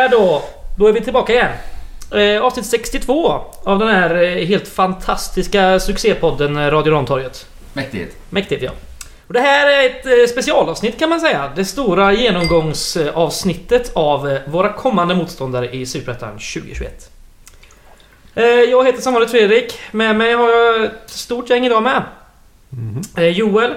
[0.00, 0.42] Sådär då.
[0.78, 1.52] Då är vi tillbaka igen.
[2.36, 7.46] Eh, avsnitt 62 av den här eh, helt fantastiska succépodden eh, Radio Rantorget.
[7.72, 8.16] Mäktigt.
[8.30, 8.70] Mäktigt ja.
[9.26, 11.52] Och det här är ett eh, specialavsnitt kan man säga.
[11.56, 17.10] Det stora genomgångsavsnittet av eh, våra kommande motståndare i Superettan 2021.
[18.34, 19.78] Eh, Jag heter som vanligt Fredrik.
[19.92, 22.02] Med mig har jag ett stort gäng idag med.
[23.16, 23.74] Eh, Joel,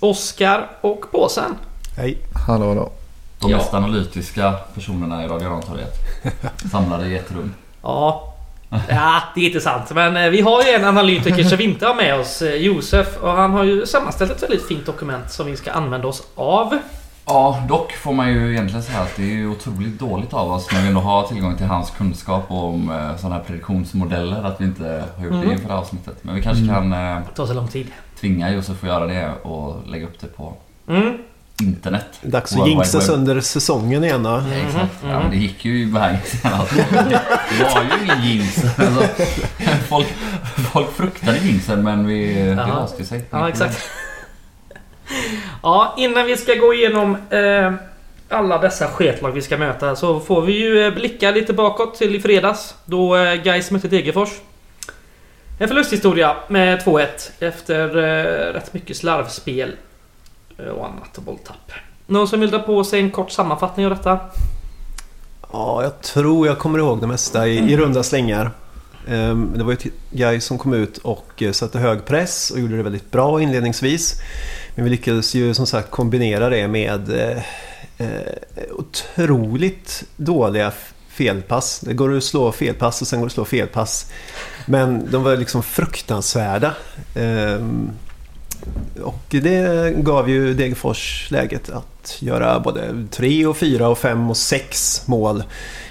[0.00, 1.54] Oskar och Påsen.
[1.96, 2.18] Hej.
[2.46, 2.92] Hallå hallå.
[3.40, 3.56] De Ja.
[3.56, 5.94] mest analytiska personerna i Radio Rantorget.
[6.70, 7.54] Samlade i ett rum.
[7.82, 8.32] Ja.
[8.88, 9.90] Ja, det är inte sant.
[9.94, 13.16] Men eh, vi har ju en analytiker som vi inte har med oss, eh, Josef.
[13.22, 16.78] Och han har ju sammanställt ett väldigt fint dokument som vi ska använda oss av.
[17.26, 20.72] Ja, dock får man ju egentligen säga att det är ju otroligt dåligt av oss
[20.72, 24.64] när vi ändå har tillgång till hans kunskap om eh, sådana här prediktionsmodeller att vi
[24.64, 25.46] inte har gjort Mm.
[25.48, 26.16] det inför det här avsnittet.
[26.22, 26.98] Men vi kanske kan eh,
[27.28, 27.86] Det tar så lång tid.
[28.20, 30.54] tvinga Josef att göra det och lägga upp det på
[30.88, 31.18] Mm.
[31.62, 32.06] Internet.
[32.22, 33.10] Dags att Web.
[33.10, 34.30] under säsongen igen då.
[34.30, 34.92] Ja, Exakt.
[35.02, 35.22] Ja, mm.
[35.22, 35.92] men det gick ju i
[36.24, 36.72] senast.
[37.58, 38.64] Det var ju ingen jinx.
[38.78, 39.24] Alltså,
[39.88, 40.06] folk,
[40.72, 42.66] folk fruktade jinxen men vi, det Ja.
[42.80, 43.24] löste sig.
[43.30, 43.90] Ja, exakt.
[45.62, 47.72] Ja, innan vi ska gå igenom eh,
[48.28, 52.14] alla dessa sketlag vi ska möta så får vi ju eh, blicka lite bakåt till
[52.14, 54.30] i fredags då eh, Gais mötte Degerfors.
[55.58, 57.06] En förlusthistoria med 2-1
[57.40, 59.72] efter eh, rätt mycket slarvspel
[60.58, 61.72] och annat och bolltapp.
[62.06, 64.18] Någon som vill dra på sig en kort sammanfattning av detta?
[65.52, 68.50] Ja, jag tror jag kommer ihåg det mesta i, i runda slängar.
[69.08, 72.60] Ehm, Det var ju ett guy som kom ut och eh, satte hög press och
[72.60, 74.20] gjorde det väldigt bra inledningsvis.
[74.74, 77.42] Men vi lyckades ju som sagt kombinera det med eh,
[77.98, 78.32] eh,
[78.72, 80.72] otroligt dåliga
[81.08, 81.80] felpass.
[81.80, 84.12] Det går att slå felpass och sen går det att slå felpass.
[84.66, 86.74] Men de var liksom fruktansvärda.
[87.14, 87.90] Ehm,
[89.02, 94.36] och det gav ju Degerfors läget att göra både 3 och 4 och 5 och
[94.36, 95.42] 6 mål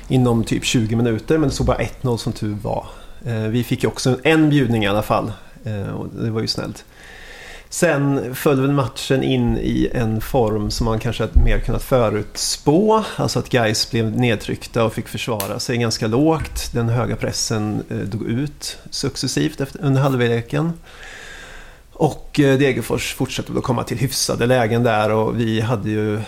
[0.07, 1.37] inom typ 20 minuter.
[1.37, 2.85] Men det stod bara 1-0 som tur var.
[3.25, 5.31] Eh, vi fick ju också en bjudning i alla fall.
[5.63, 6.85] Eh, och det var ju snällt.
[7.69, 13.03] Sen föll väl matchen in i en form som man kanske mer kunnat förutspå.
[13.15, 16.69] Alltså att Gais blev nedtryckta och fick försvara sig ganska lågt.
[16.73, 20.73] Den höga pressen eh, dog ut successivt under halvleken.
[21.97, 26.21] Och eh, Degerfors fortsatte att komma till hyfsade lägen där och vi hade ju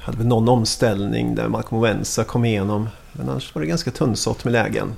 [0.00, 2.88] hade väl någon omställning där Malcolm Owensa kom igenom.
[3.12, 4.96] Men annars var det ganska tunnsått med lägen.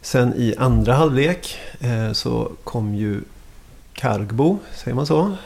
[0.00, 3.20] Sen i andra halvlek eh, så kom ju
[3.92, 5.36] Kargbo, säger man så?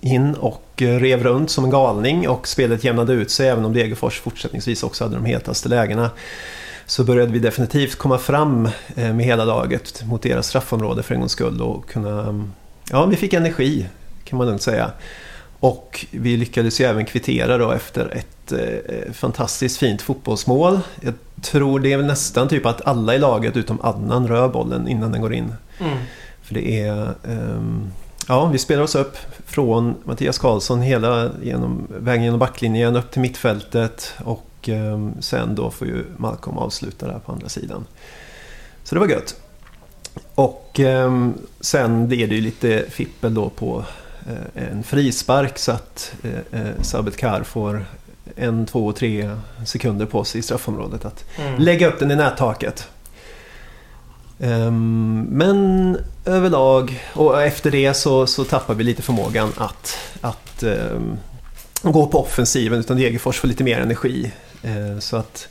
[0.00, 3.72] In och eh, rev runt som en galning och spelet jämnade ut sig även om
[3.72, 6.10] Degerfors fortsättningsvis också hade de hetaste lägena.
[6.90, 11.20] Så började vi definitivt komma fram eh, med hela laget mot deras straffområde för en
[11.20, 12.44] gångs skull och kunna...
[12.90, 13.86] Ja, vi fick energi
[14.24, 14.90] kan man lugnt säga.
[15.60, 20.80] Och vi lyckades ju även kvittera då efter ett eh, fantastiskt fint fotbollsmål.
[21.00, 24.88] Jag tror det är väl nästan typ att alla i laget utom Adnan rör bollen
[24.88, 25.54] innan den går in.
[25.80, 25.98] Mm.
[26.42, 27.14] För det är...
[27.28, 27.90] ehm,
[28.28, 33.20] ja, vi spelar oss upp från Mattias Karlsson hela genom, vägen genom backlinjen upp till
[33.20, 34.14] mittfältet.
[34.24, 37.84] Och ehm, sen då får ju Malcolm avsluta där på andra sidan.
[38.84, 39.34] Så det var gött.
[40.34, 43.84] Och ehm, sen är det ju lite fippel då på
[44.28, 47.84] eh, en frispark så att eh, eh, Sabet Kar får
[48.36, 49.30] en, två, tre
[49.66, 51.60] sekunder på sig i straffområdet att Mm.
[51.60, 52.88] lägga upp den i nättaket.
[54.40, 61.16] Ehm, men överlag och efter det så, så tappar vi lite förmågan att, att ehm,
[61.82, 64.32] gå på offensiven utan Degerfors får lite mer energi.
[64.62, 65.48] Eh, så att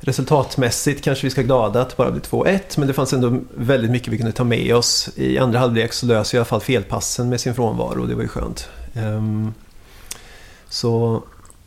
[0.00, 3.90] resultatmässigt kanske vi ska glada att det bara blir 2-1 men det fanns ändå väldigt
[3.90, 5.08] mycket vi kunde ta med oss.
[5.16, 8.22] I andra halvlek så löser i alla fall felpassen med sin frånvaro och det var
[8.22, 8.68] ju skönt.
[8.94, 9.54] Ehm,
[10.68, 11.22] så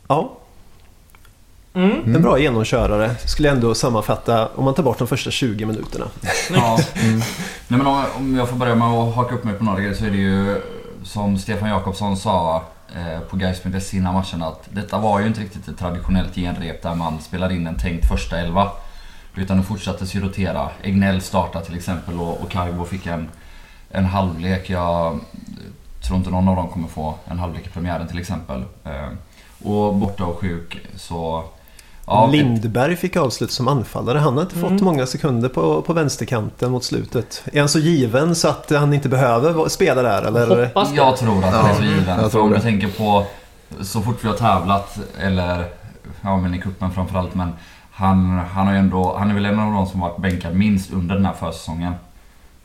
[0.08, 0.38] ja,
[1.76, 2.14] Mm.
[2.14, 3.14] en bra genomkörare.
[3.26, 6.06] Skulle ändå sammanfatta om man tar bort de första 20 minuterna.
[6.54, 6.78] Ja.
[6.94, 7.22] Nej,
[7.68, 10.04] men om, om jag får börja med att haka upp mig på några grejer så
[10.04, 10.60] är det ju
[11.04, 12.62] som Stefan Jakobsson sa
[12.96, 16.94] Eh, på Gais.se innan matchen att detta var ju inte riktigt ett traditionellt genrep där
[16.94, 18.70] man spelar in en tänkt första elva.
[19.36, 20.70] Utan det fortsattes ju rotera.
[20.82, 22.40] Egnell startade till exempel och,
[22.78, 23.28] och fick en,
[23.90, 24.70] en halvlek.
[24.70, 25.20] Jag
[26.02, 28.64] tror inte någon av dem kommer få en halvlek i premiären till exempel.
[28.84, 29.08] Eh,
[29.62, 31.44] och borta och sjuk så...
[32.06, 34.18] Ja, Lindberg fick avslut som anfallare.
[34.18, 34.84] Han har inte fått Mm.
[34.84, 37.42] många sekunder på, på vänsterkanten mot slutet.
[37.52, 40.22] Är han så given så att han inte behöver spela där?
[40.22, 40.64] Eller?
[40.66, 40.96] Hoppas det.
[40.96, 42.20] Jag tror att han är så Ja, given.
[42.20, 43.26] jag tror om du tänker på
[43.80, 45.64] så fort vi har tävlat eller
[46.20, 47.52] ja men i cupen framförallt men
[47.90, 50.92] han, han har ju ändå, han är väl en av de som varit bänkad minst
[50.92, 51.94] under den här försäsongen.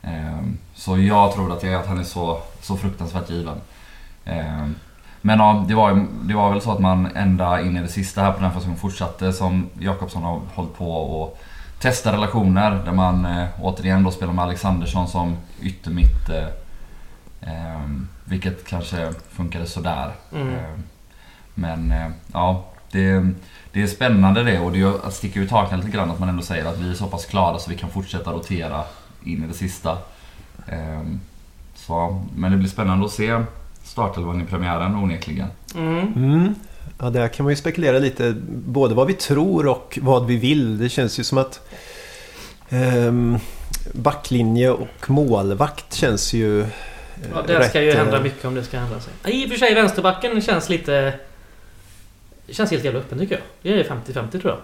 [0.02, 3.56] Ehm, så jag tror att, är att han är så, så fruktansvärt given.
[5.22, 7.88] Ehm, Men ja, det var, det var väl så att man ända in i det
[7.88, 11.38] sista här på den säsongen fortsatte som Jakobsson har hållit på och
[11.78, 16.28] testa relationer där man eh, återigen då spelar med Alexandersson som yttermitt.
[16.28, 16.46] Eh,
[17.40, 17.80] eh,
[18.24, 20.10] vilket kanske funkade sådär.
[20.32, 20.48] Mm.
[20.48, 20.78] Eh,
[21.54, 21.94] men
[22.32, 23.32] ja, det,
[23.72, 26.64] det är spännande det och det sticker ut hakan lite grann att man ändå säger
[26.64, 28.84] att vi är så pass klara så vi kan fortsätta rotera
[29.24, 29.98] in i det sista.
[30.66, 31.02] Eh,
[31.74, 33.42] så, men det blir spännande att se
[33.84, 35.48] startelvan i premiären onekligen.
[35.74, 35.98] Mm.
[36.16, 36.54] Mm.
[36.98, 38.34] Ja, där kan man ju spekulera lite.
[38.48, 40.78] Både vad vi tror och vad vi vill.
[40.78, 41.68] Det känns ju som att
[42.68, 43.38] ehm,
[43.94, 46.66] backlinje och målvakt känns ju eh,
[47.34, 49.12] Ja, det ska ju hända eh, mycket om det ska hända sig.
[49.34, 51.14] I och för sig vänsterbacken känns lite...
[52.48, 53.74] Känns helt jävla öppen tycker jag.
[53.74, 53.84] Det är
[54.14, 54.58] 50-50 tror jag.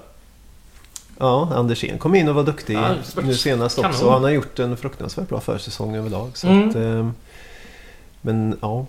[1.18, 2.88] Ja, Andersén kom in och var duktig Ja,
[3.22, 3.90] nu senast kanon.
[3.90, 4.10] också.
[4.10, 6.30] Han har gjort en fruktansvärt bra försäsong överlag.
[6.34, 6.68] Så Mm.
[6.68, 7.12] att, ehm,
[8.20, 8.86] men ja,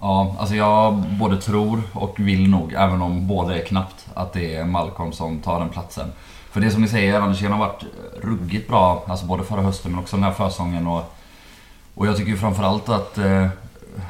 [0.00, 4.54] Ja, alltså jag både tror och vill nog, även om båda är knappt, att det
[4.56, 6.12] är Malcolm som tar den platsen.
[6.50, 7.84] För det som ni säger, Andersén har varit
[8.22, 10.86] ruggigt bra, alltså både förra hösten men också den här försäsongen.
[10.86, 11.14] Och,
[11.94, 13.46] och jag tycker ju framförallt att eh,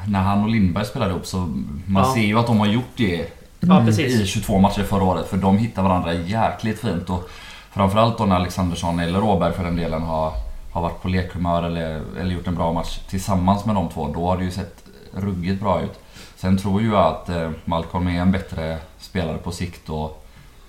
[0.07, 1.37] när han och Lindberg spelade ihop så
[1.85, 2.13] man Ja.
[2.13, 3.25] ser ju att de har gjort det
[3.59, 4.29] Ja, i precis.
[4.29, 5.27] 22 matcher förra året.
[5.27, 7.09] För de hittar varandra jäkligt fint.
[7.09, 7.29] Och
[7.71, 10.31] framförallt då när Alexandersson eller Åberg för den delen har,
[10.71, 14.07] har varit på lekhumör eller, eller gjort en bra match tillsammans med de två.
[14.13, 14.80] Då har det ju sett
[15.13, 15.99] ruggigt bra ut.
[16.35, 20.25] Sen tror ju jag att eh, Malcolm är en bättre spelare på sikt och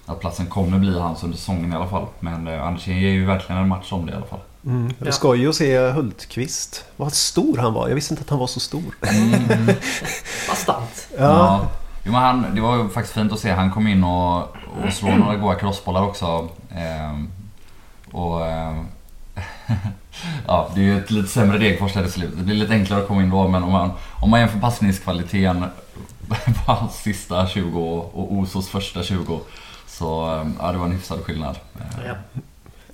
[0.06, 2.06] att platsen kommer bli hans under säsongen i alla fall.
[2.20, 4.40] Men eh, Andersén ger ju verkligen en match om det i alla fall.
[4.66, 4.88] mm.
[4.98, 5.12] det Ja.
[5.12, 6.84] skoj att se Hultqvist.
[6.96, 7.88] Vad stor han var.
[7.88, 8.94] Jag visste inte att han var så stor.
[10.48, 11.08] Bastant.
[11.18, 11.68] Ja.
[12.04, 13.50] Jo, men han, det var ju faktiskt fint att se.
[13.52, 14.38] Han kom in och,
[14.84, 16.48] och slog några goda crossbollar också.
[16.70, 17.30] Ehm,
[18.12, 18.86] och ehm,
[20.46, 22.38] Ja, det är ju ett lite sämre Degerfors där i slutet.
[22.38, 25.64] Det blir lite enklare att komma in då men om man, om man jämför passningskvaliteten
[26.66, 27.80] på hans sista 20
[28.12, 29.40] och Osos första 20
[29.86, 31.56] så ehm, ja, det var en hyfsad skillnad.
[31.80, 32.14] Ehm, Ja.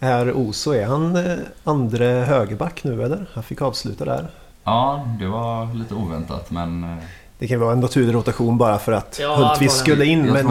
[0.00, 3.26] Är Oso, är han eh, andre högerback nu eller?
[3.34, 4.28] Han fick avsluta där.
[4.64, 6.96] Ja, det var lite oväntat men eh,
[7.38, 10.22] Det kan vara en naturlig rotation bara för att Ja, Hultqvist skulle in.
[10.22, 10.46] Men,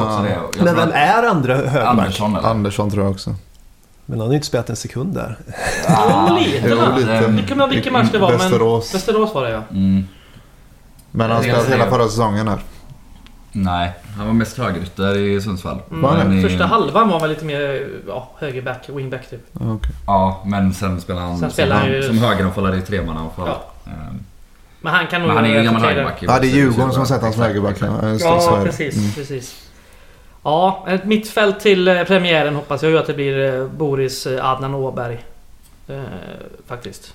[0.59, 1.87] men vem är andra högerback?
[1.87, 2.49] Andersson eller?
[2.49, 3.35] Andersson tror jag också.
[4.09, 5.37] Men han har ju inte spelat en sekund där.
[5.87, 7.11] Ah, Jo, lite Jo, lite.
[7.11, 8.39] Jag kommer ihåg vilken match det var men...
[8.39, 8.95] Västerås.
[8.95, 9.63] Västerås var det ja.
[9.71, 10.07] Mm.
[11.11, 11.71] Men han Det spelade det.
[11.77, 12.59] hela förra säsongen här.
[13.51, 15.77] Nej, han var mest högerytter i Sundsvall.
[15.89, 19.45] Men i- Första halvan var väl lite mer ja, högerback, wingback typ.
[19.51, 19.91] Ja, okej.
[20.07, 23.47] Ja, men sen spelar han Sen som, spelar han ju- som högeranfallare i tremananfall.
[23.47, 23.63] Ja.
[23.91, 24.19] Ehm,
[24.81, 25.27] Men han kan nog...
[25.27, 26.17] Men han är ju en gammal högerback.
[26.21, 27.75] Ja, det är Djurgården som har sett hans exakt, högerback.
[27.81, 28.65] Ja, det, det.
[28.65, 29.11] precis, Mm.
[29.11, 29.66] precis.
[30.47, 34.45] Ja, ett mittfält till eh, premiären hoppas jag ju att det blir eh, Boris eh,
[34.45, 35.17] Adnan Åberg.
[35.87, 36.01] Eh,
[36.67, 37.13] faktiskt.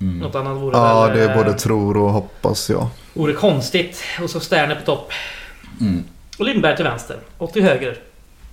[0.00, 0.18] Mm.
[0.18, 1.16] Något annat vore Ja, väl...
[1.16, 2.86] det är eh, både tror och hoppas jag.
[3.14, 4.02] Vore konstigt.
[4.22, 5.12] Och så Sterner på topp.
[5.80, 6.04] Mm.
[6.38, 7.16] Och Lindberg till vänster.
[7.38, 7.98] Och till höger.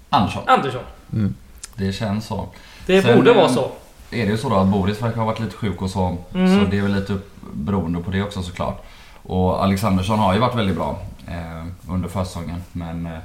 [0.10, 0.44] Andersson.
[0.48, 0.84] Andersson.
[1.14, 1.36] Mm.
[1.76, 2.48] Det känns så.
[2.86, 3.72] Det Sen, borde vara så.
[4.12, 6.18] Är det ju så då att Boris verkar ha varit lite sjuk och så.
[6.34, 6.60] Mm.
[6.60, 7.18] Så det är väl lite
[7.54, 8.84] beroende på det också såklart.
[9.24, 12.64] Och Alexandersson har ju varit väldigt bra eh, under försäsongen.
[12.72, 13.20] Men eh,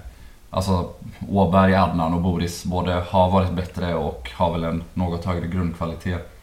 [0.50, 0.90] alltså
[1.28, 6.34] Åberg, Adnan och Boris både har varit bättre och har väl en något högre grundkvalitet.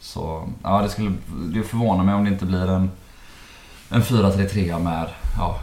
[0.00, 2.90] Så ja, det skulle det förvånar mig om det inte blir en,
[3.88, 5.06] en 4-3-3 med
[5.38, 5.58] ja,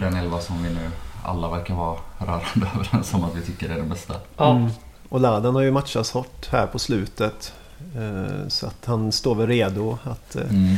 [0.00, 0.90] den elva som vi nu
[1.24, 4.14] alla verkar vara rörande överens om att vi tycker är den bästa.
[4.36, 4.50] Ja.
[4.50, 4.70] Mm.
[5.08, 7.52] Och Ladan har ju matchats hårt här på slutet.
[7.96, 10.76] Eh, Så att han står väl redo att eh, Mm.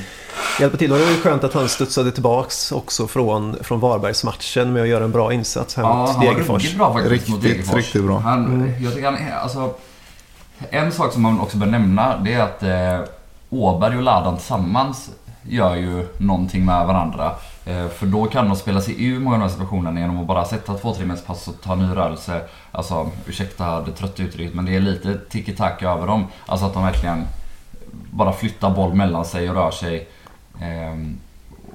[0.60, 0.92] hjälpa till.
[0.92, 4.88] Och det var ju skönt att han studsade tillbaks också från, från Varbergsmatchen med att
[4.88, 6.62] göra en bra insats här Ja, mot han var Degerfors.
[6.62, 7.74] riktigt bra faktiskt Riktigt, mot Degerfors.
[7.76, 8.18] riktigt bra.
[8.18, 8.84] Han, Mm.
[8.84, 9.74] jag tycker han är, alltså,
[10.70, 13.08] En sak som man också bör nämna det är att eh,
[13.50, 15.10] Åberg och Ladan tillsammans
[15.42, 17.32] gör ju någonting med varandra.
[17.64, 20.26] Eh, för då kan de spela sig ur många av de här situationerna genom att
[20.26, 22.42] bara sätta två tre pass och ta ny rörelse.
[22.72, 26.26] Alltså ursäkta det trötta uttrycket men det är lite tiki-taka över dem.
[26.46, 27.26] Alltså att de verkligen
[28.10, 30.08] bara flyttar boll mellan sig och rör sig.
[30.60, 31.18] Ehm,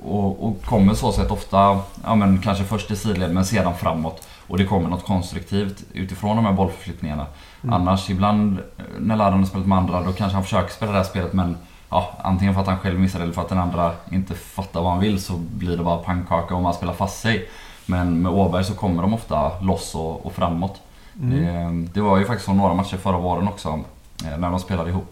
[0.03, 4.27] och, och kommer så sett ofta, ja men kanske först i sidled men sedan framåt.
[4.47, 7.25] Och det kommer något konstruktivt utifrån de här bollförflyttningarna.
[7.63, 7.73] Mm.
[7.73, 10.97] Annars ibland eh, när Ladan har spelat med andra då kanske han försöker spela det
[10.97, 11.57] här spelet men
[11.89, 14.91] ja, antingen för att han själv missar eller för att den andra inte fattar vad
[14.91, 17.49] han vill så blir det bara pannkaka om han spelar fast sig.
[17.85, 20.81] Men med Åberg så kommer de ofta loss och, och framåt.
[21.21, 21.85] Mm.
[21.85, 23.79] Det, det var ju faktiskt så några matcher förra våren också
[24.25, 25.11] eh, när de spelade ihop.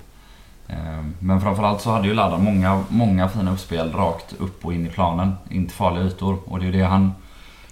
[0.67, 4.85] Eh, Men framförallt så hade ju Ladan många, många fina uppspel rakt upp och in
[4.85, 5.33] i planen.
[5.49, 6.37] In till farliga ytor.
[6.45, 7.11] Och det är ju det han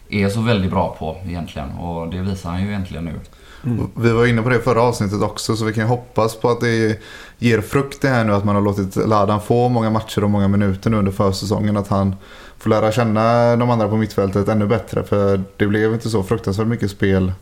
[0.09, 1.71] är så väldigt bra på egentligen.
[1.71, 3.19] Och det visar han ju egentligen nu.
[3.63, 3.89] Mm.
[3.95, 7.01] Vi var inne på det förra avsnittet också så vi kan hoppas på att det
[7.38, 10.48] ger frukt det här nu att man har låtit Ladan få många matcher och många
[10.48, 11.77] minuter nu under försäsongen.
[11.77, 12.15] Att han
[12.58, 16.68] får lära känna de andra på mittfältet ännu bättre för det blev inte så fruktansvärt
[16.68, 17.34] mycket spel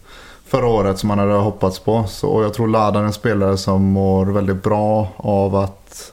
[0.46, 2.04] förra året som man hade hoppats på.
[2.08, 6.12] Så, och jag tror Ladan är en spelare som mår väldigt bra av att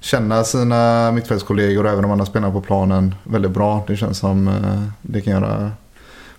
[0.00, 3.84] känna sina mittfältskollegor och även de andra spelarna på planen väldigt bra.
[3.86, 5.70] Det känns som eh, det kan göra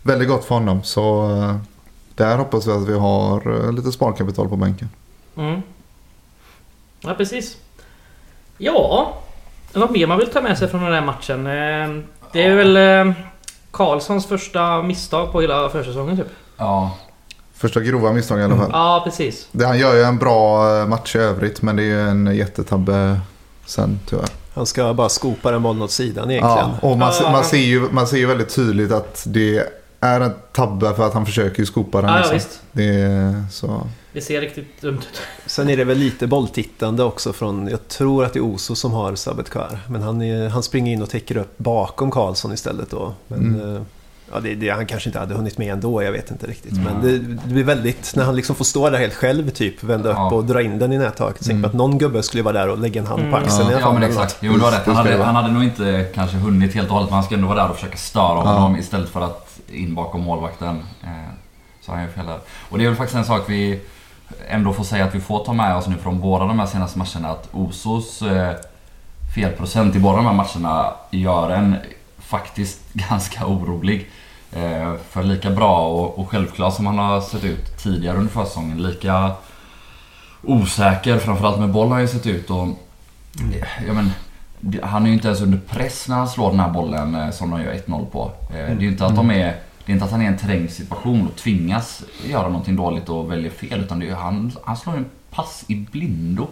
[0.01, 0.83] väldigt gott för honom.
[0.83, 1.55] Så eh,
[2.15, 4.89] där hoppas vi att vi har eh, lite sparkapital på bänken.
[5.35, 5.61] Mm.
[7.07, 7.57] Ja, precis.
[8.57, 9.13] Ja,
[9.73, 11.47] något mer man vill ta med sig från den här matchen?
[11.47, 13.13] Eh, Det är väl eh,
[13.71, 16.27] Karlssons första misstag på hela försäsongen typ?
[16.57, 16.97] Ja,
[17.53, 18.69] Första grova misstag i alla fall.
[18.73, 19.47] Ja, precis.
[19.51, 22.35] Det, han gör ju en bra eh, match i övrigt men det är ju en
[22.35, 23.19] jättetabbe
[23.65, 24.27] sen tyvärr.
[24.55, 26.69] Han ska bara skopa den bollen åt sidan egentligen.
[26.81, 27.31] Ja, och man, Ja.
[27.31, 29.63] man, ser ju, man ser ju väldigt tydligt att det
[29.99, 32.09] är en tabbe för att han försöker ju skopa den.
[32.09, 32.33] Ja, ja, liksom.
[32.35, 32.61] visst.
[32.71, 33.87] det är så.
[34.17, 35.21] Det ser riktigt dumt ut.
[35.45, 38.91] Sen är det väl lite bolltittande också från, jag tror att det är Oso som
[38.93, 39.79] har Sabetkar.
[39.89, 43.13] Men han, är, han springer in och täcker upp bakom Karlsson istället då.
[43.27, 43.75] Men Mm.
[43.75, 43.81] eh,
[44.33, 46.71] ja, det, det, han kanske inte hade hunnit med ändå, jag vet inte riktigt.
[46.71, 46.83] Mm.
[46.83, 50.09] Men det, det blir väldigt, när han liksom får stå där helt själv typ, vända
[50.09, 50.27] Ja.
[50.27, 51.49] upp och dra in den i nättaket.
[51.49, 51.65] Mm.
[51.65, 53.43] att någon gubbe skulle vara där och lägga en hand på Mm.
[53.43, 53.93] axeln i alla ja fall.
[53.93, 54.23] men eller något.
[54.23, 54.43] exakt.
[54.43, 54.85] Jo du har rätt.
[54.85, 57.23] Han Det det hade, han hade nog inte kanske hunnit helt och hållet men han
[57.23, 58.41] ska ändå vara där och försöka störa Ja.
[58.41, 60.83] honom istället för att in bakom målvakten.
[61.03, 61.09] Eh,
[61.81, 62.39] Så han gör fel där.
[62.69, 63.79] Och det är väl faktiskt en sak vi
[64.49, 66.99] ändå får säga att vi får ta med oss nu från båda de här senaste
[66.99, 67.29] matcherna.
[67.29, 68.55] Att Osos eh,
[69.35, 71.75] felprocent i båda de här matcherna gör en
[72.19, 74.09] faktiskt ganska orolig.
[74.51, 78.83] Eh, För lika bra och, och självklar som han har sett ut tidigare under försäsongen,
[78.83, 79.31] lika
[80.43, 82.49] osäker, framförallt med boll har han ju sett ut.
[82.49, 82.67] Och,
[83.87, 84.11] ja, men,
[84.83, 87.51] han är ju inte ens under press när han slår den här bollen eh, som
[87.51, 88.31] de gör 1-0 på.
[88.51, 89.55] Det är ju inte att de är
[89.87, 93.09] det är inte att han är i en trängd situation och tvingas göra någonting dåligt
[93.09, 93.79] och väljer fel.
[93.79, 96.47] Utan det är ju han, han slår en pass i blindo.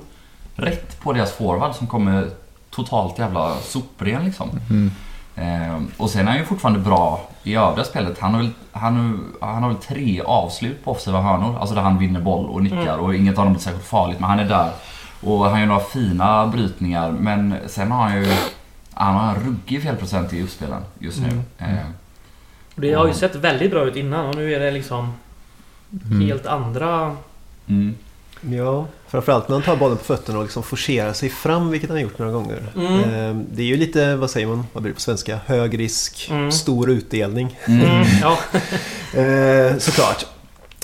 [0.55, 2.29] Rätt på deras forward som kommer
[2.69, 4.49] totalt jävla sopren liksom.
[4.69, 4.91] Mm.
[5.35, 8.19] Eh, och sen är han ju fortfarande bra i övriga spelet.
[8.19, 11.57] Han har väl, han, han har väl tre avslut på offensiva hörnor.
[11.59, 12.99] Alltså där han vinner boll och nickar Mm.
[12.99, 14.19] och inget av dem blir särskilt farligt.
[14.19, 14.71] Men han är där.
[15.23, 17.11] Och han gör några fina brytningar.
[17.11, 18.35] Men sen har han ju...
[18.93, 21.27] Han har en ruggig felprocent i uppspelen just nu.
[21.57, 21.75] Mm.
[21.77, 22.04] Eh, Och
[22.75, 25.13] Det har ju sett väldigt bra ut innan och nu är det liksom
[26.11, 26.21] Mm.
[26.27, 27.15] helt andra...
[27.67, 27.95] mm.
[28.41, 31.97] Ja, framförallt när han tar bollen på fötterna och liksom forcerar sig fram, vilket han
[31.97, 32.63] har gjort några gånger.
[32.75, 32.93] Mm.
[32.93, 35.39] Eh, Det är ju lite, vad säger man, vad blir det på svenska?
[35.45, 36.51] Hög risk, Mm.
[36.51, 37.59] stor utdelning.
[37.67, 37.81] Mm.
[37.85, 38.37] Mm, ja.
[39.21, 40.25] Eh, såklart.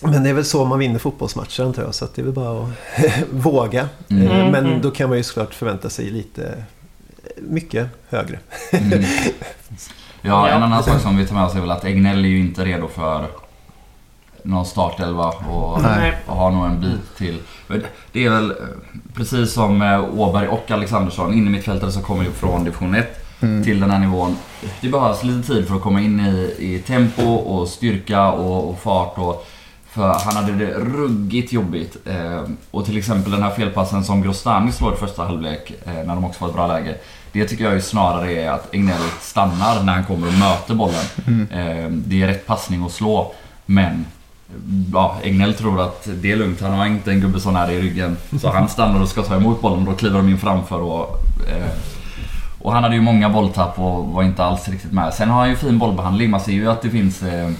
[0.02, 2.34] Men det är väl så man vinner fotbollsmatcher antar jag, så att det är väl
[2.34, 2.70] bara att
[3.32, 3.90] våga.
[4.10, 4.28] Mm.
[4.28, 6.64] Eh, Mm, Men då kan man ju såklart förvänta sig lite,
[7.38, 8.40] mycket högre.
[8.72, 9.04] Mm.
[10.24, 12.40] Ja, en annan sak som vi tar med oss är väl att Egnell är ju
[12.40, 13.26] inte redo för
[14.44, 16.18] någon startelva och, Nej.
[16.26, 17.40] och har nog en bit till.
[18.12, 18.56] Det är väl eh,
[19.14, 19.82] precis som
[20.18, 23.64] Åberg och Alexandersson, in i mittfältare som kommer från division 1 Mm.
[23.64, 24.36] till den här nivån.
[24.82, 28.80] Det behövs lite tid för att komma in i, i tempo och styrka och, och
[28.80, 29.18] fart.
[29.18, 29.48] Och,
[29.94, 31.98] för han hade det ruggigt jobbigt.
[32.06, 36.16] Eh, och till exempel den här felpassen som Grostani slår i första halvlek eh, när
[36.16, 36.96] de också får ett bra läge.
[37.32, 41.06] Det tycker jag ju snarare är att Egnell stannar när han kommer och möter bollen.
[41.52, 43.34] Eh, det är rätt passning att slå.
[43.66, 44.06] Men
[44.94, 46.62] ja, Egnell tror att det är lugnt.
[46.62, 48.18] Han har inte en gubbe sån här i ryggen.
[48.42, 50.80] Så han stannar och ska ta emot bollen och då kliver de in framför.
[50.80, 51.08] Och,
[51.50, 51.72] eh,
[52.62, 55.14] och han hade ju många bolltapp och var inte alls riktigt med.
[55.14, 56.30] Sen har han ju fin bollbehandling.
[56.30, 57.52] Man ser ju att det finns, eh,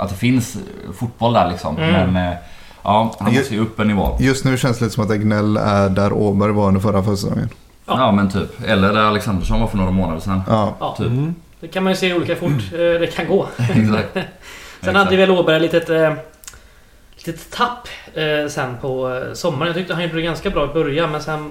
[0.00, 0.56] att det finns
[0.98, 1.78] fotboll där liksom.
[1.78, 2.12] Mm.
[2.12, 2.36] Men eh,
[2.82, 4.16] ja, han måste ju upp en nivå.
[4.20, 7.48] Just nu känns det lite som att Egnell är där Åberg var under förra försäsongen.
[7.86, 7.94] Ja.
[7.98, 8.64] Ja men typ.
[8.66, 10.42] Eller där Alexandersson var för några månader sedan.
[10.48, 10.74] Ja.
[10.80, 10.94] ja.
[10.98, 11.06] Typ.
[11.06, 11.34] Mm.
[11.60, 13.46] Det kan man ju se olika fort eh, det kan gå.
[13.58, 14.18] Exakt.
[14.82, 16.12] Sen hade väl Åberg ett litet, eh,
[17.16, 19.66] litet tapp eh, sen på sommaren.
[19.66, 21.50] Jag tyckte han gjorde det ganska bra i början men sen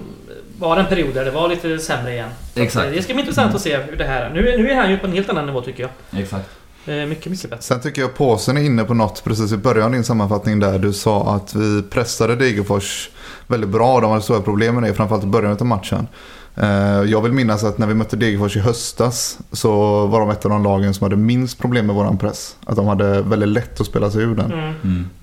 [0.59, 2.29] var det en period där det var lite sämre igen.
[2.55, 2.91] Exakt.
[2.93, 4.29] Det ska bli intressant att se hur det här är.
[4.29, 6.21] Nu, är- nu är han ju på en helt annan nivå tycker jag.
[6.21, 6.49] Exakt.
[6.89, 7.63] Eh, mycket, mycket bättre.
[7.63, 10.79] Sen tycker jag påsen är inne på något precis i början av din sammanfattning där
[10.79, 13.09] du sa att vi pressade Degerfors
[13.47, 13.99] väldigt bra.
[14.01, 16.07] De hade stora problem med det, framförallt i början av matchen.
[16.55, 16.67] Eh,
[17.11, 20.51] Jag vill minnas att när vi mötte Degerfors i höstas så var de ett av
[20.51, 22.55] de lagen som hade minst problem med våran press.
[22.65, 24.51] Att de hade väldigt lätt att spela sig ur den.
[24.51, 24.73] Mm.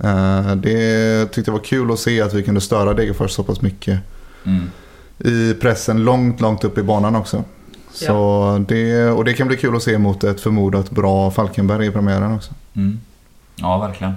[0.00, 0.49] Mm.
[0.49, 3.62] Eh, Det tyckte jag var kul att se att vi kunde störa Degerfors så pass
[3.62, 3.99] mycket
[4.44, 4.70] Mm.
[5.18, 7.44] i pressen långt, långt upp i banan också.
[7.99, 11.91] Så det, och det kan bli kul att se mot ett förmodat bra Falkenberg i
[11.91, 12.53] premiären också.
[12.76, 13.00] Mm.
[13.57, 14.15] Ja, verkligen.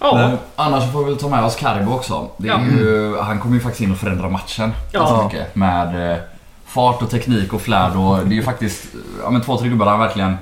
[0.00, 2.28] Ja, Men annars får vi väl ta med oss Cargo också.
[2.36, 2.60] Det är Ja.
[2.78, 5.00] ju, han kommer ju faktiskt in och förändra matchen Ja.
[5.00, 5.56] ganska mycket.
[5.56, 6.18] Med eh,
[6.66, 8.84] fart och teknik och flärd och det är ju faktiskt
[9.22, 10.36] ja, men två, tre gubbar han verkligen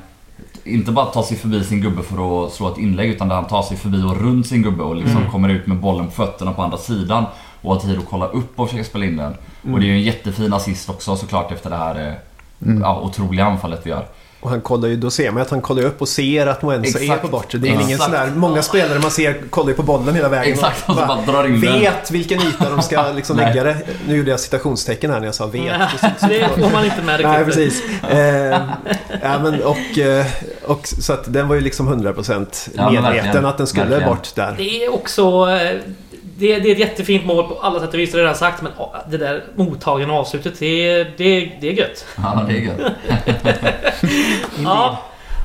[0.65, 3.45] inte bara tar sig förbi sin gubbe för att slå ett inlägg utan där han
[3.47, 5.31] tar sig förbi och runt sin gubbe och liksom Mm.
[5.31, 7.25] kommer ut med bollen på fötterna på andra sidan.
[7.63, 9.35] Och har tid att kolla upp och försöka spela in den.
[9.75, 12.13] Och det är ju en jättefin assist också såklart efter det här eh,
[12.67, 12.81] Mm.
[12.83, 14.07] ja, otroliga anfallet vi gör.
[14.41, 16.99] Och han kollar ju, då ser man att han kollar upp och ser att Moensa
[17.01, 17.59] är på bortre.
[17.59, 17.81] Det är Ja.
[17.81, 20.53] ingen sån där, många spelare man ser kollar ju på bollen hela vägen.
[20.53, 21.81] Exakt, och så bara drar in den.
[21.81, 23.77] vet vilken yta de ska liksom lägga det.
[24.09, 25.63] Nu gjorde jag citationstecken här när jag sa vet.
[26.29, 27.25] det får man inte med riktigt.
[27.33, 27.83] Nej, precis.
[28.11, 28.61] Eh,
[29.23, 30.27] ja, men, och, eh,
[30.67, 33.47] och, så att den var ju liksom 100% Ja, men medveten verkligen.
[33.47, 34.09] att den skulle Verkligen.
[34.09, 34.55] bort där.
[34.59, 35.47] Det är också...
[36.39, 38.39] Det, det är ett jättefint mål på alla sätt och vis, det har jag redan
[38.39, 38.63] sagt.
[38.63, 42.07] Men ah, det där mottagande avslutet, det, det, det är gött.
[42.17, 42.93] Ja, det är gött.
[44.65, 44.99] Ja.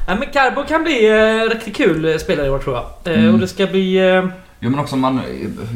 [0.08, 3.14] Ja, men Carbo kan bli eh, riktigt kul spelare i år tror jag.
[3.14, 3.34] Eh, Mm.
[3.34, 3.96] Och det ska bli...
[4.16, 4.26] Eh,
[4.66, 5.22] Jo men också man,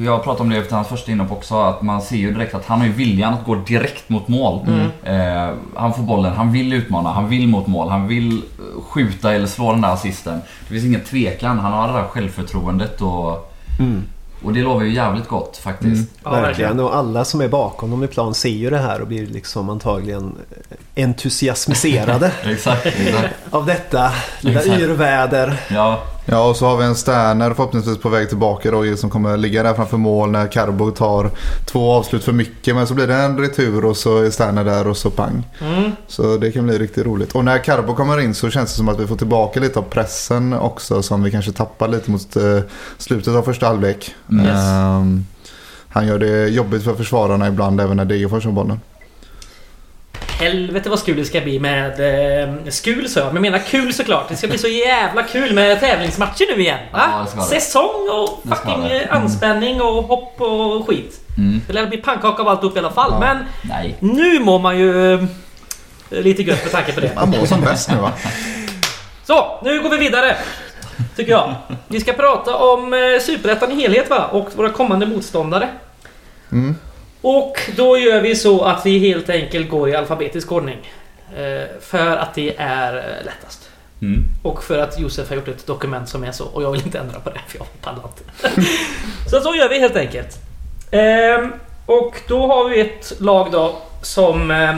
[0.06, 2.66] jag pratade om det efter hans första inhopp också, att man ser ju direkt att
[2.66, 4.60] han har ju viljan att gå direkt mot mål.
[4.68, 4.88] Mm.
[5.48, 9.34] Eh, han får bollen, han vill utmana, han vill mot mål, han vill eh, skjuta
[9.34, 10.42] eller slå den där assisten.
[10.62, 14.04] Det finns ingen tvekan, han har det där självförtroendet och, Mm.
[14.44, 16.10] Och det lovar ju jävligt gott faktiskt.
[16.24, 16.80] ja, verkligen.
[16.80, 19.70] Och alla som är bakom dem i plan ser ju det här och blir liksom
[19.70, 20.36] antagligen
[20.96, 23.34] entusiasmiserade Exakt, exakt.
[23.52, 25.58] av detta lilla yrväder.
[25.70, 29.38] Ja, Ja, och så har vi en Sterner förhoppningsvis på väg tillbaka då som kommer
[29.38, 31.32] ligga där framför mål när Carbo tar
[31.66, 32.76] två avslut för mycket.
[32.76, 35.48] Men så blir det en retur och så är Sterner där och så pang.
[35.62, 35.92] Mm.
[36.08, 37.36] Så det kan bli riktigt roligt.
[37.36, 39.84] Och när Carbo kommer in så känns det som att vi får tillbaka lite av
[39.84, 42.60] pressen också som vi kanske tappar lite mot eh,
[42.98, 44.16] slutet av första halvlek.
[44.32, 44.46] Mm.
[44.46, 44.56] Yes.
[44.56, 45.26] Ehm,
[45.90, 48.80] han gör det jobbigt för försvararna ibland även när Degerfors har bollen.
[50.40, 51.90] Helvete vad skul det ska bli med...
[52.44, 54.30] Eh, skul så jag, men menar kul såklart.
[54.30, 56.80] Det ska bli så jävla kul med tävlingsmatcher nu igen.
[56.92, 57.46] Ja, det ska det.
[57.62, 59.02] Säsong och Det ska fucking det.
[59.02, 61.20] eh, anspänning och hopp och skit.
[61.38, 61.62] mm.
[61.68, 63.12] Det lär bli pannkaka av alltihop i alla fall.
[63.12, 63.20] Ja.
[63.20, 63.96] Men Nej.
[64.00, 65.20] nu mår man ju eh,
[66.10, 67.12] lite gött med tanke på det.
[67.16, 68.12] Han mår som bäst nu va?
[69.26, 70.36] Så, nu går vi vidare.
[71.16, 71.56] Tycker jag.
[71.88, 74.26] Vi ska prata om eh, Superettan i helhet va?
[74.32, 75.70] Och våra kommande motståndare.
[76.52, 76.76] Mm.
[77.22, 80.78] Och då gör vi så att vi helt enkelt går i alfabetisk ordning.
[81.38, 83.70] Eh, för att det är eh, lättast.
[84.02, 84.24] Mm.
[84.44, 86.46] Och för att Josef har gjort ett dokument som är så.
[86.46, 88.72] Och jag vill inte ändra på det för jag pallar inte.
[89.30, 90.38] så så gör vi helt enkelt.
[90.92, 91.54] Ehm,
[91.86, 94.76] och då har vi ett lag då som eh,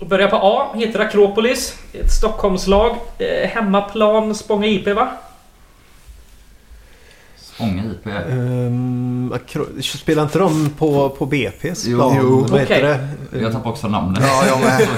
[0.00, 0.66] börjar på A.
[0.74, 1.78] Heter Akropolis.
[1.92, 2.96] Ett Stockholmslag.
[3.44, 5.08] Hemmaplan Spånga IP va?
[7.60, 8.06] Spånga IP.
[8.30, 11.98] Um, akro- spelar inte de på, på BP's Jo.
[11.98, 12.16] plan?
[12.20, 12.46] Jo.
[12.50, 12.82] Vad heter
[13.30, 13.38] det?
[13.40, 14.22] Jag tappar också namnet.
[14.26, 14.88] Ja, jag med.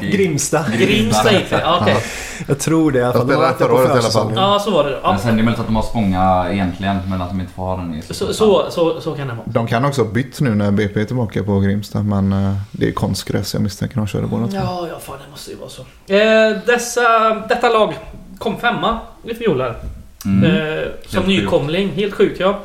[0.12, 0.64] Grimsta.
[0.78, 1.46] Grimsta IP.
[1.50, 1.96] Ja, okej.
[2.48, 3.20] Jag tror det i alla fall.
[3.20, 4.32] Jag spelade förra på året i alla fall.
[4.36, 4.98] Ja, så var det.
[5.02, 5.10] Ja.
[5.10, 7.62] Men sen är det möjligt att de har Spånga egentligen, men att de inte får
[7.62, 9.46] ha den i Så, så, så, så kan det vara.
[9.46, 12.02] De kan också ha bytt nu när BP är tillbaka på Grimsta.
[12.02, 14.56] Men eh, det är konstgräs jag misstänker de körde båda två.
[14.56, 15.82] Ja, ja, fan det måste ju vara så.
[16.12, 17.94] Eh, dessa, detta lag
[18.38, 19.76] kom femma i fjol här.
[20.24, 20.44] Mm.
[20.44, 21.92] Eh, som Helt nykomling.
[21.92, 22.60] Helt sjukt ja.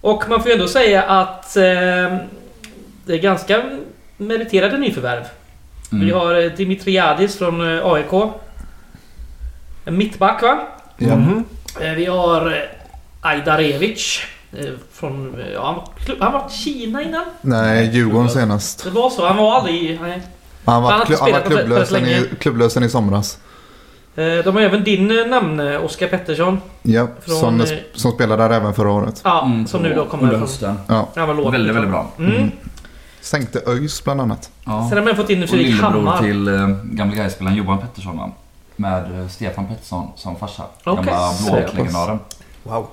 [0.00, 1.62] Och man får ju ändå säga att eh,
[3.06, 3.62] det är ganska
[4.16, 5.24] meriterade nyförvärv.
[5.92, 6.06] Mm.
[6.06, 8.12] Vi har eh, Dimitriadis från eh, AIK.
[9.84, 10.58] En mittback va?
[11.80, 12.68] Eh, vi har
[13.20, 14.20] Ajdarevic.
[14.92, 15.42] Från...
[15.54, 17.24] Ja, han, var, klubb- han var Kina innan.
[17.40, 18.84] Nej, Djurgården senast.
[18.84, 19.26] Det var så.
[19.26, 19.98] Han var aldrig...
[20.02, 20.22] Nej.
[20.64, 22.18] Han Han var, har inte klu- han var klubblösen, länge.
[22.18, 23.38] i, klubblösen i somras.
[24.18, 26.60] Eh, De har även din eh, namn, eh, Oskar Pettersson.
[26.82, 29.20] Ja, Från, som, eh, som spelade där även förra året.
[29.24, 30.40] Ja, Mm, som nu då kommer under från...
[30.48, 30.78] hösten.
[30.86, 31.08] Ja.
[31.16, 31.52] Han var låg.
[31.52, 32.10] Väldigt, väldigt bra.
[32.18, 32.50] Mm.
[33.20, 34.50] Sänkte ÖIS bland annat.
[34.64, 34.86] Ja.
[34.88, 36.18] Sen har man fått in Och Fredrik Hammar.
[36.22, 38.30] till eh, gamla Gais-spelaren Johan Pettersson va?
[38.76, 40.62] Med eh, Stefan Pettersson som farsa.
[40.84, 41.04] Okej.
[41.04, 42.18] Gamla Blåvitt-legendaren.
[42.62, 42.86] Wow.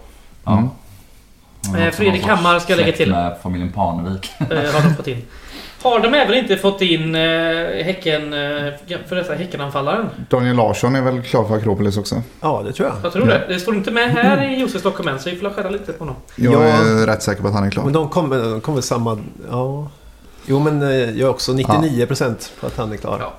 [0.45, 0.51] Ja.
[0.57, 1.81] Mm.
[1.87, 3.11] Eh, Fredrik Hammar ska jag lägga till.
[3.11, 4.31] med familjen Parnevik.
[4.39, 5.21] eh, har de fått in.
[5.85, 7.21] Har de även inte fått in eh,
[7.83, 8.33] Häcken...
[8.33, 8.73] Eh,
[9.07, 10.09] för detta Häckenanfallaren?
[10.29, 12.21] Daniel Larsson är väl klar för Akropolis också.
[12.41, 12.97] Ja, det tror jag.
[13.03, 13.41] Jag tror det.
[13.47, 16.15] Det står inte med här i Josefs dokument så vi får skära lite på honom.
[16.35, 16.61] Jag Ja.
[16.63, 17.83] är rätt säker på att han är klar.
[17.83, 19.17] Men de kommer de kommer samma...
[19.51, 19.87] Ja.
[20.45, 23.17] Jo, men eh, jag är också 99% på att han är klar.
[23.21, 23.33] Ja.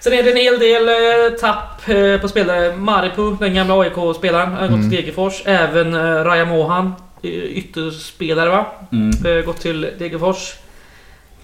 [0.00, 2.76] Sen är det en hel del eh, tapp eh, på spelare.
[2.76, 4.90] Maripu, den gamla AIK-spelaren, har gått Mm.
[4.90, 5.42] till Degerfors.
[5.46, 8.66] Även eh, Raja Mohan, eh, ytterspelare va?
[8.92, 9.38] Mm.
[9.38, 10.54] Eh, gått till Degerfors.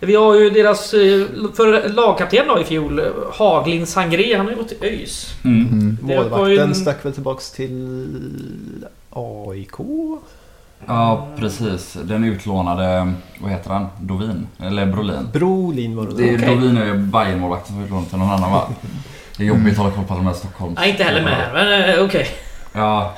[0.01, 3.01] Vi har ju deras eh, för lagkapten då i fjol,
[3.35, 5.35] Haglin Sangré, han har ju gått till ÖIS.
[5.45, 5.69] Mm.
[5.69, 5.99] Mm.
[6.03, 8.09] Målvakten en- stack väl tillbaks till
[9.11, 9.73] AIK?
[10.87, 11.97] Ja, precis.
[12.03, 13.87] Den utlånade, vad heter han?
[14.01, 14.47] Dovin?
[14.63, 15.29] Eller Brolin?
[15.33, 16.15] Brolin var det.
[16.15, 16.49] Det är, Okej.
[16.57, 18.69] Dovin är ju Bajen-målvakten som utlånat till någon annan va?
[19.37, 20.79] Det är jobbigt att hålla koll på alla de här Stockholms...
[20.79, 22.29] Nej, inte heller med här, men eh, okej.
[22.73, 23.15] Ja,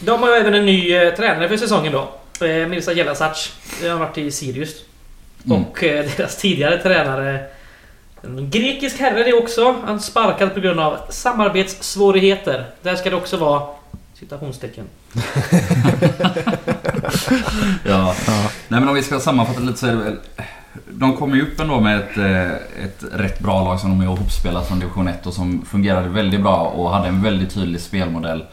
[0.00, 1.98] De har ju även en ny eh, tränare för säsongen då.
[2.46, 3.52] Eh, Mirza Jelasac.
[3.82, 4.74] Han har varit i Sirius.
[5.46, 5.62] Mm.
[5.64, 7.40] Och eh, deras tidigare tränare
[8.22, 9.76] En grekisk herre det också.
[9.86, 12.66] Han sparkad på grund av samarbetssvårigheter.
[12.82, 13.62] Där ska det också vara
[14.14, 14.84] citationstecken.
[17.84, 18.14] Ja.
[18.26, 18.50] Ja.
[18.68, 20.16] Nej men om vi ska sammanfatta lite så är det väl...
[20.90, 22.52] De kom ju upp ändå med ett, eh,
[22.84, 26.40] ett rätt bra lag som de är ihopspelat från division 1 och som fungerade väldigt
[26.40, 28.44] bra och hade en väldigt tydlig spelmodell.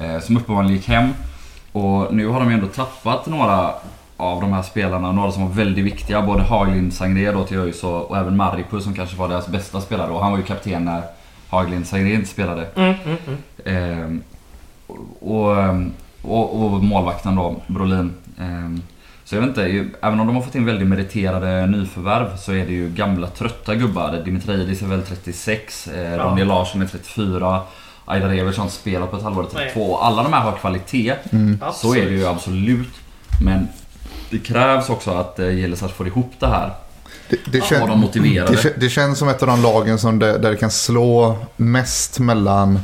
[0.00, 1.08] eh, Som uppenbarligen gick hem.
[1.72, 3.74] Och nu har de ju ändå tappat några
[4.20, 6.22] av de här spelarna, några som var väldigt viktiga.
[6.22, 9.80] Både Haglind Sangré då till ÖIS och, och även Maripu som kanske var deras bästa
[9.80, 10.10] spelare.
[10.10, 11.02] Och han var ju kapten när
[11.48, 12.66] Haglind Sangré inte spelade.
[12.76, 13.38] Mm, mm, mm.
[13.64, 14.22] Ehm,
[15.20, 15.56] och,
[16.22, 18.12] och, och målvakten då, Brolin.
[18.38, 18.82] Ehm,
[19.24, 22.52] så jag vet inte, ju- även om de har fått in väldigt meriterade nyförvärv så
[22.52, 24.22] är det ju gamla trötta gubbar.
[24.24, 26.18] Dimitriadis är väl 36, eh, Ja.
[26.24, 27.60] Ronny Larsson är 34,
[28.04, 29.96] Aida Evers har inte spelat på ett halvår, är 32.
[29.98, 31.58] Alla de här har kvalitet, Mm.
[31.72, 32.94] så är det ju absolut.
[33.44, 33.68] Men
[34.30, 36.72] det krävs också att eh, Jelesas får ihop det här.
[37.28, 38.56] Det, det, kän, de motiverade.
[38.62, 42.18] det, det känns som ett av de lagen som det, där det kan slå mest
[42.18, 42.80] mellan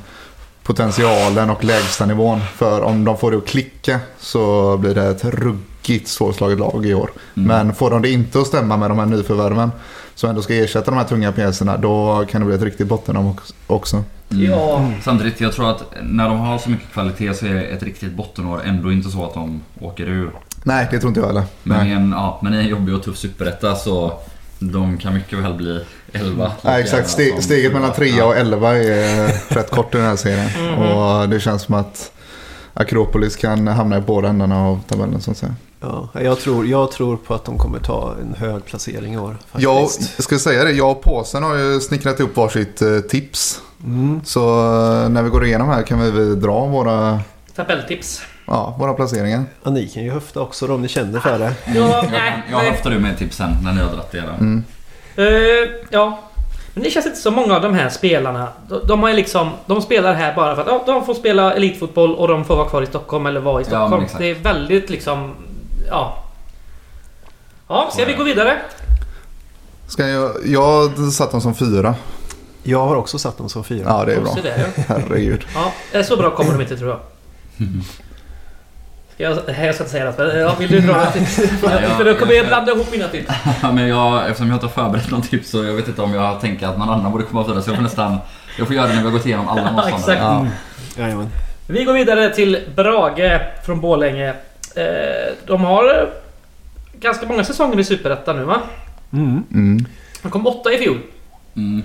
[0.62, 2.40] potentialen och lägsta nivån.
[2.54, 6.94] För om de får det att klicka så blir det ett ruggigt svårslaget lag i
[6.94, 7.10] år.
[7.36, 7.48] Mm.
[7.48, 9.70] Men får de det inte att stämma med de här nyförvärven
[10.14, 13.28] som ändå ska ersätta de här tunga pjäserna då kan det bli ett riktigt bottennamn
[13.28, 14.04] ox- också.
[14.30, 14.50] Mm.
[14.50, 14.90] Ja.
[15.02, 18.62] Samtidigt, jag tror att när de har så mycket kvalitet så är ett riktigt bottenår
[18.64, 20.30] ändå inte så att de åker ur.
[20.66, 21.44] Nej, det tror inte jag heller.
[21.62, 24.12] Men i en, ja, men i en jobbig och tuff superetta så
[24.58, 26.52] de kan mycket väl bli 11.
[26.62, 27.10] Nej, exakt.
[27.10, 30.50] Ste, steget mellan 3 och 11 är rätt kort i den här serien.
[30.76, 30.88] Mhm.
[30.88, 32.12] Och det känns som att
[32.74, 35.54] Akropolis kan hamna i båda ändarna av tabellen så att säga.
[35.80, 39.36] Ja, jag, tror, jag tror på att de kommer ta en hög placering i år.
[39.56, 40.12] Jag, Faktiskt.
[40.16, 43.60] jag ska säga det, jag och påsen har ju snickrat ihop varsitt eh, tips.
[43.84, 44.20] Mm.
[44.24, 47.20] Så eh, när vi går igenom här kan vi dra våra,
[47.56, 48.22] Tabelltips.
[48.46, 49.44] Ja, våra placeringar.
[49.62, 51.54] Ja, ni kan ju höfta också då om ni känner för det.
[51.66, 52.70] Ja, Jag, nej, jag nej.
[52.70, 54.34] höftar du med tipsen när ni har dragit era.
[54.34, 54.64] Mm.
[55.16, 55.24] Eh,
[55.90, 56.18] ja.
[56.74, 58.48] Men det känns inte som många av de här spelarna.
[58.68, 59.50] De, de har ju liksom...
[59.66, 62.68] De spelar här bara för att ja, de får spela elitfotboll och de får vara
[62.68, 64.02] kvar i Stockholm eller vara i Stockholm.
[64.04, 64.20] exakt.
[64.20, 65.34] det är väldigt liksom...
[65.90, 66.22] Ja.
[67.68, 68.56] Ja, ska vi gå vidare?
[69.88, 71.94] Ska jag, jag satt dem som fyra.
[72.62, 73.84] Jag har också satt dem som fyra.
[73.88, 74.30] Ja, det är bra.
[74.34, 74.40] Så.
[74.88, 75.44] Herregud.
[75.54, 75.72] ja.
[75.98, 77.00] eh, Så bra kommer de inte tror jag.
[79.16, 80.14] Jag, jag ska inte säga det.
[80.18, 81.38] men, Ja, vill du dra tips?
[81.62, 83.32] jag- För då kommer jag blanda ihop mina tips.
[83.62, 86.14] Ja, men jag, eftersom jag inte har förberett någon tips så jag vet inte om
[86.14, 88.18] jag tänker att någon annan borde komma vidare så jag får nästan...
[88.58, 89.96] Jag får göra det när vi har gått igenom alla Ja, motståndare.
[89.96, 90.20] exakt.
[90.20, 90.46] Ja.
[91.02, 91.28] Jajamän.
[91.66, 94.28] Vi går vidare till Brage från Borlänge.
[94.76, 94.84] Eh,
[95.46, 96.08] De har eh,
[97.00, 98.60] ganska många säsonger i Superettan nu va?
[99.12, 99.42] Mm.
[99.52, 99.86] Mm.
[100.22, 100.98] De kom åtta i fjol.
[101.56, 101.82] Mm.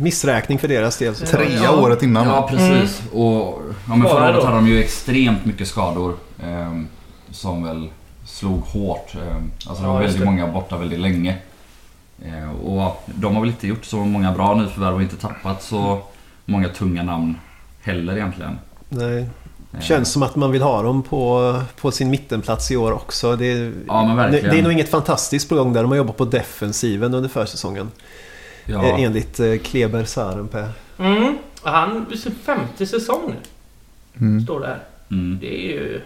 [0.00, 1.14] Missräkning för deras del.
[1.14, 1.76] Trea Ja.
[1.80, 2.26] året innan.
[2.26, 3.02] Ja precis.
[3.12, 6.14] Och ja, men förra året hade de ju extremt mycket skador.
[6.42, 6.88] ehm,
[7.30, 7.88] som väl
[8.26, 9.14] slog hårt.
[9.14, 10.24] ehm, alltså det var väldigt det.
[10.24, 11.36] många borta väldigt länge.
[12.24, 15.98] Eh, och de har väl inte gjort så många bra nyförvärv och inte tappat så
[16.44, 17.34] många tunga namn
[17.82, 18.58] heller egentligen.
[18.88, 19.26] Nej.
[19.74, 23.36] Eh, Känns som att man vill ha dem på, på sin mittenplats i år också.
[23.36, 24.50] Det är, Ja, men verkligen.
[24.50, 25.82] det är nog inget fantastiskt på gång där.
[25.82, 27.90] De har jobbat på defensiven under försäsongen.
[28.68, 30.68] Ja, Eh, Enligt eh, Kleber Sarenpää.
[30.98, 31.38] Mm.
[31.62, 33.36] Han är sin femte säsong nu.
[34.26, 34.44] Mm.
[34.44, 34.82] Står det här.
[35.10, 35.38] mm.
[35.40, 36.00] Det är ju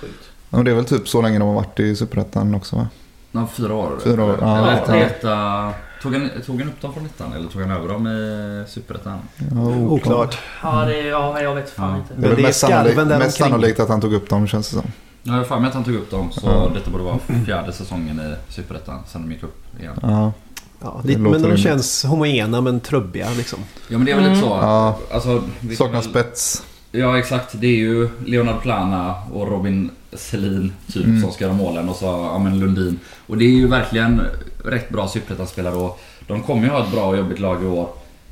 [0.00, 0.30] sjukt.
[0.50, 2.88] Ja, det är väl typ så länge de har varit i Superettan också va?
[3.32, 3.98] Ja, fyra år.
[4.04, 4.94] Fyra år, ja, Eller lite.
[4.96, 8.64] Leta, tog, han, tog han upp dem från ettan eller tog han över dem i
[8.68, 9.18] superettan?
[9.54, 10.38] Ja, Oklart.
[10.62, 11.96] Ja, det är, ja jag vet fan Ja.
[11.96, 12.14] inte.
[12.14, 13.50] Det är Men väl det är mest skarven sannolikt, där mest omkring.
[13.52, 14.86] sannolikt att han tog upp dem känns det som.
[15.22, 16.70] Ja, jag har för mig att han tog upp dem så Ja.
[16.74, 19.98] detta borde vara fjärde säsongen i superettan sen de gick upp igen.
[20.02, 20.32] Ja.
[20.80, 23.58] Ja, Det lite, men de känns homogena men trubbiga liksom.
[23.88, 24.46] Ja men det är väl lite så.
[24.46, 24.98] Ja.
[25.12, 25.42] Alltså,
[25.78, 26.62] Saknar spets.
[26.92, 31.20] Ja exakt, det är ju Leonard Plana och Robin Selin typ Mm.
[31.22, 32.98] som ska göra målen och så ja, men Lundin.
[33.26, 34.22] Och det är ju verkligen
[34.64, 37.88] rätt bra superettan-spelare och de kommer ju ha ett bra och jobbigt lag i år.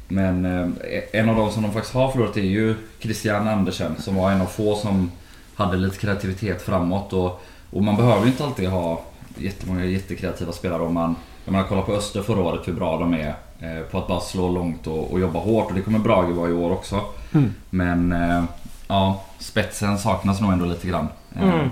[0.09, 0.69] Men eh,
[1.13, 4.41] en av de som de faktiskt har förlorat är ju Christian Andersen som var en
[4.41, 5.11] av få som
[5.55, 9.03] hade lite kreativitet framåt och, och man behöver ju inte alltid ha
[9.39, 13.15] jättemånga jättekreativa spelare om man jag menar, kolla på Öster förra året hur bra de
[13.15, 13.29] är
[13.61, 16.49] eh, på att bara slå långt och, och jobba hårt och det kommer Brage vara
[16.49, 17.01] i år också.
[17.33, 17.55] Mm.
[17.71, 18.45] Men eh,
[18.89, 21.09] ja, spetsen saknas nog ändå lite grann.
[21.37, 21.69] Eh, Mm.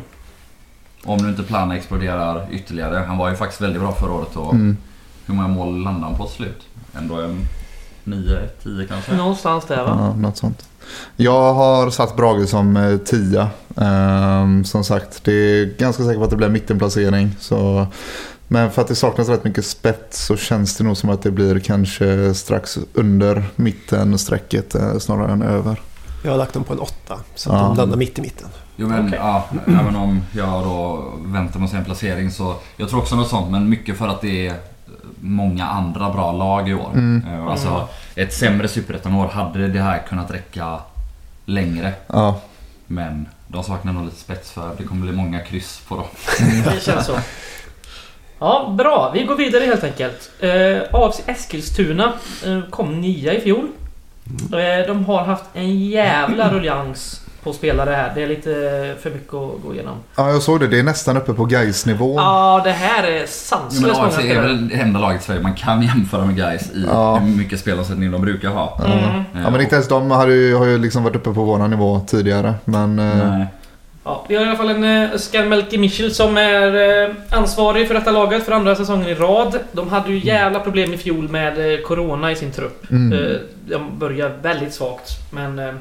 [1.06, 2.96] Om nu inte Plana exploderar ytterligare.
[3.08, 4.76] Han var ju faktiskt väldigt bra förra året och Mm.
[5.26, 6.62] hur många mål landade han på slut?
[6.98, 7.46] Ändå en
[8.04, 9.16] 9-10 kanske?
[9.16, 9.96] Någonstans där va?
[9.98, 10.68] Ja, något sånt.
[11.16, 13.48] Jag har satt Brage som eh, tia.
[13.76, 17.30] Ehm, som sagt, det är ganska säkert att det blir mittenplacering.
[17.40, 17.86] Så,
[18.48, 21.30] men för att det saknas rätt mycket spets så känns det nog som att det
[21.30, 25.80] blir kanske strax under mittenstrecket eh, snarare än över.
[26.24, 27.18] Jag har lagt dem på en åtta.
[27.34, 27.66] Så att Ja.
[27.68, 28.48] de landar mitt i mitten.
[28.76, 29.18] Jo men Okej.
[29.22, 33.50] ja, även om jag då väntar säga en placering så Jag tror också något sånt
[33.50, 34.54] men mycket för att det är
[35.20, 36.90] många andra bra lag i år.
[36.94, 37.22] Mm.
[37.32, 40.78] Eh, Alltså ett sämre superettan-år hade det här kunnat räcka
[41.44, 41.92] längre.
[42.06, 42.40] Ja.
[42.86, 46.04] Men de saknar nog lite spets för det kommer bli många kryss på dem.
[46.64, 47.16] Det känns så.
[48.44, 49.10] Ja, bra.
[49.14, 50.30] Vi går vidare helt enkelt.
[50.40, 50.50] Eh,
[50.92, 52.12] AFC Eskilstuna
[52.46, 53.66] eh, kom nia i fjol.
[54.52, 58.12] Eh, de har haft en jävla ruljans på spelare här.
[58.14, 58.50] Det är lite
[59.02, 59.94] för mycket att gå igenom.
[60.16, 60.66] ja, jag såg det.
[60.66, 64.22] Det är nästan uppe på Gais nivå Ja, det här är sanslöst många AFC är
[64.22, 64.46] spelare.
[64.46, 67.16] väl det enda laget i Sverige man kan jämföra med guys i Ja.
[67.16, 68.80] hur mycket spelaromsättning de brukar ha.
[68.86, 69.24] Mm.
[69.44, 72.00] Ja, men inte ens de har ju, har ju liksom varit uppe på våran nivå
[72.06, 72.54] tidigare.
[72.64, 73.46] Men eh, Nej.
[74.04, 77.86] Ja, vi har i alla fall en eh, Oskar Melke Michel som är eh, ansvarig
[77.86, 79.58] för detta laget för andra säsongen i rad.
[79.72, 82.90] De hade ju jävla problem i fjol med eh, Corona i sin trupp.
[82.90, 83.12] mm.
[83.12, 83.36] Eh,
[83.68, 85.58] de började väldigt svagt, men...
[85.58, 85.74] Eh,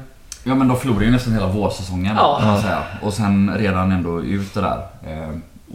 [0.46, 2.36] Ja men de förlorade ju nästan hela vårsäsongen Ja.
[2.40, 2.82] kan man säga.
[3.02, 4.78] Och sen redan ändå ut det där.
[5.06, 5.28] Eh,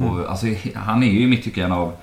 [0.06, 1.94] och, alltså, han är ju i mitt tycke en av,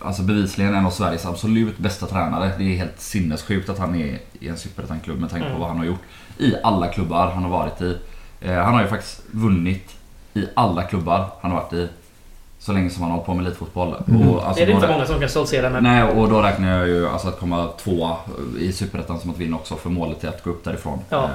[0.00, 2.50] alltså bevisligen en av Sveriges absolut bästa tränare.
[2.58, 5.60] Det är helt sinnessjukt att han är i en superettan-klubb med tanke på Mm.
[5.60, 6.00] vad han har gjort.
[6.38, 7.96] I alla klubbar han har varit i.
[8.40, 9.94] Eh, han har ju faktiskt vunnit
[10.34, 11.88] i alla klubbar han har varit i.
[12.58, 13.94] Så länge som han har hållit på med elitfotboll.
[14.08, 14.28] Mm.
[14.28, 15.82] Och, alltså, det är det inte många som kan stoltsera med.
[15.82, 18.16] Nej, och då räknar jag ju alltså att komma tvåa
[18.58, 20.98] i Superettan som att vinna också för målet är att gå upp därifrån.
[21.08, 21.24] Ja.
[21.24, 21.30] Eh,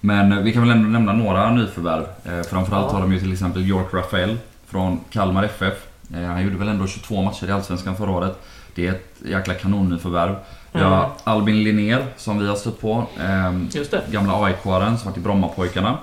[0.00, 2.02] Men vi kan väl ändå nämna några nyförvärv.
[2.24, 2.92] Eh, Framförallt Ja.
[2.92, 4.36] har de ju till exempel York Rafael
[4.66, 5.74] från Kalmar FF.
[6.14, 8.38] Han gjorde väl ändå 22 matcher i Allsvenskan förra året.
[8.74, 10.34] Det är ett jäkla kanonnyförvärv.
[10.76, 11.10] Vi har Mm.
[11.24, 13.06] Albin Linnér som vi har stött på.
[13.20, 14.00] Ehm, Just det.
[14.10, 15.98] Gamla AIK-aren som varit i Brommapojkarna.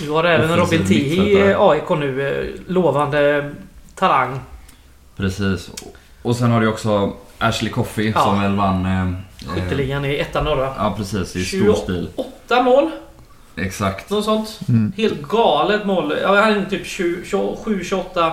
[0.00, 1.56] Du har även Robin Tihi i mittfältare.
[1.70, 2.40] AIK nu.
[2.40, 3.50] eh, Lovande
[3.94, 4.40] talang.
[5.16, 5.70] Precis.
[6.22, 8.20] Och sen har du också Ashley Coffey Ja.
[8.24, 8.86] som väl vann...
[8.86, 10.72] eh, eh, Skytteligan i ettan norra.
[10.78, 11.80] Ja precis, i stor 28.
[11.82, 12.08] stil.
[12.16, 12.90] Åtta mål,
[13.56, 14.10] Exakt.
[14.10, 14.60] något sånt.
[14.68, 14.92] Mm.
[14.96, 16.14] Helt galet mål.
[16.22, 18.32] Ja, han är typ 27-28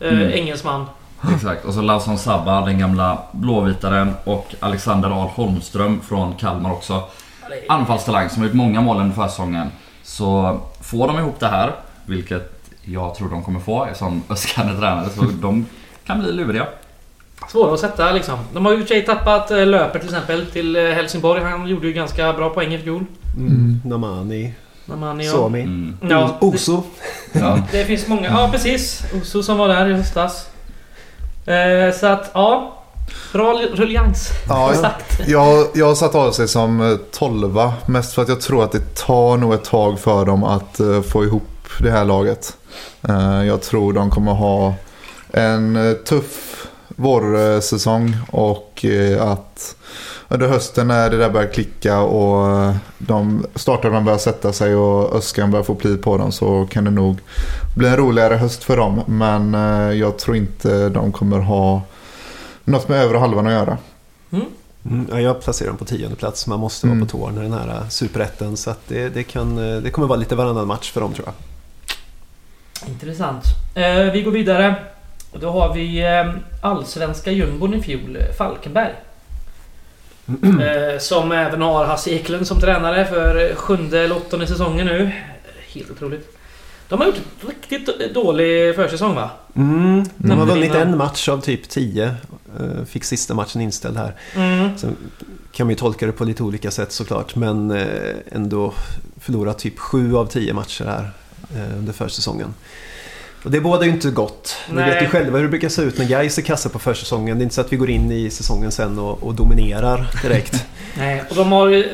[0.00, 0.30] eh, Mm.
[0.32, 0.86] engelsman.
[1.34, 1.64] Exakt.
[1.64, 4.14] Och så Lawson Sabba, den gamla blåvitaren.
[4.24, 7.02] Och Alexander Ahl Holmström från Kalmar också.
[7.68, 9.68] Anfallstalang som har gjort många mål under försäsongen.
[10.02, 11.72] Så får de ihop det här,
[12.06, 12.50] vilket
[12.84, 15.66] jag tror de kommer få som Özcan är tränare, så de
[16.06, 16.66] kan bli luriga.
[17.48, 18.38] Svåra att sätta liksom.
[18.52, 21.42] De har ju sig tappat eh, Löper till exempel till eh, Helsingborg.
[21.42, 23.04] Han gjorde ju ganska bra poäng i fjol.
[23.36, 23.80] Mm.
[23.84, 25.32] Namani, När man, ja.
[25.32, 25.96] Somi, Mm.
[26.00, 26.82] Ja, det, Oso.
[27.32, 27.58] Ja.
[27.72, 28.28] det finns många.
[28.30, 29.02] Ja precis.
[29.14, 30.46] Oso som var där i höstas.
[31.46, 32.70] Eh, så att ja.
[33.32, 34.28] Bra ruljans.
[34.48, 35.28] Ja, Sagt.
[35.28, 38.72] Jag, jag har satt av sig som eh, tolva mest för att jag tror att
[38.72, 41.42] det tar nog ett tag för dem att eh, få ihop
[41.80, 42.56] det här laget.
[43.46, 44.74] Jag tror de kommer ha
[45.32, 49.76] en tuff vårsäsong och eh, att
[50.28, 55.16] under hösten när det där börjar klicka och eh, de startarna börjar sätta sig och
[55.16, 57.18] Öskan börjar få pli på dem så kan det nog
[57.76, 59.00] bli en roligare höst för dem.
[59.06, 61.82] Men eh, jag tror inte de kommer ha
[62.64, 63.78] något med övre halvan att göra.
[64.86, 66.46] Mm, ja, jag placerar dem på tionde plats.
[66.46, 66.98] Man måste Mm.
[66.98, 68.56] vara på tårna i den här superetten.
[68.56, 71.34] Så att det, det, kan, det kommer vara lite varannan match för dem tror jag.
[72.90, 73.44] Intressant.
[73.74, 74.74] Eh, vi går vidare.
[75.40, 78.92] Då har vi eh, allsvenska jumbon i fjol, Falkenberg.
[80.62, 85.10] Eh, som även har Hasse Eklund som tränare för sjunde eller åttonde säsongen nu.
[85.68, 86.36] Helt otroligt.
[86.88, 89.30] De har gjort en riktigt dålig försäsong va?
[89.56, 90.48] Mm, de har Mm.
[90.48, 92.04] vunnit en match av typ tio.
[92.60, 94.12] Eh, Fick sista matchen inställd här.
[94.36, 94.78] Mm.
[94.78, 94.96] Sen
[95.52, 97.34] kan man ju tolka det på lite olika sätt såklart.
[97.36, 97.70] Men
[98.32, 98.74] ändå
[99.20, 101.10] förlorat typ sju av tio matcher här
[101.78, 102.54] under försäsongen.
[103.44, 104.56] Och det bådar ju inte gott.
[104.68, 104.90] Ni Nej.
[104.90, 107.38] vet ju själva hur det brukar se ut när Gais är kassa på försäsongen.
[107.38, 110.66] Det är inte så att vi går in i säsongen sen och, och dominerar direkt.
[110.98, 111.88] Nej, och de har ju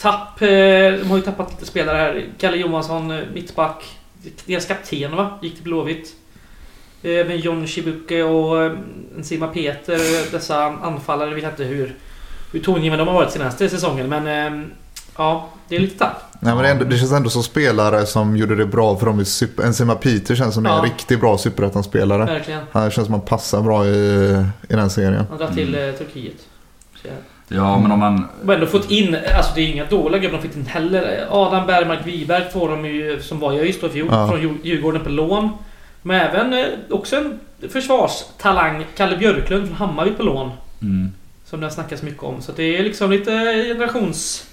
[0.00, 2.26] tapp, eh, de har ju tappat lite spelare här.
[2.38, 3.84] Kalle Johansson, eh, mittback.
[4.44, 5.38] Deras kapten va?
[5.42, 6.14] Gick till Blåvitt.
[7.02, 8.72] Även John Chibuke och eh,
[9.16, 10.30] Enzima Peter.
[10.32, 11.94] Dessa anfallare vet jag inte hur,
[12.52, 14.08] hur tongivande de har varit senaste säsongen.
[14.08, 14.68] Men eh,
[15.18, 16.22] ja, det är lite tapp.
[16.40, 19.20] Nej, men det, ändå, det känns ändå som spelare som gjorde det bra för dem
[19.20, 19.62] i super...
[19.64, 20.82] Enzima Peter känns som är en Ja.
[20.84, 22.24] riktigt bra superettan-spelare.
[22.24, 22.60] Verkligen.
[22.72, 25.24] Han känns som han passar bra i, i den serien.
[25.28, 26.36] Han drar till eh, Turkiet.
[27.02, 27.14] Så, ja.
[27.48, 28.26] Ja, men om man...
[28.46, 31.26] Och ändå fått in, alltså det är inga dåliga gubbar de fick in heller.
[31.30, 34.28] Adam Bergmark Wiberg får de ju, som var jag just då i fjol, Ja.
[34.28, 35.48] från Djur- Djurgården på lån.
[36.02, 37.38] Men även eh, också en
[37.70, 40.50] försvarstalang, Kalle Björklund från Hammarby på lån.
[40.82, 41.12] Mm.
[41.44, 42.42] Som det har snackats mycket om.
[42.42, 43.30] Så det är liksom lite
[43.68, 44.44] generations...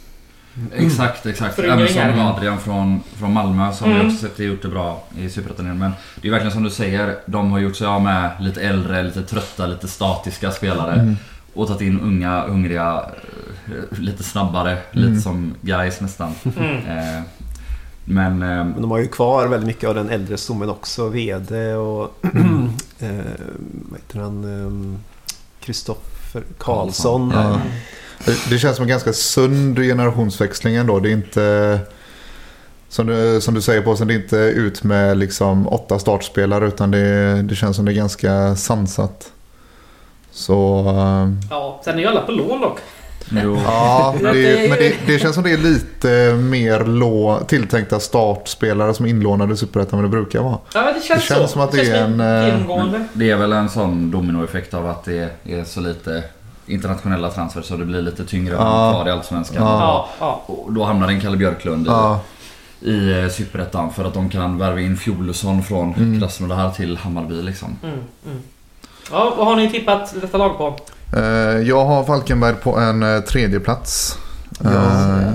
[0.75, 1.55] Exakt, exakt.
[1.55, 2.25] Föryngring Även som.
[2.27, 4.01] Adrian från, från Malmö som Mm.
[4.07, 5.77] vi också sett har gjort det bra i Superettan.
[5.77, 5.91] Men
[6.21, 9.21] det är verkligen som du säger, de har gjort sig av med lite äldre, lite
[9.23, 10.93] trötta, lite statiska spelare.
[10.93, 11.15] Mm.
[11.53, 13.03] Och tagit in unga, hungriga,
[13.67, 15.09] eh, lite snabbare, Mm.
[15.09, 16.31] lite som guys nästan.
[16.57, 16.75] Mm.
[16.97, 17.21] Eh,
[18.05, 18.31] Men...
[18.41, 21.09] eh, Men de har ju kvar väldigt mycket av den äldre stommen också.
[21.09, 22.17] VD och...
[22.99, 23.09] eh,
[23.89, 24.43] vad heter han?
[24.43, 24.97] Ehm,
[25.59, 27.31] Kristoffer Karlsson.
[27.31, 27.59] Karlsson, Ja.
[28.25, 30.99] Det, det känns som en ganska sund generationsväxling ändå.
[30.99, 31.79] Det är inte...
[32.89, 36.91] Som du, som du säger på det är inte ut med liksom åtta startspelare utan
[36.91, 39.31] det, det känns som det är ganska sansat.
[40.31, 40.79] Så...
[40.89, 42.79] ehm, Ja, sen är ju alla på lån dock.
[43.31, 43.59] Jo.
[43.65, 48.93] Ja, Det- det, men det, det känns som det är lite mer lå, tilltänkta startspelare
[48.93, 50.57] som är inlånade i Superettan än det brukar vara.
[50.73, 51.47] Ja, det känns, Det känns så.
[51.47, 52.97] som att det är känns en, eh, genomgående.
[52.97, 56.23] Men det är väl en sån dominoeffekt av att det är så lite
[56.67, 58.91] internationella transfer så det blir lite tyngre Ja.
[58.93, 59.63] kvar i Allsvenskan.
[59.63, 60.41] Ja.
[60.45, 62.19] Och då hamnar en Kalle Björklund i, Ja,
[62.81, 66.19] i eh, Superettan för att de kan värva in Fjolusson från Mm.
[66.21, 67.77] Krasnodar till Hammarby liksom.
[67.83, 68.41] Mm, mm.
[69.11, 70.75] Ja, vad har ni tippat detta lag på?
[71.17, 71.21] eh,
[71.67, 74.17] jag har Falkenberg på en eh, tredje plats.
[74.63, 74.69] Ja.
[74.71, 75.33] Eh,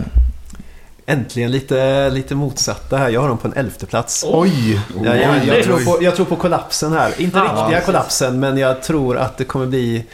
[1.07, 3.09] Äntligen lite, lite motsatta här.
[3.09, 4.25] Jag har dem på en elfte plats.
[4.29, 4.81] oj!
[5.05, 7.13] Ja, jag, jag, oj, tror på, jag tror på kollapsen här.
[7.21, 7.87] Inte Ja, riktiga precis.
[7.87, 10.05] kollapsen, men jag tror att det kommer bli...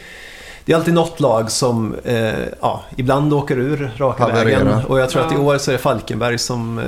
[0.67, 4.45] Det är alltid något lag som eh, ja, ibland åker ur raka Havererar.
[4.65, 4.85] vägen.
[4.85, 6.79] Och jag tror att i år så är det Falkenberg som...
[6.79, 6.85] Eh,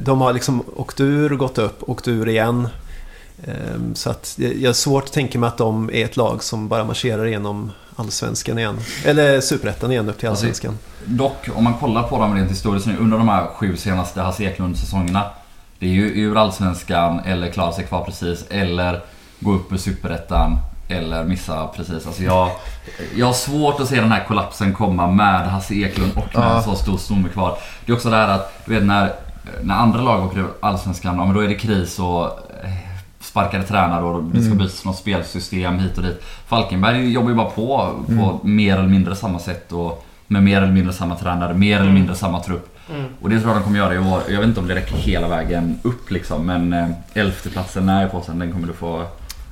[0.00, 2.68] de har liksom åkt ur, gått upp, åkt ur igen.
[3.44, 3.54] Eh,
[3.94, 6.84] så att jag har svårt att tänka mig att de är ett lag som bara
[6.84, 8.78] marscherar igenom Allsvenskan igen.
[9.04, 10.78] Eller Superettan igen upp till Alltså, Allsvenskan.
[11.04, 14.44] Dock, om man kollar på dem rent historiskt nu under de här sju senaste Hasse
[14.44, 15.22] Eklund-säsongerna.
[15.78, 19.00] Det är ju ur Allsvenskan eller klara sig kvar precis eller
[19.40, 20.58] gå upp ur Superettan
[20.88, 22.06] eller missa precis.
[22.06, 22.50] Alltså jag,
[23.16, 26.56] jag har svårt att se den här kollapsen komma med Hasse Eklund och med Ja.
[26.56, 27.58] en så stor stomme kvar.
[27.86, 29.12] Det är också det här att, du vet när,
[29.62, 32.24] när andra lag åker ur Allsvenskan, ja, men då är det kris och
[32.64, 32.70] eh,
[33.20, 34.58] sparkade tränare och det ska Mm.
[34.58, 36.22] bytas något spelsystem hit och dit.
[36.46, 40.72] Falkenberg jobbar ju bara på på mer eller mindre samma sätt och med mer eller
[40.72, 42.78] mindre samma tränare, mer eller mindre samma trupp.
[42.90, 43.04] Mm.
[43.22, 44.22] Och det tror jag de kommer göra i år.
[44.28, 48.20] Jag vet inte om det räcker hela vägen upp liksom men eh, elfteplatsen är på
[48.20, 49.02] sen, den kommer du få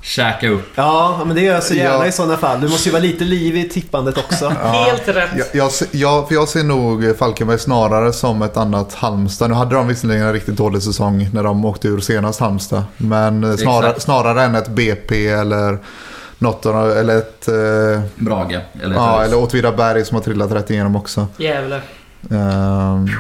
[0.03, 0.69] käka upp.
[0.75, 2.07] Ja, men det gör jag så gärna Ja.
[2.07, 2.61] i sådana fall.
[2.61, 4.49] Du måste ju vara lite liv i tippandet också.
[4.63, 5.31] Helt rätt.
[5.55, 9.51] Jag, jag, för jag ser nog Falkenberg snarare som ett annat Halmstad.
[9.51, 12.85] Nu hade de visserligen en riktigt dålig säsong när de åkte ur senast Halmstad.
[12.97, 15.79] Men eh, snarare, snarare än ett BP eller
[16.39, 17.49] något av, eller ett...
[17.49, 18.61] Eh, Brage.
[18.83, 21.27] Eller, ja, eller Åtvidaberg som har trillat rätt igenom också.
[21.37, 21.81] Gävle.
[22.31, 23.11] Ehm,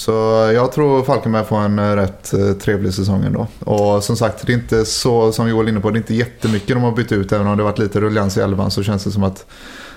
[0.00, 0.12] så
[0.54, 3.46] jag tror Falkenberg får en eh, rätt eh, trevlig säsong ändå.
[3.64, 6.14] Och som sagt, det är inte så som Joel är inne på, det är inte
[6.14, 7.32] jättemycket de har bytt ut.
[7.32, 9.46] Även om det varit lite ruljans i elvan så känns det som att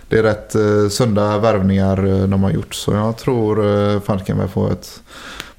[0.10, 2.74] det är rätt eh, sunda värvningar de har gjort.
[2.76, 5.02] Så jag tror Falkenberg får ett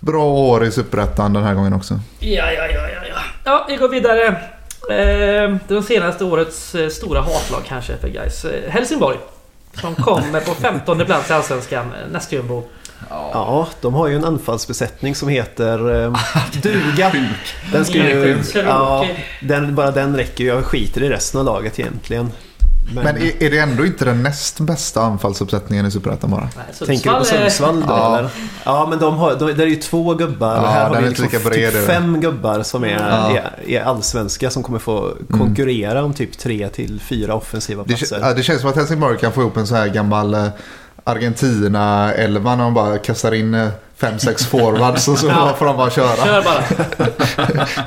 [0.01, 2.01] bra år i Superettan den här gången också.
[2.19, 3.21] Ja, ja, ja, ja, ja.
[3.45, 4.37] Ja, vi går vidare.
[5.69, 8.47] Det senaste årets stora hatlag kanske för guys.
[8.69, 9.19] Helsingborg.
[9.81, 11.87] Som kommer på 15 plats i Allsvenskan.
[11.87, 12.63] eh, Nästjumbo.
[13.11, 13.31] Ja.
[13.33, 16.13] Ja, de har ju en anfallsbesättning som heter eh,
[16.63, 17.13] Duga.
[17.73, 19.07] Den ska ju, ja,
[19.41, 20.51] den, bara den räcker ju.
[20.51, 22.31] Jag skiter i resten av laget egentligen.
[22.95, 26.49] Men, Men är, är det ändå inte den näst bästa anfallsuppsättningen i Superettan bara?
[26.57, 28.19] Nej, tänker du på Sundsvall, eh, då Ja.
[28.19, 28.31] eller?
[28.65, 30.55] Ja, men de har, de, det är ju två gubbar.
[30.55, 31.71] Ja, här har vi liksom typ det.
[31.87, 33.31] fem gubbar som är, Ja.
[33.31, 33.37] Mm.
[33.37, 38.19] är, är allsvenska som kommer få konkurrera om typ tre till fyra offensiva Det, platser.
[38.23, 40.37] ja, det känns som att Helsingborg kan få ihop en så här gammal
[41.07, 45.55] eh, Argentina-elva när man bara kastar in 5-6 forwards och så Ja.
[45.59, 46.17] får de bara köra.
[46.25, 46.65] Kör bara.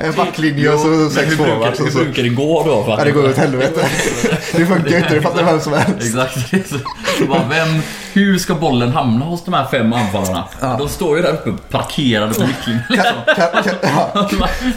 [0.00, 1.80] En backlinje och så sex forwards.
[1.80, 1.98] Och så.
[1.98, 2.84] det igår då?
[2.98, 3.86] Ja, det går åt helvete.
[4.52, 6.06] Det funkar inte, det fattar vem som helst.
[6.06, 6.38] Exakt.
[7.18, 10.44] Så bara, vem, hur ska bollen hamna hos de här fem anfallarna?
[10.60, 13.12] De står ju där uppe parkerade på mittlinjen liksom.
[13.26, 14.28] Ka- ka- ja.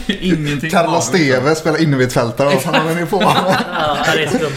[0.06, 1.00] Ingenting liksom.
[1.02, 2.48] Steve spelar innermittfältare.
[2.48, 3.22] Vad fan håller ni på?
[3.22, 4.56] Ja, det är skumt.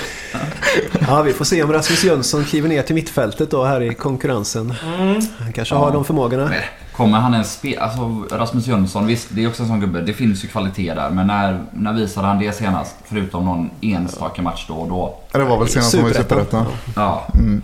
[1.07, 4.73] Ja, vi får se om Rasmus Jönsson kliver ner till mittfältet då här i konkurrensen.
[4.99, 5.21] Mm.
[5.39, 5.79] Han kanske Ja.
[5.79, 6.45] har de förmågorna.
[6.45, 6.61] Men
[6.95, 7.81] Kommer han ens spela?
[7.81, 10.01] Alltså Rasmus Jönsson, visst det är också en sån gubbe.
[10.01, 11.09] Det finns ju kvalitet där.
[11.09, 12.95] Men när, när visade han det senast?
[13.05, 15.17] Förutom någon enstaka match då och då.
[15.31, 16.65] Ja, Det var väl senast han var i Superettan.
[16.95, 17.61] Ja, Mm.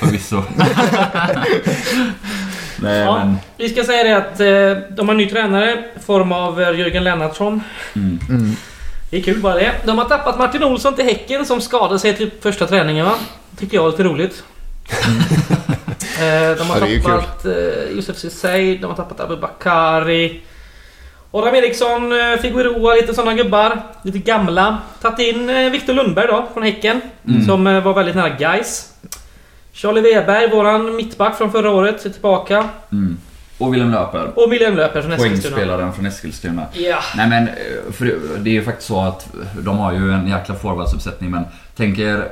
[0.00, 0.42] förvisso.
[2.82, 3.36] Nej Ja, men...
[3.56, 6.78] vi ska säga det att eh, de har en ny tränare i form av eh,
[6.78, 7.60] Jörgen Lennartsson.
[7.96, 8.18] Mm.
[8.28, 8.56] Mm.
[9.10, 9.72] Det är kul bara det.
[9.84, 13.14] De har tappat Martin Olsson till Häcken som skadade sig till första träningen va?
[13.58, 14.42] Tycker jag är lite roligt.
[16.20, 20.40] Eh, de har Ja, tappat eh, Josef Ceesay, de har tappat Abubakari.
[21.30, 23.82] Adam Eriksson, eh, Figueroa, lite sådana gubbar.
[24.02, 24.78] Lite gamla.
[25.02, 27.00] Tagit in Viktor Lundberg då, från Häcken.
[27.28, 27.44] Mm.
[27.46, 28.92] Som var väldigt nära Guys.
[29.72, 32.68] Charlie Weberg, våran mittback från förra året, är tillbaka.
[32.92, 33.18] Mm.
[33.60, 34.30] Och Willem Löper.
[34.38, 35.54] Och William Löper från Eskilstuna.
[35.56, 36.66] Poängspelaren från Eskilstuna.
[36.72, 36.98] Ja.
[37.16, 37.54] Nej men, eh,
[37.92, 39.28] för det är ju faktiskt så att
[39.60, 41.44] de har ju en jäkla forwardsuppsättning men
[41.76, 42.28] tänker...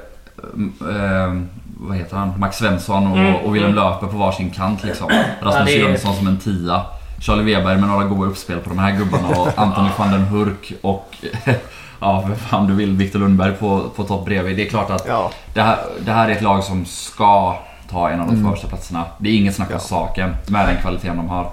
[0.91, 1.35] Eh,
[1.81, 2.35] vad heter han?
[2.41, 3.85] Max Svensson och, Mm, och Willem mm.
[3.85, 5.07] Löper på varsin kant liksom.
[5.11, 6.83] Ja, Rasmus det är- Jönsson som en tia.
[7.21, 10.73] Charlie Weber med några goda uppspel på de här gubbarna och Anthony van den Hurk
[10.83, 11.17] och
[12.01, 14.57] ja, vem fan du vill, Viktor Lundberg på, på topp bredvid.
[14.57, 17.59] Det är klart att Ja, det här, det här är ett lag som ska
[17.91, 18.51] ta en av de Mm.
[18.53, 19.05] första platserna.
[19.19, 19.81] Det är inget snack om Ja.
[19.81, 21.51] saken med den kvaliteten de har.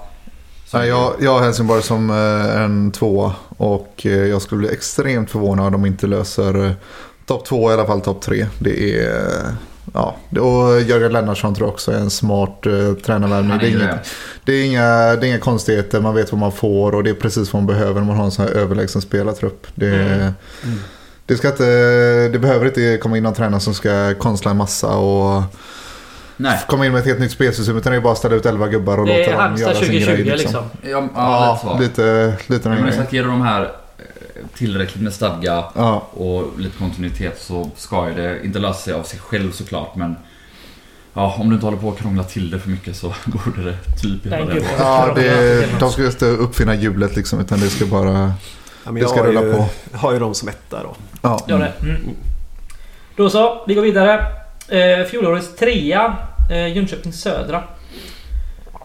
[0.66, 4.68] Så- Nej, jag, jag har Helsingborg som eh, en tvåa och eh, jag skulle bli
[4.72, 6.70] extremt förvånad om de inte löser eh,
[7.26, 8.46] topp två, i alla fall topp tre.
[8.58, 9.20] Det är...
[9.94, 13.58] Ja, det- och Jörgen Lennartsson tror jag också är en smart uh, tränarvärvning.
[13.58, 14.10] Det är inget,
[14.44, 14.52] det.
[14.52, 17.52] är inga, det är inga konstigheter, man vet vad man får och det är precis
[17.52, 19.66] vad man behöver när man har en sån här överlägsen spelartrupp.
[19.74, 19.86] Det,
[20.64, 20.78] Mm.
[21.26, 21.64] det, ska inte,
[22.28, 25.42] det behöver inte komma in någon tränare som ska konstla en massa och
[26.36, 26.58] Nej.
[26.68, 28.68] komma in med ett helt nytt spelsystem utan det är bara att ställa ut elva
[28.68, 30.24] gubbar och Det låta är dem göra sin 2020 grej.
[30.24, 30.36] Liksom.
[30.36, 30.62] liksom.
[30.90, 32.96] Ja, ja, Ja, lite lite, Men grejen.
[32.96, 34.04] sagt, ger de här eh,
[34.54, 36.06] tillräckligt med stadga Ja.
[36.12, 40.16] och lite kontinuitet så ska ju det inte lösa sig av sig själv såklart men
[41.18, 43.76] Ja, om du inte håller på att krångla till det för mycket så borde det
[44.02, 44.62] typ göra det.
[44.78, 48.12] Ja, det, de ska inte uppfinna hjulet liksom utan det ska bara...
[48.12, 48.32] ja
[48.84, 49.68] men Det jag ska rulla ju, på.
[49.92, 50.96] har ju dem som etta då.
[51.22, 51.40] Ja.
[51.48, 51.72] Gör det.
[51.88, 52.00] Mm.
[53.16, 54.26] Då så, vi går vidare.
[54.68, 56.16] Eh, fjolårets trea,
[56.50, 57.62] eh, Jönköping Södra.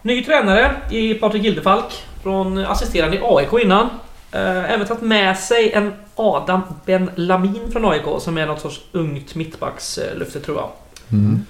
[0.02, 3.88] Ny tränare i Patrik Gildefalk från assisterande i AIK innan.
[4.32, 8.80] Eh, även tagit med sig en Adam Ben Lamin från AIK som är något sorts
[8.92, 10.70] ungt mittbackslöfte tror jag.
[11.12, 11.46] Mm.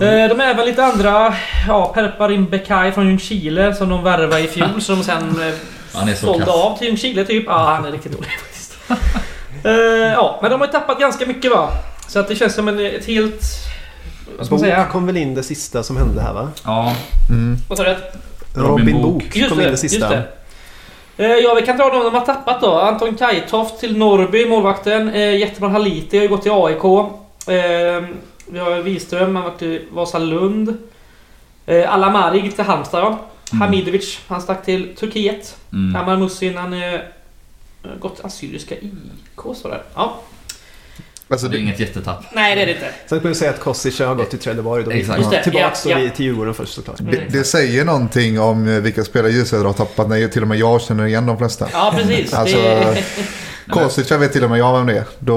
[0.00, 1.34] Eh, De är även lite andra,
[1.68, 5.54] ja, Perparin Bekai från Ljungskile som de värvade i fjol som de sen eh,
[6.14, 6.54] så sålde kass.
[6.54, 7.44] av till Ljungskile typ.
[7.46, 8.78] Ja, han är riktigt dålig faktiskt.
[9.64, 9.72] Eh,
[10.12, 11.68] ja, men de har ju tappat ganska mycket va?
[12.08, 13.42] Så att det känns som en, ett helt...
[14.36, 14.82] Vad ska man säga?
[14.82, 16.50] Bok kom väl in det sista som hände här va?
[16.64, 16.96] Ja,
[17.30, 17.56] Mm.
[17.68, 17.96] Vad sa du?
[18.54, 20.08] Robin Robin, Just kom det, in det just sista.
[20.08, 20.22] det.
[21.16, 22.78] Eh, Ja, vi kan dra de de har tappat då.
[22.80, 25.08] Anton Kajtoft till Norrby, målvakten.
[25.08, 26.84] Eh, Jätteman Haliti har ju gått till AIK.
[26.84, 28.04] Eh,
[28.46, 30.76] vi har Wiström, han har varit i Vasalund.
[31.66, 33.18] Eh, Alamarig till Halmstad ja.
[33.52, 33.60] Mm.
[33.62, 35.56] Hamidovic, han stack till Turkiet.
[35.72, 36.02] mm.
[36.02, 36.72] Amar Musin, han
[38.00, 39.80] Gått till Assyriska IK det.
[39.94, 40.20] Ja.
[41.32, 42.24] Alltså, det är inget jättetapp.
[42.32, 42.88] Nej, det är det inte.
[43.06, 44.84] Sen kan vi säga att Kostic har gått till Trelleborg.
[44.84, 45.44] Då Exakt.
[45.44, 45.98] Tillbaks ja, ja.
[45.98, 47.00] vi- till Djurgården först såklart.
[47.00, 47.12] Mm.
[47.14, 50.58] det, det säger någonting om eh, vilka spelare Södra har tappat när till och med
[50.58, 51.68] jag känner igen de flesta.
[51.72, 52.34] Ja, precis.
[52.42, 52.56] Alltså,
[54.14, 55.04] jag vet till och med jag vem det är.
[55.18, 55.36] Då,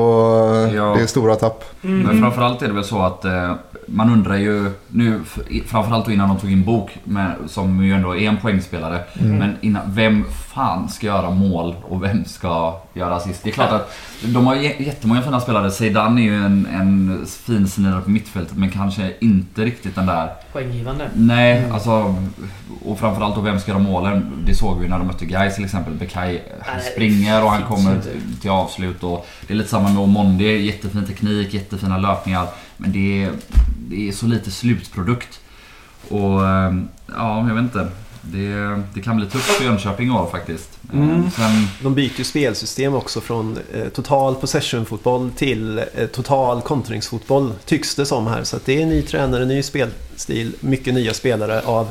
[0.75, 0.95] Ja.
[0.97, 1.63] Det är stora tapp.
[1.83, 2.01] Mm.
[2.07, 3.53] Men framförallt är det väl så att eh,
[3.87, 5.21] man undrar ju nu,
[5.65, 8.99] framförallt innan de tog in Bok, med, som ju ändå är en poängspelare.
[9.19, 9.37] Mm.
[9.37, 13.43] Men innan, vem fan ska göra mål och vem ska göra assist?
[13.43, 15.71] Det är klart att de har jä- jättemånga fina spelare.
[15.71, 20.29] Zeidan är ju en, en fin snirare på mittfältet men kanske inte riktigt den där
[20.53, 21.09] Poänggivande.
[21.13, 21.71] Nej, Mm.
[21.71, 22.15] alltså...
[22.85, 24.31] Och framförallt då vem ska göra målen?
[24.45, 25.93] Det såg vi när de mötte Gais till exempel.
[25.93, 28.01] Bekai han Nej, springer och han kommer
[28.41, 29.03] till avslut.
[29.03, 30.65] Och det är lite samma med Omondi.
[30.65, 32.47] Jättefin teknik, jättefina löpningar.
[32.77, 33.31] Men det är,
[33.89, 35.39] det är så lite slutprodukt.
[36.09, 37.87] Och ehm, ja, jag vet inte.
[38.21, 40.69] Det, det kan bli tufft för Jönköping i år faktiskt.
[40.93, 41.09] Mm.
[41.09, 47.53] Ehm, Sen, De byter ju spelsystem också från eh, total possession-fotboll till eh, total kontringsfotboll
[47.65, 48.43] tycks det som här.
[48.43, 51.89] Så det är ny tränare, ny spelstil, mycket nya spelare av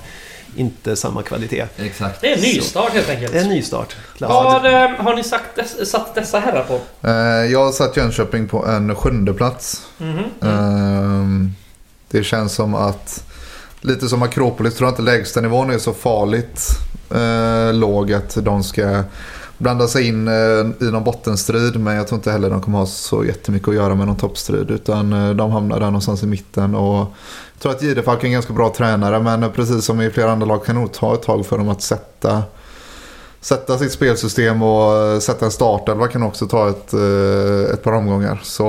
[0.57, 1.65] inte samma kvalitet.
[1.77, 2.21] exakt.
[2.21, 3.35] Det är en nystart helt enkelt.
[3.35, 3.97] En nystart.
[4.21, 6.81] Har, eh, har ni sagt dess, satt dessa herrar på?
[7.09, 7.13] Eh,
[7.53, 9.83] Jag har satt Jönköping på en sjunde plats.
[9.99, 10.25] Mhm.
[10.51, 11.53] Ehm,
[12.11, 13.25] Det känns som att,
[13.81, 16.69] lite som Akropolis, tror jag inte lägstanivån är så farligt
[17.15, 19.03] eh, låg att de ska
[19.59, 21.81] blanda sig in eh, i någon bottenstrid.
[21.81, 24.71] Men jag tror inte heller de kommer ha så jättemycket att göra med någon toppstrid.
[24.71, 26.75] Utan eh, de hamnar där någonstans i mitten.
[26.75, 26.97] Och
[27.53, 29.21] jag tror att Jidefalk är en ganska bra tränare.
[29.21, 31.69] Men precis som i flera andra lag kan det nog ta ett tag för dem
[31.69, 32.43] att sätta
[33.41, 36.95] sätta sitt spelsystem och eh, sätta en startelva kan också ta ett,
[37.73, 38.41] ett par omgångar.
[38.43, 38.65] Så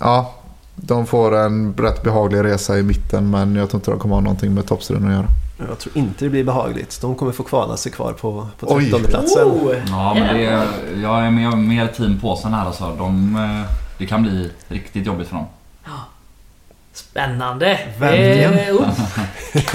[0.00, 0.34] ja,
[0.74, 4.22] de får en rätt behaglig resa i mitten men jag tror inte de kommer ha
[4.22, 5.28] någonting med toppstriden att göra.
[5.58, 7.00] Jag tror inte det blir behagligt.
[7.00, 8.90] De kommer få kvala sig kvar på, på Oj.
[8.90, 9.42] 13 platsen.
[9.42, 10.66] Oh, Ja, men det är,
[11.02, 12.96] jag är mer, mer team påsen här alltså.
[12.98, 15.46] De, eh, det kan bli riktigt jobbigt för dem.
[16.92, 17.78] Spännande!
[17.98, 18.52] Verkligen.
[18.58, 18.88] Eh, oh.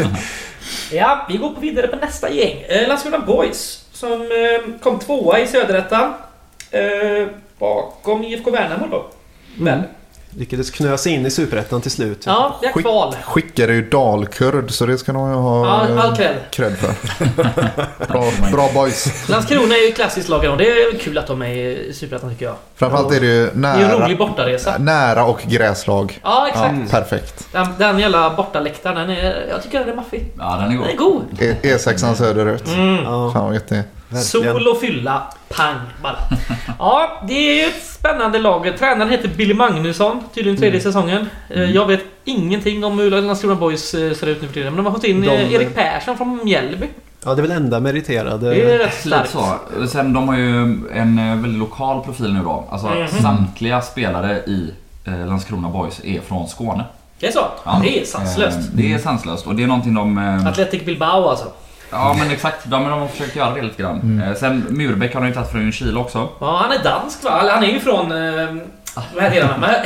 [0.92, 2.64] ja, vi går på vidare på nästa gäng.
[2.70, 6.14] Eh, Landskrona Boys som eh, kom tvåa i Söderettan.
[6.72, 7.28] Eh,
[7.60, 9.06] bakom IFK Värnamo då.
[9.58, 9.84] Väl?
[10.38, 12.24] Lyckades knösa in i Superettan till slut.
[12.26, 13.16] Ja, det är Skick- kval.
[13.24, 16.36] Skickade ju dalkurd så det ska ju ha Ja, eh, all cred.
[16.52, 16.94] cred för.
[18.08, 19.30] bra, bra boys.
[19.30, 22.46] Landskrona är ju klassiskt lag och det är kul att de är i Superettan tycker
[22.46, 22.56] jag.
[22.80, 24.78] Framförallt är det ju Det är en rolig nära, bortaresa.
[24.80, 26.20] nära och gräslag.
[26.24, 26.72] Ja, exakt.
[26.74, 26.88] Mm.
[26.88, 27.48] Perfekt.
[27.52, 30.32] Den, den jävla bortaläktaren, den är, jag tycker den är maffig.
[30.38, 30.86] Ja, den är god.
[30.86, 31.26] Den är god.
[31.40, 32.68] E- E6an söderut.
[32.68, 32.96] Mm.
[33.04, 33.84] Ja, Fan vad jätte...
[34.10, 34.54] verkligen.
[34.56, 36.16] Sol och fylla, pang bara.
[36.80, 38.74] Ja, det är ju ett spännande lag.
[38.80, 41.30] Tränaren heter Billy Magnusson, tydligen tredje säsongen.
[41.50, 44.74] Eh, Jag vet ingenting om hur Landskrona Boys eh, ser ut nu för tiden.
[44.76, 46.88] Men de har fått in De- eh, Erik Persson från Mjällby.
[47.26, 48.50] Ja, det är väl enda meriterade.
[48.50, 49.30] Det är rätt starkt.
[49.32, 49.56] så.
[49.88, 50.62] Sen de har ju
[50.94, 52.64] en eh, väldigt lokal profil nu då.
[52.70, 53.08] Alltså Mhm.
[53.08, 54.74] samtliga spelare i
[55.06, 56.84] eh, Landskrona Boys är från Skåne.
[57.20, 57.46] Det är så?
[57.66, 57.80] Ja.
[57.84, 58.58] Det är sanslöst.
[58.58, 60.18] Eh, Det är sanslöst och det är någonting de...
[60.18, 61.46] eh, Athletic Bilbao alltså.
[61.92, 64.22] Ja men exakt, de, de har försökt göra det lite grann.
[64.28, 66.30] Eh, Sen Murbeck har de ju tagit från Ljungskile också.
[66.40, 67.42] Ja, han är dansk va?
[67.52, 68.12] Han är ju från...
[68.96, 69.04] Han?
[69.16, 69.32] Men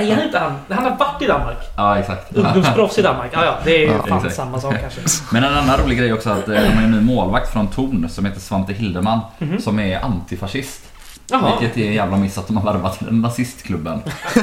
[0.08, 0.60] är han inte han?
[0.70, 1.58] Han har varit i Danmark.
[1.78, 2.36] Ja exakt.
[2.36, 3.30] Ungdomsproffs i Danmark.
[3.34, 3.56] Ja, ja.
[3.66, 4.36] Det är Ja, fan exakt.
[4.36, 5.02] samma sak kanske.
[5.32, 8.10] Men en annan rolig grej också att eh, de har en ny målvakt från Torn
[8.10, 9.20] som heter Svante Hildeman.
[9.40, 9.60] Mhm.
[9.62, 10.82] Som är antifascist.
[11.28, 11.60] Jaha.
[11.60, 14.02] Vilket är en jävla miss att de har värvat till den nazistklubben.
[14.34, 14.40] det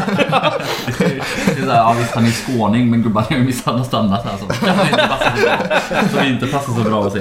[1.04, 4.46] är såhär, ja visst han är skåning men gubbar har ju misshandlat annat här som
[4.46, 6.08] inte passar så bra.
[6.08, 7.20] Som inte passar så bra att se.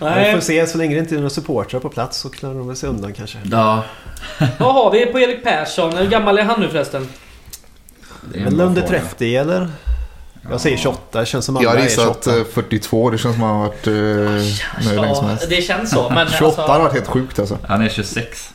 [0.00, 2.66] Vi får se, så länge det inte är några supportrar på plats så klarar de
[2.66, 3.38] väl sig undan kanske.
[3.50, 3.82] Ja,
[4.58, 5.96] Vad har vi på Erik Persson?
[5.96, 7.08] Hur gammal är han nu förresten?
[8.32, 9.68] Det är väl under 30 eller?
[10.50, 12.38] Jag säger 28, det känns som alla Jag hade är gissat 28.
[12.38, 15.46] eh, 42, det känns som att han har varit eh, nöjd länge som Ja, helst.
[15.50, 16.10] det känns så.
[16.10, 16.82] Men 28 hade alltså...
[16.82, 17.58] varit helt sjukt alltså.
[17.68, 18.50] Han är 26.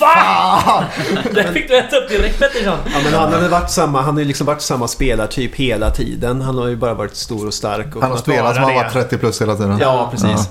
[0.00, 0.84] Va?
[1.34, 2.78] Det fick du äta upp direkt Pettersson.
[2.84, 6.40] Ja, men han har varit samma, han har ju liksom varit samma spelartyp hela tiden.
[6.40, 7.96] Han har ju bara varit stor och stark.
[7.96, 9.78] Och Han har spelat som han varit 30 plus hela tiden.
[9.80, 10.48] Ja, precis.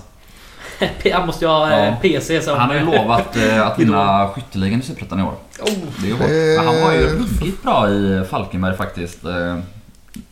[1.13, 1.95] Han måste ju ha eh, Ja.
[2.01, 2.57] PC som...
[2.57, 5.33] Han har ju lovat eh, att vinna skytteligan i Superettan i år.
[5.61, 5.69] Oh.
[5.97, 6.27] Det är ju hårt.
[6.57, 9.19] Men han var ju ruggigt bra i Falkenberg faktiskt.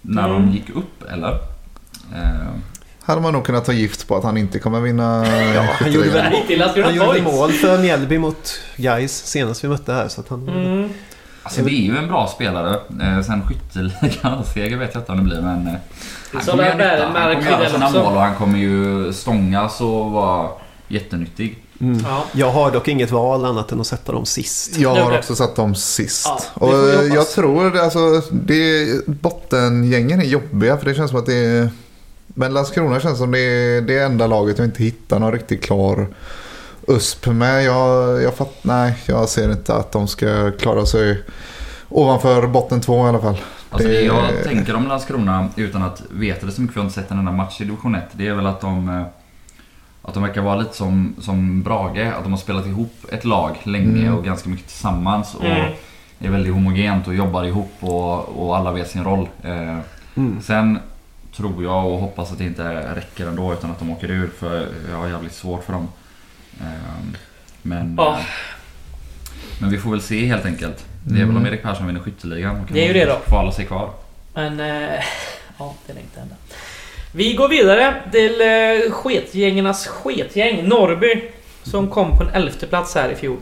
[0.01, 0.41] När Mm.
[0.45, 1.31] de gick upp, eller?
[2.15, 2.49] Eh,
[3.03, 5.25] Hade man nog kunnat ta gift på att han inte kommer vinna
[5.55, 6.33] Ja, han gjorde väl-
[6.83, 10.07] Han gjorde mål för Mjällby mot Gais senast vi mötte här.
[10.07, 10.47] Så att han...
[10.49, 10.89] Mm.
[11.43, 12.79] Alltså det är ju en bra spelare.
[13.01, 15.67] Eh, sen skytteligan, seger vet jag inte om det blir men...
[15.67, 15.73] eh,
[16.33, 17.19] Han Så kommer göra nytta.
[17.19, 20.49] Han kommer göra den sina mål och han kommer ju stångas och vara
[20.87, 21.57] jättenyttig.
[21.81, 21.99] Mm.
[22.05, 22.23] Ja.
[22.33, 24.77] Jag har dock inget val annat än att sätta dem sist.
[24.77, 26.27] Jag har också satt dem sist.
[26.27, 31.25] Ja, och eh, jag tror alltså, det, bottengängen är jobbiga för det känns som att
[31.25, 31.69] det är...
[32.27, 36.07] Men Landskrona känns som det är det enda laget jag inte hittar någon riktigt klar
[36.87, 37.63] USP med.
[37.63, 41.23] Jag, jag fatt, nej, jag ser inte att de ska klara sig
[41.89, 43.37] ovanför botten två i alla fall.
[43.69, 46.83] Alltså Det- det jag tänker om Landskrona utan att veta det så mycket för jag
[46.83, 48.03] har inte sett en enda match i division 1.
[48.13, 49.05] Det är väl att de...
[50.09, 52.13] eh, Att de verkar vara lite som, som Brage.
[52.17, 54.15] Att de har spelat ihop ett lag länge Mm.
[54.15, 55.35] och ganska mycket tillsammans.
[55.35, 55.71] Och Mm.
[56.19, 59.27] är väldigt homogent och jobbar ihop och, och alla vet sin roll.
[59.43, 59.77] Eh,
[60.15, 60.41] Mm.
[60.41, 60.79] Sen
[61.35, 64.67] tror jag och hoppas att det inte räcker ändå utan att de åker ur för
[64.91, 65.87] jag har jävligt svårt för dem.
[66.61, 67.15] Ehm,
[67.61, 68.19] Men, Ja.
[69.61, 70.85] men vi får väl se helt enkelt.
[71.03, 72.61] Det är väl om Erik Persson vinner skytteligan.
[72.61, 73.15] och kan Det är ju det då.
[73.27, 73.89] Kvala sig kvar.
[74.33, 74.59] Men...
[74.59, 74.65] Eh,
[75.57, 76.35] ja, det lär inte hända.
[77.11, 80.67] Vi går vidare till eh, sketgängernas sketgäng.
[80.67, 81.23] Norrby.
[81.63, 83.37] Som kom på en elfte plats här i fjol.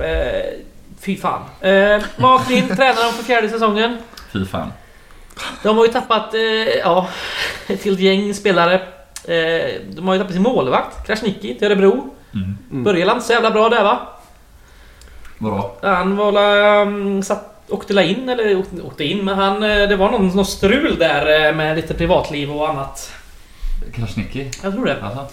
[0.00, 0.60] Eh,
[1.00, 1.40] fy fan.
[1.60, 3.98] Eh, Mark Lind tränar dem för fjärde säsongen.
[4.32, 4.72] Fy fan.
[5.62, 7.08] De har ju tappat, eh, ja,
[7.66, 8.74] helt gäng spelare.
[9.24, 12.14] Eh, de har ju tappat sin målvakt, Krasniqi, till Örebro.
[12.34, 12.84] Mm.
[12.84, 13.98] Började inte så jävla bra där va?
[15.38, 15.74] Vadå?
[15.82, 19.96] Han var um, satt, åkte la in, eller åkte, åkte in, men han, eh, det
[19.96, 23.12] var någon, någon strul där eh, med lite privatliv och annat.
[23.94, 24.50] Krasniqi?
[24.62, 25.02] Jag tror det.
[25.02, 25.26] Alltså.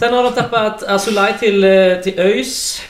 [0.00, 2.82] Sen har de tappat Asulaj till, eh, till ÖIS.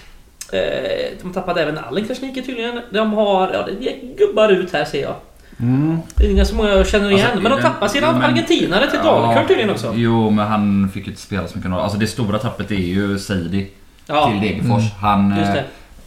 [1.20, 2.80] De har tappat även Allen Krasniqi tydligen.
[2.90, 5.14] De har, ja det är gubbar ut här ser jag.
[5.60, 5.98] Mm.
[6.14, 7.26] Det är inga så många jag känner igen.
[7.26, 9.92] Alltså, men de tappar sina men- argentinare till Dalkurd tydligen också.
[9.96, 11.72] Jo, men han fick ju inte spela så mycket.
[11.72, 13.70] Alltså det stora tappet är ju Seidi
[14.06, 14.82] Ja, till Degerfors.
[15.00, 15.62] Han, just eh,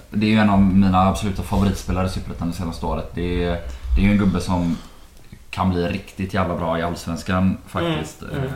[0.09, 0.25] det.
[0.25, 3.11] Är ju en av mina absoluta favoritspelare i Superettan det senaste året.
[3.13, 3.59] Det är,
[3.95, 4.77] det är ju en gubbe som
[5.49, 8.21] kan bli riktigt jävla bra i Allsvenskan faktiskt.
[8.21, 8.45] Mm, mm.
[8.45, 8.53] Eh,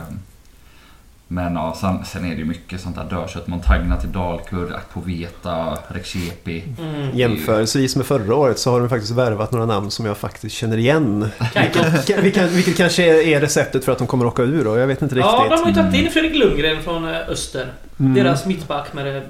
[1.28, 3.46] Men ja, sen, sen är det ju mycket sånt där dörrkött.
[3.46, 6.64] Montagna till Dalkurd, Akpoveta, Reksepi.
[6.78, 7.18] Mm.
[7.18, 10.76] Jämförelsevis med förra året så har de faktiskt värvat några namn som jag faktiskt känner
[10.76, 11.28] igen.
[11.54, 14.78] Vilket, vilket, vilket kanske är receptet för att de kommer åka ur då.
[14.78, 15.32] Jag vet inte riktigt.
[15.32, 17.72] Ja, de har ju tagit in Fredrik Lundgren från eh, Öster.
[18.00, 18.14] Mm.
[18.14, 19.22] Deras mittback med det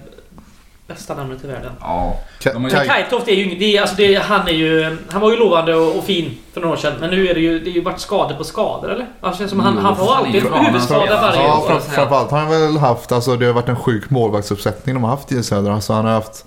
[0.87, 1.73] bästa namnet i världen.
[1.81, 3.59] Ja, Ka- Kaj- Kajtoft är ju inget...
[3.59, 4.97] Det är, alltså det, han är ju...
[5.11, 6.93] Han var ju lovande och, och fin för några år sedan.
[7.01, 7.61] Men nu är det ju...
[7.61, 9.07] Det är ju varit skador på skador eller?
[9.21, 11.81] Alltså, känns som han, Jo, han fan, alltid huvudskada varje Ja, år.
[11.81, 15.33] framförallt har han väl haft, alltså det har varit en sjuk målvaktsuppsättning de har haft
[15.33, 15.81] i Södra.
[15.81, 16.45] Så han har haft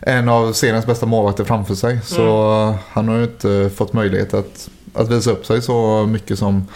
[0.00, 2.00] en av seriens bästa målvakter framför sig.
[2.04, 2.74] Så Mm.
[2.92, 6.66] han har ju inte fått möjlighet att, att visa upp sig så mycket som...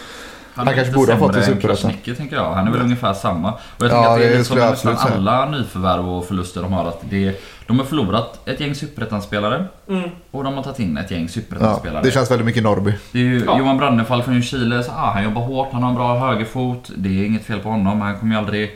[0.61, 1.92] Han, Han är kanske borde ha fått än Superettan.
[2.16, 2.54] Tänker jag.
[2.54, 3.52] Han är väl ungefär samma.
[3.52, 5.14] Och jag Ja, tänker att det är det som skulle jag nästan säga.
[5.14, 6.88] alla nyförvärv och förluster de har.
[6.88, 10.11] Att det, de har förlorat ett gäng Superettan-spelare Mm.
[10.30, 12.02] och de har tagit in ett gäng Ja, Superettan-spelare.
[12.02, 12.94] det känns väldigt mycket Norrby.
[13.12, 13.58] Det är ju Ja.
[13.58, 16.90] Johan Brannefall från Chile, så, ah, han jobbar hårt, han har en bra högerfot.
[16.96, 18.70] Det är inget fel på honom, han kommer ju aldrig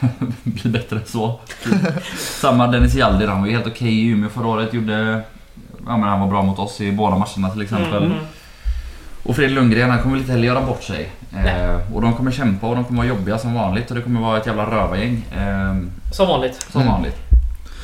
[0.42, 1.40] bli bättre än så.
[2.18, 4.74] Samma Dennis Hjaldi, han var ju helt okej i Umeå förra året.
[4.74, 5.22] Gjorde,
[5.86, 7.96] ja, men han var bra mot oss i båda matcherna till exempel.
[8.02, 8.24] Mm, mm.
[9.22, 11.12] Och Fredrik Lundgren han kommer inte heller göra bort sig.
[11.44, 14.20] Eh, och de kommer kämpa och de kommer vara jobbiga som vanligt och det kommer
[14.20, 15.26] vara ett jävla rövargäng.
[15.36, 15.76] Eh,
[16.12, 16.66] Som vanligt.
[16.72, 16.92] som Mm.
[16.92, 17.16] vanligt.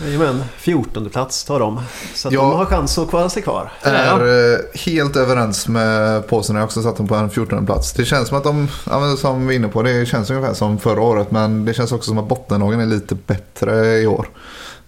[0.06, 1.80] Jajamän, 14 plats tar de.
[2.14, 2.40] Så att Ja.
[2.42, 3.70] de har chans att kvala sig kvar.
[3.82, 6.56] Är eh, helt överens med påsen.
[6.56, 7.92] Jag har också satt dem på en 14 plats.
[7.92, 10.78] Det känns som att de, ja, som vi är inne på, det känns ungefär som
[10.78, 11.30] förra året.
[11.30, 14.26] Men det känns också som att bottenlagen är lite bättre i år.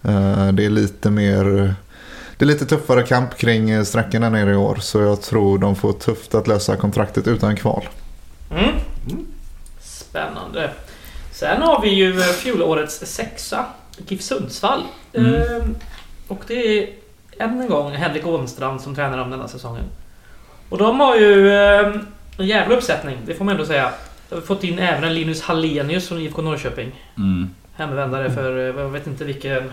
[0.04, 1.74] Eh, Det är lite mer...
[2.40, 4.76] Det är lite tuffare kamp kring eh, sträckorna nere i år.
[4.80, 7.88] Så jag tror de får tufft att lösa kontraktet utan kval.
[8.50, 8.74] Mm.
[9.80, 10.70] Spännande.
[11.32, 13.64] Sen har vi ju eh, fjolårets sexa,
[14.06, 14.82] GIF Sundsvall.
[15.12, 15.34] Mm.
[15.34, 15.74] Ehm,
[16.28, 16.88] och det är
[17.38, 19.84] än en gång Henrik Ånstrand som tränar om denna säsongen.
[20.68, 22.06] Och de har ju ehm,
[22.38, 23.92] en jävla uppsättning, det får man ändå säga.
[24.28, 26.92] De har fått in även en Linus Hallenius från IFK Norrköping.
[27.16, 27.50] Mm.
[27.74, 29.72] Hemvändare för, eh, jag vet inte vilken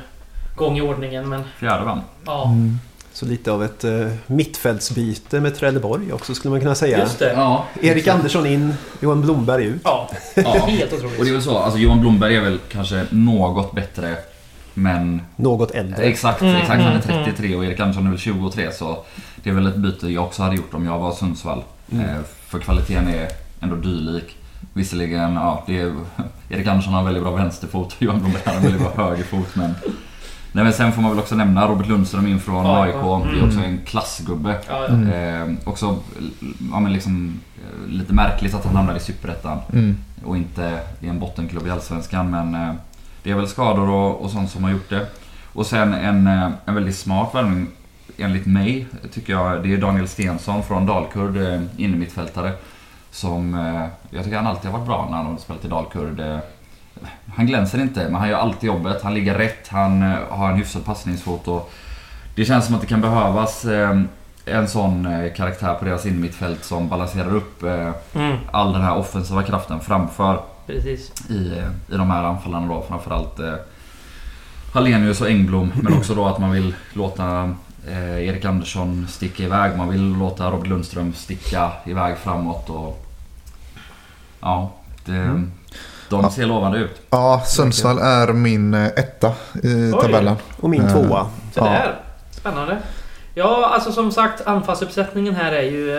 [0.58, 2.02] gång i ordningen men Fjärde va?
[2.26, 2.52] ja.
[3.14, 7.00] Så lite av ett uh, mittfältsbyte med Trelleborg också skulle man kunna säga.
[7.00, 7.34] Just det.
[7.34, 7.66] Ja.
[7.82, 9.82] Erik Andersson in, Johan Blomberg ut.
[9.84, 10.42] Ja, Ja.
[10.68, 11.34] helt Och det är otroligt.
[11.34, 14.16] väl så, alltså Johan Blomberg är väl kanske något bättre
[14.74, 16.04] men Något äldre.
[16.06, 16.82] Exakt, Mm, exakt.
[16.82, 19.04] Han är mm, 33 och Erik Andersson är väl 23 så
[19.44, 21.64] det är väl ett byte jag också hade gjort om jag var Sundsvall.
[21.92, 22.06] Mm.
[22.06, 22.16] Eh,
[22.48, 23.28] för kvaliteten är
[23.62, 24.36] ändå dylik.
[24.74, 25.94] Visserligen, ja, det är,
[26.50, 29.56] Erik Andersson har en väldigt bra vänsterfot och Johan Blomberg har en väldigt bra högerfot
[29.56, 29.76] men
[30.58, 32.96] Nej men sen får man väl också nämna Robert Lundström in från Ja, AIK.
[33.02, 33.22] ja.
[33.32, 34.56] Det är också en klassgubbe.
[34.70, 34.94] Ja, ja.
[34.94, 35.52] Mm.
[35.52, 35.98] Eh, också
[36.72, 39.98] ja, men liksom, eh, lite märkligt att han hamnade i Superettan Mm.
[40.26, 42.32] och inte i en bottenklubb i Allsvenskan.
[42.32, 42.74] Men eh,
[43.24, 45.06] det är väl skador och, och sånt som har gjort det.
[45.54, 47.68] Och sen en, eh, en väldigt smart värvning
[48.18, 49.64] enligt mig tycker jag.
[49.64, 52.52] Det är Daniel Stensson från Dalkurd, eh, innermittfältare.
[53.12, 56.20] Som eh, jag tycker han alltid har varit bra när han har spelat i Dalkurd.
[57.36, 59.04] Han glänser inte men han gör alltid jobbet.
[59.04, 61.48] Han ligger rätt, han eh, har en hyfsad passningsfot.
[61.48, 61.72] Och
[62.36, 64.02] det känns som att det kan behövas eh,
[64.46, 67.64] en sån eh, karaktär på deras innermittfält som balanserar upp
[68.14, 71.30] Mm, all den här offensiva kraften framför precis.
[71.30, 71.34] i,
[71.94, 72.86] i de här anfallarna då.
[72.88, 73.40] Framförallt
[74.74, 75.72] Hallenius och Engblom.
[75.76, 77.54] Men också då att man vill låta
[78.20, 79.78] Erik Andersson sticka iväg.
[79.78, 82.70] Man vill låta Robert Lundström sticka iväg framåt.
[82.70, 83.08] Och,
[84.42, 84.72] ja,
[85.06, 85.52] det, Mm.
[86.10, 86.30] De Ja.
[86.30, 87.02] ser lovande ut.
[87.10, 89.28] Ja, Sundsvall är min eh, etta
[89.64, 90.02] i Oj.
[90.02, 90.36] tabellen.
[90.60, 91.24] Och min Eh, tvåa.
[91.54, 91.64] Det Ja.
[91.64, 91.96] där.
[92.32, 92.78] Spännande.
[93.34, 95.92] Ja, alltså som sagt anfallsuppsättningen här är ju...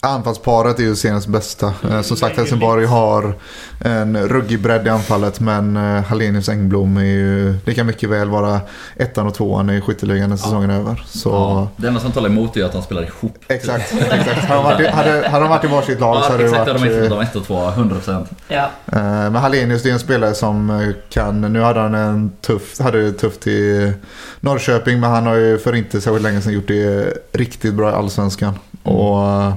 [0.00, 1.72] Anfallsparet är ju seriens bästa.
[1.90, 2.36] Eh, Som sagt.
[2.36, 3.34] Helsingborg har
[3.80, 8.28] en ruggig bredd i anfallet men eh, Hallenius Engblom är ju, det kan mycket väl
[8.28, 8.60] vara
[8.96, 11.02] ettan och tvåan i skytteligan när säsongen är över.
[11.06, 13.38] Så Ja, det enda som talar emot är att de spelar ihop.
[13.48, 14.44] exakt, exakt.
[14.44, 16.44] Hade de varit, i- hade, hade de varit i varsitt lag så Ja, hade det
[16.48, 16.80] exakt, varit...
[16.82, 18.26] de är inte eh, de ett och två, 100%.
[18.48, 18.70] ja.
[18.86, 23.02] Eh, Men Hallenius det är en spelare som kan, nu hade han en tuff, hade
[23.02, 23.92] det tufft i
[24.40, 27.94] Norrköping men han har ju för inte särskilt länge sedan gjort det riktigt bra i
[27.94, 28.54] Allsvenskan.
[28.82, 29.52] Och eh,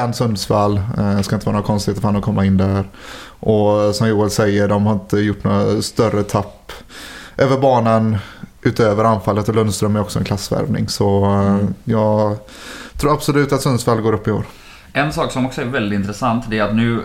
[0.00, 2.84] kan Sundsvall, eh, ska inte vara några konstigheter för honom att komma in där.
[3.40, 6.72] Och som Joel säger, de har inte gjort några större tapp
[7.36, 8.16] över banan
[8.62, 10.88] utöver anfallet och Lundström är också en klassvärvning.
[10.88, 11.74] Så eh, Mm.
[11.84, 12.36] jag
[13.00, 14.44] tror absolut att Sundsvall går upp i år.
[14.92, 17.02] En sak som också är väldigt intressant det är att nu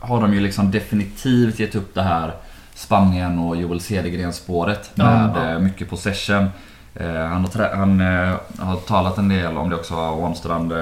[0.00, 2.34] har de ju liksom definitivt gett upp det här
[2.74, 5.50] Spanien och Joel Cedergren spåret med Ja.
[5.52, 6.48] eh, mycket possession.
[7.30, 8.00] Han har, han
[8.68, 10.72] har talat en del om det också, Ånstrand.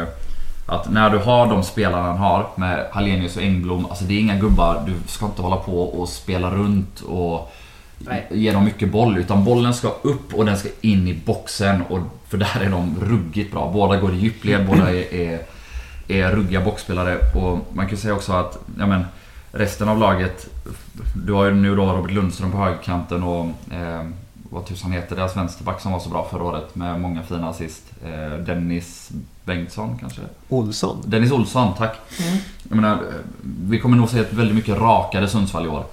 [0.73, 4.21] Att när du har de spelarna han har med Hallenius och Engblom, alltså det är
[4.21, 4.83] inga gubbar.
[4.87, 7.53] Du ska inte hålla på och spela runt och
[7.99, 8.27] Nej.
[8.31, 9.19] ge dem mycket boll.
[9.19, 11.83] Utan bollen ska upp och den ska in i boxen.
[11.83, 11.99] Och,
[12.29, 13.71] för där är de ruggigt bra.
[13.73, 15.41] Båda går i djupled, båda är, är,
[16.09, 17.19] är ruggiga boxspelare.
[17.35, 19.05] Och man kan säga också att ja men,
[19.51, 20.47] resten av laget...
[21.27, 25.37] Du har ju nu då Robert Lundström på högerkanten och eh, vad tusan heter deras
[25.37, 27.83] vänsterback som var så bra förra året med många fina assist.
[28.05, 29.13] Eh, Dennis
[29.45, 30.21] Bengtsson kanske?
[30.49, 31.03] Olsson.
[31.07, 31.97] Dennis Olsson, tack.
[32.21, 32.39] Mm.
[32.69, 32.99] Jag menar,
[33.43, 35.85] vi kommer nog se ett väldigt mycket rakare Sundsvall i år.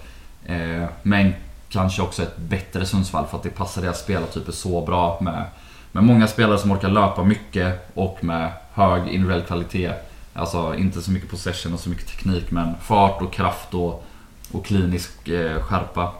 [0.45, 1.33] Eh, men
[1.69, 5.45] kanske också ett bättre Sundsvall för att det passar deras spelartyper så bra med,
[5.91, 9.91] med många spelare som orkar löpa mycket och med hög individuell kvalitet.
[10.33, 14.05] Alltså inte så mycket possession och så mycket teknik men fart och kraft och,
[14.51, 16.11] och klinisk eh, skärpa.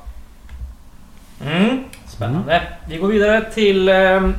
[1.45, 1.83] Mm.
[2.07, 2.61] Spännande.
[2.89, 4.29] Vi går vidare till eh,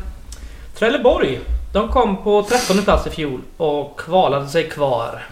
[0.78, 1.40] Trelleborg.
[1.72, 5.26] De kom på 13 plats i fjol och kvalade sig kvar.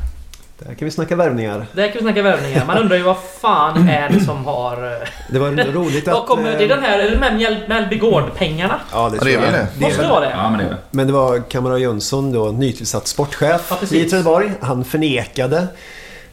[0.59, 1.67] Där kan vi snacka värvningar.
[1.73, 2.65] Där kan vi snacka värvningar.
[2.67, 4.73] Man undrar ju vad fan är det som har...
[5.03, 6.27] eh, Det var roligt att...
[6.27, 8.81] Kommer, det är den här, är det de här Mellby Gård-pengarna?
[8.93, 9.41] Ja, det, Ja, tror det är jag.
[9.41, 9.81] väl det.
[9.87, 10.31] Måste vara det?
[10.31, 10.77] Ja men det är det.
[10.91, 14.53] Men det var Kamara Jönsson då, nytillsatt sportchef Ja, i Trelleborg.
[14.61, 15.67] Han förnekade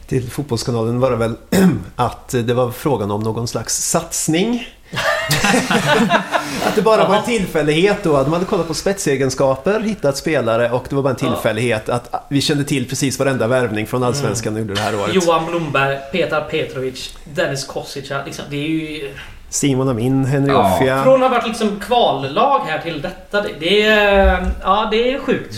[0.06, 1.36] till Fotbollskanalen var det väl
[1.96, 4.68] att det var frågan om någon slags satsning.
[6.64, 8.22] Att det bara var en tillfällighet då.
[8.22, 12.40] De hade kollat på spetsegenskaper, hittat spelare och det var bara en tillfällighet att vi
[12.40, 14.62] kände till precis varenda värvning från Allsvenskan mm.
[14.62, 15.14] under det här året.
[15.14, 18.24] Johan Blomberg, Petar Petrovic, Dennis Kosica.
[18.24, 19.14] Liksom, det är ju...
[19.48, 20.76] Simon Amin, Henry ja.
[20.76, 21.02] Offia.
[21.02, 23.42] Från att ha varit liksom kvallag här till detta.
[23.42, 25.56] Det, det, är, ja, det är sjukt.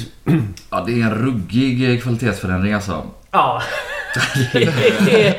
[0.70, 3.02] Ja, det är en ruggig kvalitetsförändring alltså.
[3.30, 3.62] Ja.
[4.52, 4.62] det,
[5.26, 5.36] är,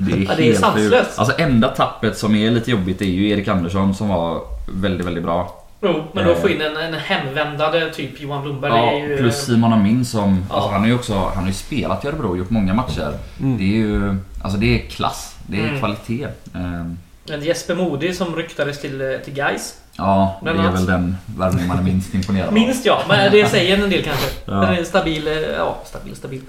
[0.00, 1.18] det är, ja, det är sanslöst.
[1.18, 5.24] Alltså enda tappet som är lite jobbigt är ju Erik Andersson som var väldigt, väldigt
[5.24, 5.56] bra.
[5.82, 8.72] Jo, men då få in en, en hemvändande typ Johan Blomberg.
[8.72, 9.16] Ja, ju...
[9.16, 10.44] plus Simon Amin som...
[10.48, 10.54] Ja.
[10.54, 13.12] Alltså han har ju också han har ju spelat i Örebro och gjort många matcher.
[13.40, 13.58] Mm.
[13.58, 14.16] Det är ju...
[14.42, 15.36] Alltså det är klass.
[15.46, 15.78] Det är mm.
[15.78, 16.28] kvalitet.
[16.52, 16.98] Um,
[17.30, 19.80] en Jesper Modi som ryktades till, till Gais.
[19.96, 22.54] Ja, det är väl den värvning man är minst imponerad av.
[22.54, 24.26] Minst ja, men det säger en del kanske.
[24.44, 24.52] Ja.
[24.52, 26.40] Den är stabil, eh, ja stabil, stabil.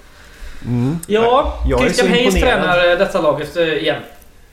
[0.66, 0.98] Mm.
[1.06, 4.02] Ja, jag Christian Hayes tränar eh, detta laget eh, igen.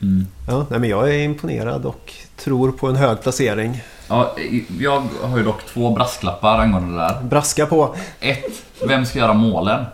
[0.02, 0.26] Mm.
[0.48, 3.82] Ja, nej, men jag är imponerad och tror på en hög placering.
[4.08, 4.36] Ja,
[4.80, 7.22] jag har ju dock två brasklappar angående det där.
[7.22, 7.96] Braska på.
[8.20, 9.84] Ett, vem ska göra målen?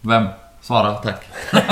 [0.00, 0.26] Vem?
[0.62, 1.24] Svara, tack.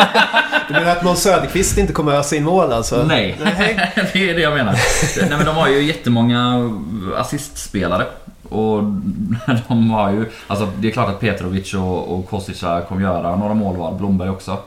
[0.68, 3.04] Du menar att Måns Söderqvist inte kommer ösa in mål alltså?
[3.08, 3.36] Nej,
[4.12, 4.72] det är det jag menar.
[5.20, 6.70] Nej, men de har ju jättemånga
[7.16, 8.06] assistspelare.
[8.48, 8.82] Och
[9.68, 10.30] de har ju...
[10.46, 13.98] Alltså det är klart att Petrovic och, och Kostica kommer göra några mål var.
[13.98, 14.58] Blomberg också.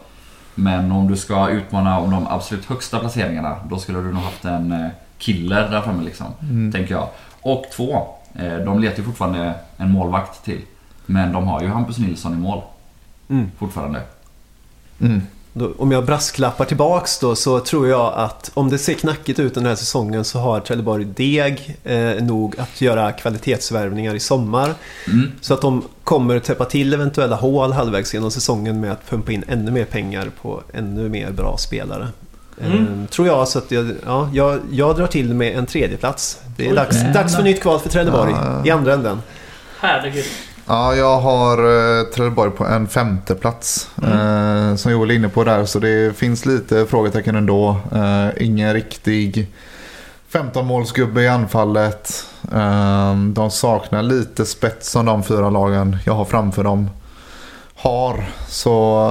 [0.55, 4.45] Men om du ska utmana om de absolut högsta placeringarna, då skulle du nog haft
[4.45, 6.27] en eh, killer där framme liksom.
[6.41, 6.71] Mm.
[6.71, 7.07] Tänker jag.
[7.41, 10.61] Och två, eh, de letar ju fortfarande en målvakt till.
[11.05, 12.61] Men de har ju Hampus Nilsson i mål.
[13.29, 13.51] Mm.
[13.57, 14.01] Fortfarande.
[14.99, 15.21] Mm.
[15.53, 19.53] Då, om jag brasklappar tillbaks då så tror jag att om det ser knackigt ut
[19.53, 24.73] den här säsongen så har Trelleborg deg eh, nog att göra kvalitetsvärvningar i sommar.
[25.07, 25.31] Mm.
[25.41, 29.43] Så att de kommer täppa till eventuella hål halvvägs genom säsongen med att pumpa in
[29.47, 32.07] ännu mer pengar på ännu mer bra spelare.
[32.65, 33.03] Mm.
[33.03, 36.39] Eh, tror jag, så att jag, ja, jag, jag drar till med en tredje plats.
[36.57, 38.65] Det är dags, dags för nytt kval för Trelleborg ja.
[38.65, 39.21] i andra änden.
[39.79, 40.25] Herregud.
[40.71, 44.11] Ja, jag har eh, Trelleborg på en femte plats mm.
[44.69, 47.77] eh, Som Joel är inne på där, så det finns lite frågetecken ändå.
[47.91, 49.47] Eh, ingen riktig
[50.31, 52.25] 15-målsgubbe i anfallet.
[52.53, 56.89] Eh, de saknar lite spets som de fyra lagen jag har framför dem
[57.75, 58.25] har.
[58.47, 59.05] Så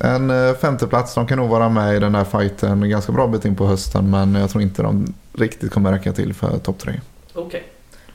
[0.00, 3.26] eh, en eh, femteplats, de kan nog vara med i den här fighten ganska bra
[3.26, 6.78] bit in på hösten men jag tror inte de riktigt kommer räcka till för topp
[6.78, 7.00] tre.
[7.32, 7.46] Okej.
[7.46, 7.60] Okay.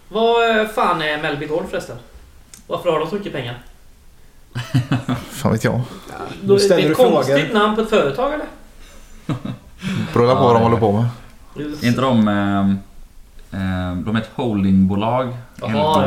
[0.09, 1.97] Vad eh, fan är Mellby Gold förresten?
[2.67, 3.59] Varför har de så mycket pengar?
[5.29, 5.81] Fan vet jag.
[6.09, 7.53] Ja, du det är ett konstigt frågor.
[7.53, 8.45] namn på ett företag eller?
[10.13, 11.05] Beror på vad de håller på med.
[11.83, 12.27] Är inte de...
[12.27, 15.33] Eh, de är ett holdingbolag.
[15.61, 16.05] Jaha,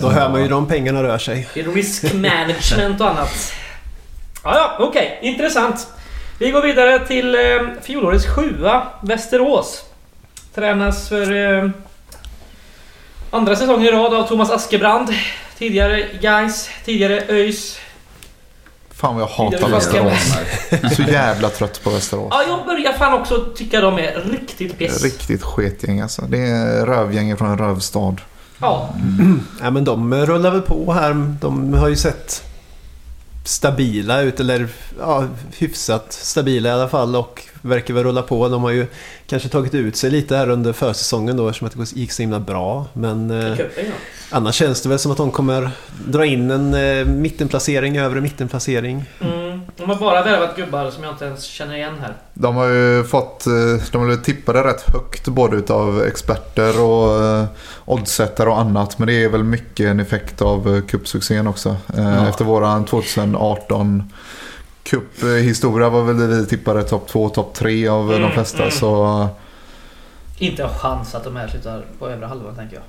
[0.00, 1.48] Då hör man ju de pengarna rör sig.
[1.54, 3.52] Risk management och annat.
[4.44, 5.18] Ja, ja, okej.
[5.18, 5.30] Okay.
[5.30, 5.86] Intressant.
[6.38, 7.40] Vi går vidare till eh,
[7.82, 9.84] fjolårets sjua, Västerås.
[10.54, 11.70] Tränas för eh,
[13.34, 15.08] andra säsongen i rad av Thomas Askebrand.
[15.58, 17.78] Tidigare Guys, tidigare ÖIS.
[18.90, 20.34] Fan vad jag hatar Västerås.
[20.96, 22.28] Så jävla trött på Västerås.
[22.30, 25.02] Ja, jag börjar fan också tycka de är riktigt piss.
[25.02, 26.22] Riktigt sketgäng alltså.
[26.22, 28.16] Det är rövgäng från en rövstad.
[28.58, 28.94] Ja.
[29.18, 29.40] Mm.
[29.62, 31.36] ja men de rullar väl på här.
[31.40, 32.42] De har ju sett
[33.44, 34.68] stabila ut, eller
[34.98, 35.24] ja,
[35.56, 38.48] hyfsat stabila i alla fall och verkar väl rulla på.
[38.48, 38.86] De har ju
[39.26, 42.40] kanske tagit ut sig lite här under försäsongen då eftersom att det gick så himla
[42.40, 42.86] bra.
[42.92, 43.58] Men eh,
[44.30, 45.70] annars känns det väl som att de kommer
[46.06, 49.04] dra in en eh, mittenplacering, övre mittenplacering.
[49.20, 49.60] Mm.
[49.76, 52.14] De har bara värvat gubbar som jag inte ens känner igen här.
[52.34, 53.52] De har ju fått, eh,
[53.92, 57.44] de har tippade rätt högt både utav experter och eh,
[57.84, 58.98] oddsättare och annat.
[58.98, 61.76] Men det är väl mycket en effekt av cupsuccén också.
[61.96, 62.28] Ja.
[62.28, 64.12] Efter våran 2018
[64.84, 68.62] Cuphistoria var väl det vi tippade topp 2, topp 3 av mm, de flesta.
[68.62, 68.70] Mm.
[68.70, 69.28] Så...
[70.38, 72.84] Inte en chans att de här slutar på övre halvan tänker jag.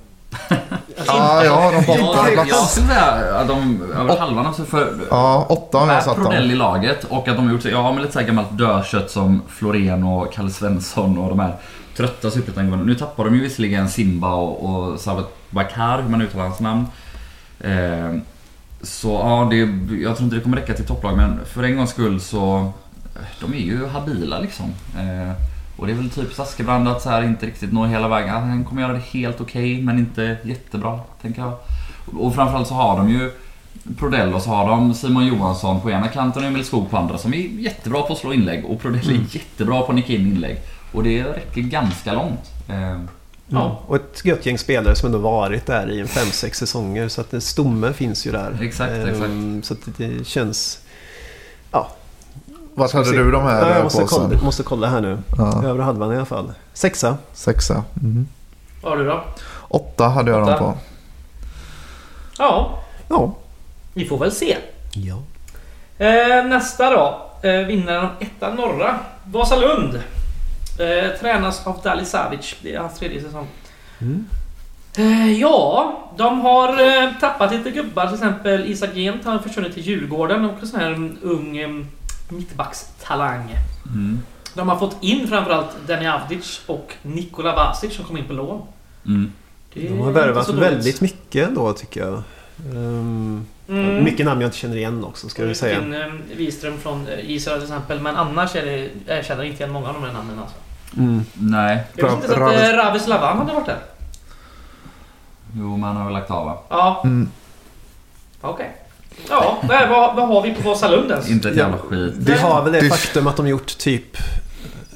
[1.08, 4.46] ja, ja, de bottnar ja, Jag skulle säga att de över halvan.
[4.46, 7.62] Alltså för ja, åtta har jag satt Prodell i laget och att de har gjort
[7.62, 11.40] sig, ja med lite så här gammalt dödkött som Florén och Kalle Svensson och de
[11.40, 11.56] här
[11.98, 16.46] trötta superettan Nu tappar de ju visserligen Simba och, och Sabat Bakar, hur man uttalar
[16.46, 16.86] hans namn.
[17.60, 18.20] Eh,
[18.86, 19.58] så ja, det,
[20.02, 22.72] jag tror inte det kommer räcka till topplag men för en gångs skull så...
[23.42, 24.66] De är ju habila liksom.
[24.98, 25.32] Eh,
[25.78, 28.30] och det är väl typ Saskebrand att så här inte riktigt når hela vägen.
[28.30, 31.54] Han kommer göra det helt okej okay, men inte jättebra, tänker jag.
[32.20, 33.32] Och framförallt så har de ju
[33.98, 37.18] Prodell och så har de Simon Johansson på ena kanten och Emil Skog på andra
[37.18, 39.26] som är jättebra på att slå inlägg och Prodell är mm.
[39.30, 40.58] jättebra på att nicka in inlägg.
[40.92, 42.52] Och det räcker ganska långt.
[42.70, 43.02] Eh,
[43.48, 43.80] Ja.
[43.88, 47.08] Och ett gött gäng spelare som ändå varit där i en 5-6 säsonger.
[47.08, 48.58] Så att stommen finns ju där.
[48.62, 49.08] Exakt, ehm,
[49.58, 49.68] exakt.
[49.68, 50.80] Så att det känns...
[51.72, 51.90] Ja.
[52.74, 55.18] Vad hade du de här ja, jag måste kolla, måste kolla här nu.
[55.38, 55.64] Ja.
[55.66, 56.52] Övre halvan i alla fall.
[56.74, 57.18] Sexa.
[57.34, 57.84] Sexa.
[58.02, 58.28] Mm.
[58.84, 59.24] Vad har du då?
[59.68, 60.58] Åtta hade jag dem Åtta.
[60.58, 60.78] på.
[62.38, 62.80] Ja,
[63.10, 63.36] Ja.
[63.94, 64.58] vi får väl se.
[64.94, 65.18] Ja.
[66.06, 67.32] Eh, nästa då.
[67.50, 69.00] Eh, vinnaren av etta norra.
[69.24, 70.00] Vasalund.
[70.80, 72.56] Eh, tränas av Dali Savic.
[72.62, 73.48] Det är hans tredje säsong.
[74.02, 74.26] Mm.
[74.98, 78.06] Eh, ja, de har eh, tappat lite gubbar.
[78.06, 80.46] Till exempel Isak Gent har försvunnit till Djurgården.
[80.46, 81.70] Och en sån här mm, ung eh,
[82.30, 83.56] mittbackstalang.
[83.86, 84.20] Mm.
[84.54, 88.62] De har fått in framförallt Deni Avdic och Nikola Vasic som kom in på lån.
[89.06, 89.32] Mm.
[89.74, 92.24] De har värvat väldigt mycket ändå tycker jag.
[92.72, 94.04] Ehm, Mm.
[94.04, 95.82] Mycket namn jag inte känner igen också ska vi säga.
[95.82, 96.08] In, eh,
[96.38, 98.00] Wiström från eh, Israel till exempel.
[98.00, 100.56] Men annars är det, jag känner inte igen många av de här namnen alltså.
[100.98, 101.26] Mm.
[101.34, 101.84] Nej.
[101.96, 103.78] Jag visste inte Ravis- att eh, Ravis Lavan hade varit där.
[105.58, 106.58] Jo, man har väl lagt av va?
[106.70, 107.30] Ja, Mm.
[108.42, 108.72] okej.
[109.30, 111.30] Ja, vad, vad, har vi på Vasalund ens?
[111.30, 112.14] Inte ett jävla skit.
[112.18, 114.18] Vi har väl Det- faktum att de gjort typ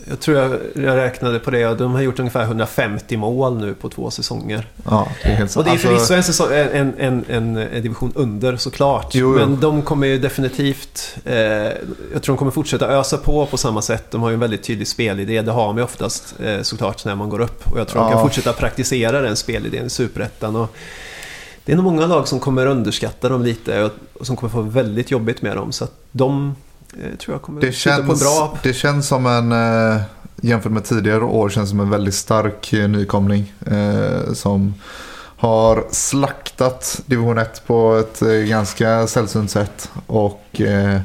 [0.10, 1.78] jag tror jag, jag räknade på det.
[1.78, 4.68] De har gjort ungefär 150 mål nu på två säsonger.
[4.86, 7.82] Ja, det är helt Och det är alltså- förvisso en, säsong, en, en, en, en
[7.82, 9.16] division under såklart.
[9.16, 9.40] Jo, jo.
[9.40, 11.18] Men de kommer ju definitivt...
[11.26, 11.72] Eh, jag
[12.22, 14.04] tror de kommer fortsätta ösa på på samma sätt.
[14.12, 15.42] De har ju en väldigt tydlig spelidé.
[15.42, 17.72] Det har man ju oftast eh, såklart när man går upp.
[17.72, 18.12] Och jag tror de Ja.
[18.14, 20.56] kan fortsätta praktisera den spelidén i Superettan.
[20.56, 20.76] Och
[21.66, 23.92] det är nog många lag som kommer underskatta dem lite och,
[24.26, 25.72] som kommer få väldigt jobbigt med dem.
[25.72, 26.56] Så att de
[27.20, 28.58] tror jag kommer Det sluta på känns, bra...
[28.64, 30.02] det känns som en, eh,
[30.42, 33.54] jämfört med tidigare år, känns som en väldigt stark eh, nykomling.
[33.68, 34.74] Eh, som
[35.38, 39.92] har slaktat division 1 på ett eh, ganska sällsynt sätt.
[40.08, 41.00] Och eh,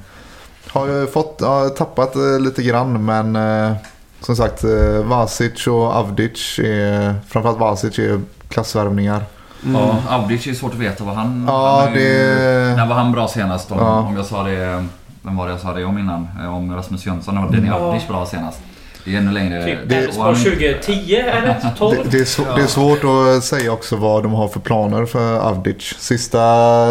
[0.69, 3.77] har ju fått, ja, tappat eh, lite grann men eh,
[4.21, 9.25] som sagt eh, Vasic och Avdic, är, framförallt Vasic är klassvärvningar.
[9.65, 9.81] Mm.
[9.81, 11.45] Ja, Avdic är svårt att veta vad han...
[11.49, 13.73] Ja, han har ju- det- När var han bra senast?
[13.73, 13.99] Om, Ja.
[14.01, 14.87] om jag sa det...
[15.25, 16.29] Vem var det jag sa det om innan?
[16.41, 17.43] Eh, Om Rasmus Jönsson.
[17.43, 17.75] Var Denny Ja.
[17.75, 18.59] Avdic bra senast?
[19.05, 19.65] Det är ännu längre...
[19.65, 21.97] Typ det- Elfsborg och han- 2010 eller 12?
[22.05, 23.05] Det, det, är svå- det är svårt
[23.39, 25.95] att säga också vad de har för planer för Avdic.
[25.99, 26.39] Sista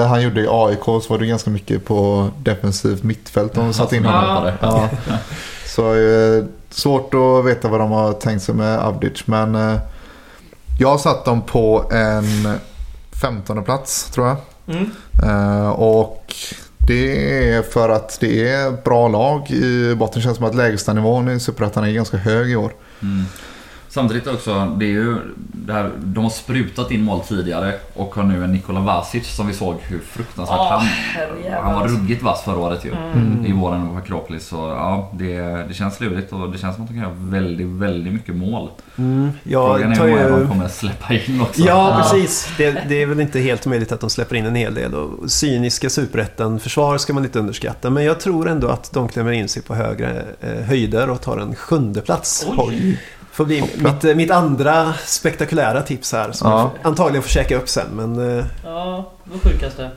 [0.08, 4.04] han gjorde i AIK så var det ganska mycket på defensivt mittfält de satt in
[4.04, 4.12] Ja.
[4.12, 4.52] honom.
[4.62, 4.90] Ja.
[5.66, 9.28] Så eh, svårt att veta vad de har tänkt sig med Avdic.
[9.28, 9.78] Men eh,
[10.80, 12.54] jag har satt dem på en
[13.22, 14.38] 15 plats tror jag.
[14.76, 14.92] Mm.
[15.24, 16.34] Eh, och
[16.88, 20.20] det är för att det är bra lag i botten.
[20.20, 22.74] Det känns som att lägstanivån i Superettan är ganska hög i år.
[23.02, 23.26] Mm.
[23.94, 28.24] Samtidigt också, det är ju det här, de har sprutat in mål tidigare och har
[28.24, 30.86] nu en Nikola Vasic som vi såg hur fruktansvärt Åh, han...
[30.86, 31.62] herrejävlar.
[31.62, 32.92] Han var ruggigt vass förra året ju.
[32.92, 33.46] Mm.
[33.46, 34.48] I våren på Akropolis.
[34.48, 37.68] Så ja, det, det känns lurigt och det känns som att de kan göra väldigt,
[37.68, 38.70] väldigt mycket mål.
[38.96, 39.32] Mm.
[39.44, 41.62] Frågan Jag är tar hur många de kommer släppa in också.
[41.62, 42.54] Ja, precis.
[42.58, 44.94] Det, det är väl inte helt möjligt att de släpper in en hel del.
[44.94, 47.90] Och cyniska superettan-försvar ska man inte underskatta.
[47.90, 51.38] Men jag tror ändå att de klämmer in sig på högre eh, höjder och tar
[51.38, 52.48] en sjunde plats.
[52.58, 53.00] Oj.
[53.34, 56.32] Får bli mitt, eh, mitt andra spektakulära tips här.
[56.32, 56.60] Som Ja.
[56.60, 57.88] jag får- antagligen får käka upp sen.
[57.94, 59.90] Men eh, Ja, det sjukaste.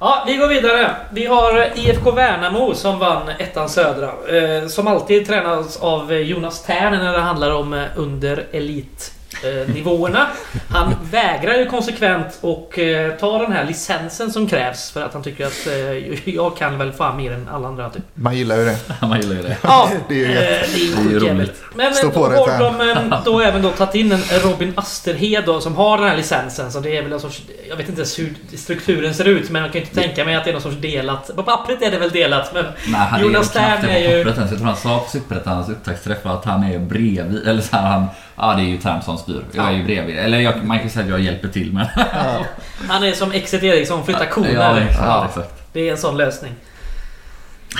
[0.00, 0.96] Ja, vi går vidare.
[1.12, 4.06] Vi har IFK Värnamo som vann ettan södra.
[4.06, 9.12] Eh, som alltid tränas av Jonas Tern när det handlar om under elit
[9.44, 10.26] eh, nivåerna.
[10.68, 15.22] Han vägrar ju konsekvent och eh, ta den här licensen som krävs för att han
[15.22, 18.02] tycker att eh, jag kan väl fan mer än alla andra typ.
[18.14, 18.76] Man gillar ju det.
[19.00, 19.56] Man gillar ju det.
[19.62, 21.62] Ja, Det är ju eh, det är sjukt roligt.
[21.74, 24.22] Men eh, Stå då på dig, har de eh, då även då tagit in en
[24.42, 26.72] Robin Asterhed då, som har den här licensen.
[26.72, 27.42] Så det är väl en sorts...
[27.68, 30.44] Jag vet inte ens hur strukturen ser ut men jag kan inte tänka mig att
[30.44, 31.36] det är någon sorts delat.
[31.36, 32.64] På pappret är det väl delat men...
[32.64, 34.40] Nej, han Jonas är knappt Tern det är på ju-.
[34.40, 37.48] Jag tror han sa på Superettans upptaktsträff att han är bredvid.
[37.48, 38.06] Eller så här, han...
[38.42, 39.44] Ja, det är ju Tern som styr.
[39.52, 40.18] Jag är ju bredvid.
[40.18, 41.86] Eller jag, man kan säga att jag hjälper till men...
[42.88, 44.94] Han är som Exet Eriksson, flyttar Ja, koner.
[44.98, 45.72] Ja, exakt.
[45.72, 46.52] det är en sån lösning.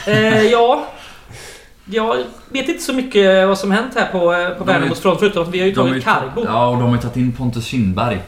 [0.06, 0.86] Eh, ja...
[1.92, 2.16] Jag
[2.48, 5.48] vet inte så mycket vad som hänt här på, eh, på Värnamos front förutom att
[5.48, 6.44] vi har ju tagit Carbo.
[6.46, 8.20] Ja, och de har ju tagit in Pontus Kindberg.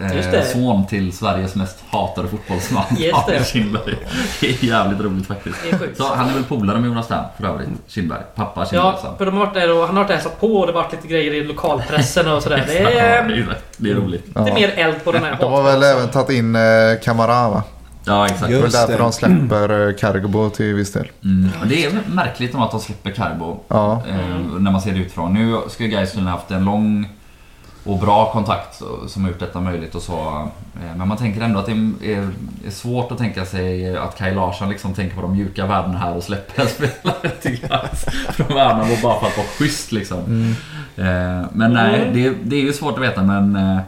[0.00, 0.52] Eh, Just.
[0.52, 2.84] Son till Sveriges mest hatade fotbollsman.
[2.98, 3.44] Just det.
[3.46, 3.94] Kindberg.
[4.40, 5.56] Det är jävligt roligt faktiskt.
[5.96, 7.68] Så han är väl polare med Jonas Tern för övrigt.
[7.86, 8.20] Kindberg.
[8.34, 8.92] Pappa Kindberg.
[8.94, 9.16] Ja, så.
[9.18, 10.72] för de har varit där och han har varit där och hälsat på och det
[10.72, 12.64] har varit lite grejer i lokalpressen och sådär.
[12.66, 13.28] Det är
[13.76, 14.26] det är roligt.
[14.26, 14.54] lite Ja.
[14.54, 16.62] mer eld på den här De har väl även tagit in eh,
[17.02, 17.62] Kamara va?
[18.04, 18.40] Ja, exakt.
[18.40, 21.08] Det är väl Just därför de släpper eh, Cargo till viss del.
[21.24, 21.48] Mm.
[21.64, 23.60] Det är märkligt om att de släpper Carbo.
[23.68, 24.02] Ja.
[24.08, 25.34] Eh, när man ser det utifrån.
[25.34, 27.08] Nu ska ju Gais ha haft en lång
[27.84, 30.48] och bra kontakt som har gjort detta möjligt och så.
[30.74, 31.72] Eh, Men man tänker ändå att det
[32.12, 32.28] är,
[32.66, 36.16] är svårt att tänka sig att Kaj Larsson liksom tänker på de mjuka värdena här
[36.16, 37.58] och släpper en spelare till
[38.32, 40.18] från Värnamo bara för att vara schysst liksom.
[40.18, 40.50] Mm.
[40.96, 42.14] Eh, Men nej, Mm.
[42.14, 43.78] det, det är ju svårt att veta men eh,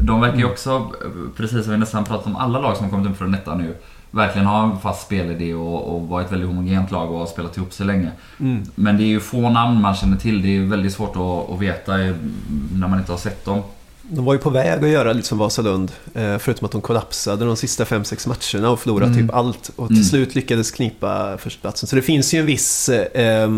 [0.00, 3.10] de verkar ju också, eh, precis som vi nästan pratat om alla lag som kommit
[3.10, 3.74] upp från detta nu,
[4.10, 7.56] verkligen ha en fast spelidé och, och vara ett väldigt homogent lag och har spelat
[7.56, 8.10] ihop sig länge.
[8.40, 8.62] mm.
[8.74, 10.42] Men det är ju få namn man känner till.
[10.42, 11.92] Det är väldigt svårt att, att veta
[12.72, 13.62] när man inte har sett dem.
[14.12, 15.92] De var ju på väg att göra lite som Vasalund.
[16.14, 19.26] eh, Förutom att de kollapsade de sista 5-6 matcherna och förlorade Mm.
[19.26, 19.70] typ allt.
[19.76, 20.04] Och till Mm.
[20.04, 21.86] slut lyckades knipa förstaplatsen.
[21.88, 23.48] Så det finns ju en viss eh,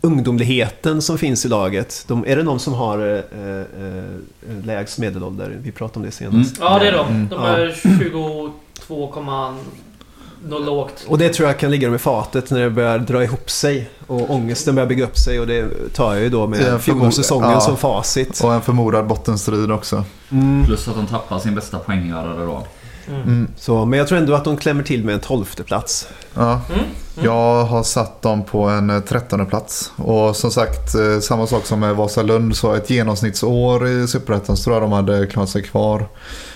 [0.00, 2.04] ungdomligheten som finns i laget.
[2.08, 5.58] De, är det någon som har eh, eh, lägst medelålder?
[5.62, 6.56] Vi pratade om det senast.
[6.60, 7.06] Ja, det är de.
[7.08, 7.28] Mm.
[7.28, 7.70] De
[8.12, 8.50] Ja.
[8.88, 11.04] Är 22,0 lågt.
[11.08, 13.90] Och det tror jag kan ligga dem i fatet när det börjar dra ihop sig.
[14.06, 15.40] Och ångesten börjar bygga upp sig.
[15.40, 17.60] Och det tar jag ju då Det är med fjolårssäsongen ja.
[17.60, 18.40] som facit.
[18.44, 20.04] Och en förmodad bottenstrid också.
[20.30, 20.64] Mm.
[20.64, 22.66] Plus att de tappar sin bästa poänggörare då.
[23.08, 23.22] Mm.
[23.22, 23.48] Mm.
[23.56, 26.08] Så, men jag tror ändå att de klämmer till med en tolfte plats.
[26.34, 26.60] Ja.
[26.74, 26.84] Mm.
[27.22, 29.92] Jag har satt dem på en eh, trettonde plats.
[29.96, 32.56] Och som sagt, eh, samma sak som med Vasalund.
[32.56, 36.06] Så ett genomsnittsår i Superettan så tror jag de hade klarat sig kvar.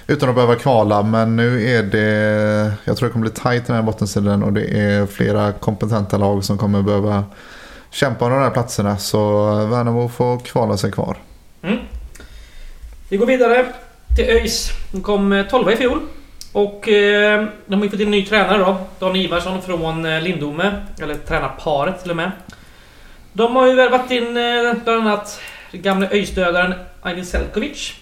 [0.07, 1.03] Utan att behöva kvala.
[1.03, 4.43] Men nu är det, jag tror det kommer bli tajt i den här bottenstriden.
[4.43, 7.25] Och det är flera kompetenta lag som kommer behöva
[7.91, 8.99] kämpa om de här platserna.
[8.99, 11.17] Så Värnamo får kvala sig kvar.
[13.09, 13.67] Vi går vidare
[14.17, 14.71] till ÖIS.
[14.93, 16.01] De kom 12 i fjol.
[16.53, 18.77] Och eh, de har ju fått in en ny tränare då.
[18.99, 20.73] Dan Ivarsson från eh, Lindome.
[21.03, 22.31] Eller tränarparet till och med.
[23.33, 25.41] De har ju värvat in eh, bland annat
[25.73, 27.95] gamle ÖIS-dödaren Aydin Selkovic.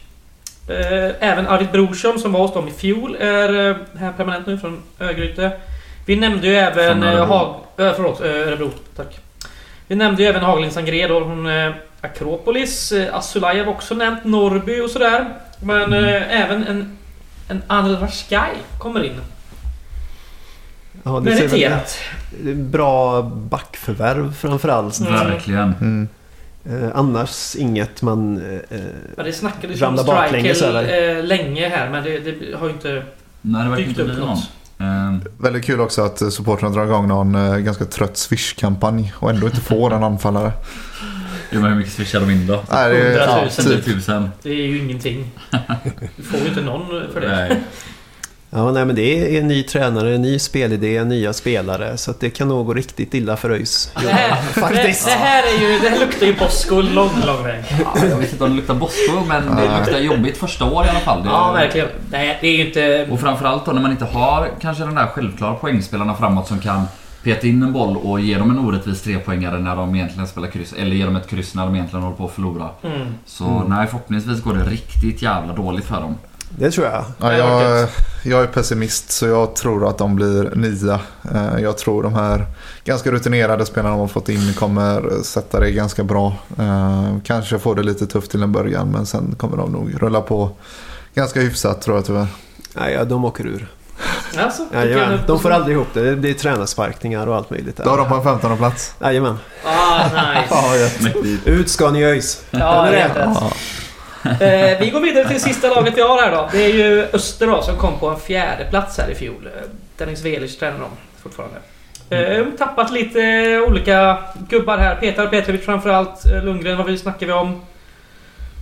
[0.68, 4.58] Eh, även Arvid Brorsson som var hos dem i fjol är eh, här permanent nu
[4.58, 5.50] från Örgryte.
[6.06, 7.00] Vi nämnde ju även...
[7.00, 7.34] Från Eh, Örebro.
[7.34, 7.54] Hag,
[7.86, 8.70] äh, förlåt, Örebro.
[8.96, 9.18] Tack.
[9.86, 11.48] Vi nämnde ju även Hagelin Sangré då från
[12.00, 12.92] Akropolis.
[13.12, 14.24] Asulajev också nämnt.
[14.24, 15.24] Norrby och sådär.
[15.60, 16.98] Men eh, även en,
[17.48, 19.12] en Anel Rashkai kommer in.
[21.02, 21.98] Ja, det ser väl Meriterat.
[22.56, 25.00] bra backförvärv framförallt.
[25.00, 25.12] Mm.
[25.12, 25.74] Verkligen.
[25.80, 26.08] Mm.
[26.70, 28.36] Eh, annars inget man...
[28.70, 28.78] Eh,
[29.16, 31.16] Ja, det snackades ju om Ramlar baklänges över.
[31.18, 33.02] eh, länge här men det, det har ju inte
[33.40, 34.38] Nej, det verkar dykt inte upp bli någon.
[34.78, 39.46] Eh, Väldigt kul också att supportrarna drar igång någon eh, ganska trött Swish-kampanj och ändå
[39.46, 40.52] inte får en anfallare.
[41.64, 42.62] Hur mycket swishar de in då?
[42.70, 43.48] Nej, det är, 100 000.
[43.58, 43.84] ja, typ.
[43.84, 44.28] 10 000.
[44.42, 45.30] Det är ju ingenting.
[46.16, 47.28] Du får ju inte någon för det.
[47.28, 47.60] Nej.
[48.50, 51.96] ja, nej, men det är en ny tränare, en ny spelidé, nya spelare.
[51.96, 53.90] Så att det kan nog gå riktigt illa för ÖIS.
[53.94, 54.00] Det.
[54.02, 55.78] Det, det här är ju...
[55.78, 57.64] Det här luktar ju Bosko lång, lång väg.
[57.70, 60.88] Ja, jag vet inte om det luktar Bosko men det luktar jobbigt första år i
[60.88, 61.22] alla fall.
[61.22, 61.88] Det, Ja, verkligen.
[62.10, 63.06] Nej, det är ju inte...
[63.10, 66.86] Och framförallt då när man inte har kanske den där självklara poängspelarna framåt som kan
[67.26, 70.72] peta in en boll och ge dem en orättvis trepoängare när de egentligen spelar kryss.
[70.72, 72.68] Eller ge dem ett kryss när de egentligen håller på att förlora.
[72.82, 73.06] Mm.
[73.24, 76.14] Så nej, förhoppningsvis går det riktigt jävla dåligt för dem.
[76.58, 77.04] Det tror jag.
[77.20, 77.88] Ja, jag,
[78.24, 81.00] jag är pessimist så jag tror att de blir nia.
[81.34, 82.46] Eh, Jag tror de här
[82.84, 86.34] ganska rutinerade spelarna de har fått in kommer sätta det ganska bra.
[86.58, 90.20] Eh, Kanske får det lite tufft till en början men sen kommer de nog rulla
[90.20, 90.50] på
[91.14, 92.26] ganska hyfsat tror jag tyvärr.
[92.74, 93.68] Nej, ja, de åker ur.
[94.38, 96.10] Alltså, Jajamän, de får aldrig ihop det.
[96.10, 97.76] Det blir tränarsparkningar och allt möjligt.
[97.76, 98.94] Då har de på en 15 plats.
[99.00, 99.38] Jajamän.
[99.64, 101.50] Ah, nice.
[101.50, 102.44] Ut ska ni ÖIS.
[102.50, 103.52] Ja, Eller det är är rätt.
[104.74, 106.48] Eh, vi går vidare till sista laget vi har här då.
[106.52, 109.46] Det är ju Öster då, som kom på en fjärde plats här i fjol.
[109.46, 109.62] Eh,
[109.96, 110.90] Dennis Velic tränar dem
[111.22, 111.56] fortfarande.
[112.10, 113.20] Eh, tappat lite
[113.68, 114.18] olika
[114.48, 114.94] gubbar här.
[114.94, 116.26] Petar Petrovic framförallt.
[116.26, 117.62] Eh, Lundgren, vad vi snackar vi om?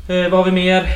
[0.08, 0.86] Eh, vad har vi mer?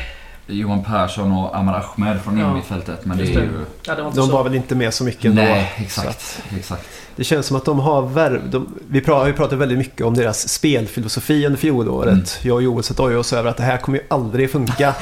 [0.50, 2.44] Johan Persson och Amar Ahmed från Ja.
[2.44, 3.04] innermittfältet.
[3.04, 3.64] Men det är ju...
[3.86, 4.32] Ja, det var De så.
[4.32, 5.42] var väl inte med så mycket ändå.
[5.42, 6.08] Nej, Så exakt.
[6.08, 6.82] att exakt.
[7.18, 8.50] Det känns som att de har värv...
[8.50, 12.12] De, vi har ju pratat väldigt mycket om deras spelfilosofi under fjolåret.
[12.12, 12.24] Mm.
[12.42, 14.94] Jag och Joel satt oss över att det här kommer ju aldrig funka.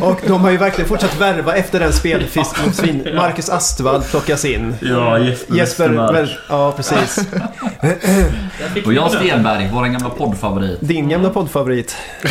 [0.00, 3.08] och de har ju verkligen fortsatt värva efter den spelfilosofin.
[3.16, 4.74] Marcus Astvall plockas in.
[4.80, 7.18] Ja, Jesper Jesper, ja precis.
[8.86, 9.18] Och Jan det.
[9.18, 10.78] Stenberg, vår gamla poddfavorit.
[10.80, 11.96] Din gamla poddfavorit.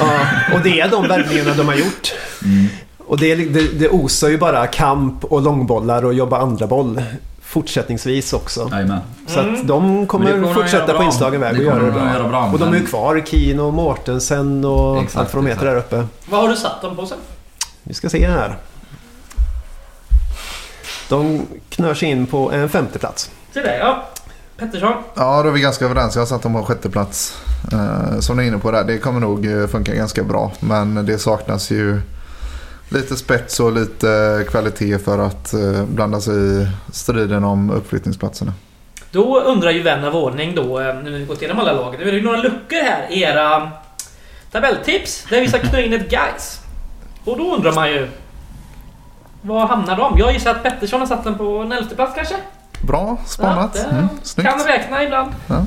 [0.00, 0.20] ja,
[0.54, 2.14] och det är de värvningarna de har gjort.
[2.44, 2.66] Mm.
[2.98, 7.02] Och det, det, det osar ju bara kamp och långbollar och jobba andra boll.
[7.60, 8.68] Fortsättningsvis också.
[8.72, 9.00] Jajamän.
[9.26, 9.54] Så Mm.
[9.54, 11.90] att de Men det kommer kommer de fortsätta på inslagen väg och göra det de
[11.92, 12.12] bra.
[12.12, 15.66] göra bra, Och de är ju kvar, Kino Mortensen och Exakt, allt vad de heter
[15.66, 16.06] där uppe.
[16.30, 17.18] Vad har du satt dem på sen?
[17.82, 18.56] Vi ska se här.
[21.08, 23.30] De knör sig in på en femte plats.
[23.54, 24.06] Se där ja.
[24.58, 24.92] Pettersson.
[25.14, 26.14] Ja, då är vi ganska överens.
[26.14, 27.38] Jag har satt dem på sjätte plats.
[27.72, 30.52] Eh, som ni är inne på där, det kommer nog eh, funka ganska bra.
[30.60, 32.00] Men det saknas ju
[32.88, 38.52] lite spets och lite kvalitet för att eh, blanda sig i striden om uppflyttningsplatserna.
[39.10, 42.00] Då undrar ju vän av ordning då, eh, nu när vi gått igenom alla lagen.
[42.00, 43.70] Nu är det ju några luckor här i era
[44.52, 45.26] tabelltips.
[45.30, 46.60] Där vi ska knö in ett guys.
[47.24, 48.08] Och då undrar man ju...
[49.42, 50.18] Var hamnar de?
[50.18, 52.34] Jag gissar att Pettersson har satt den på en elfte plats kanske?
[52.82, 53.70] Bra spanat.
[53.74, 53.82] Ja,
[54.36, 55.32] det Mm, kan räkna ibland.
[55.46, 55.66] Ja.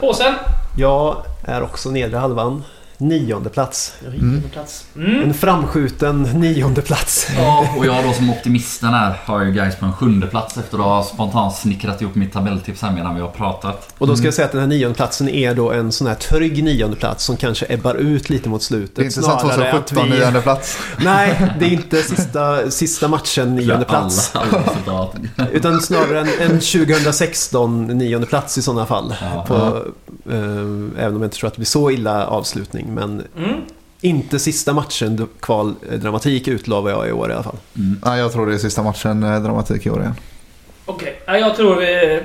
[0.00, 0.34] Påsen.
[0.76, 2.64] Jag är också nedre halvan.
[2.98, 3.94] Nionde plats.
[4.12, 4.86] Nionde plats.
[4.96, 5.22] Mm.
[5.22, 7.28] En framskjuten nionde plats.
[7.36, 10.78] Ja, och jag då som optimisten här har ju guys på en sjunde plats efter
[10.78, 13.94] att ha spontant snickrat ihop mitt tabelltips här medan vi har pratat.
[13.98, 16.14] Och då ska jag säga att den här nionde platsen är då en sån här
[16.14, 18.96] trygg nionde plats som kanske ebbar ut lite mot slutet.
[18.96, 20.78] Det är inte snarare att 2017 nionde plats.
[20.98, 24.32] Nej, det är inte sista, sista matchen nionde plats.
[24.34, 25.08] Alla, alla.
[25.52, 29.14] Utan snarare en, en 2016 nionde plats i sådana fall.
[29.20, 29.44] Ja.
[29.48, 29.54] På,
[30.30, 32.87] eh, även om jag inte tror att det blir så illa avslutning.
[32.94, 33.60] Men Mm.
[34.00, 37.56] inte sista matchen kvaldramatik utlovar jag i år i alla fall.
[37.76, 38.00] Mm.
[38.04, 40.14] Ja, jag tror det är sista matchen eh, dramatik i år igen.
[40.86, 42.20] Okej, ja, jag tror vi...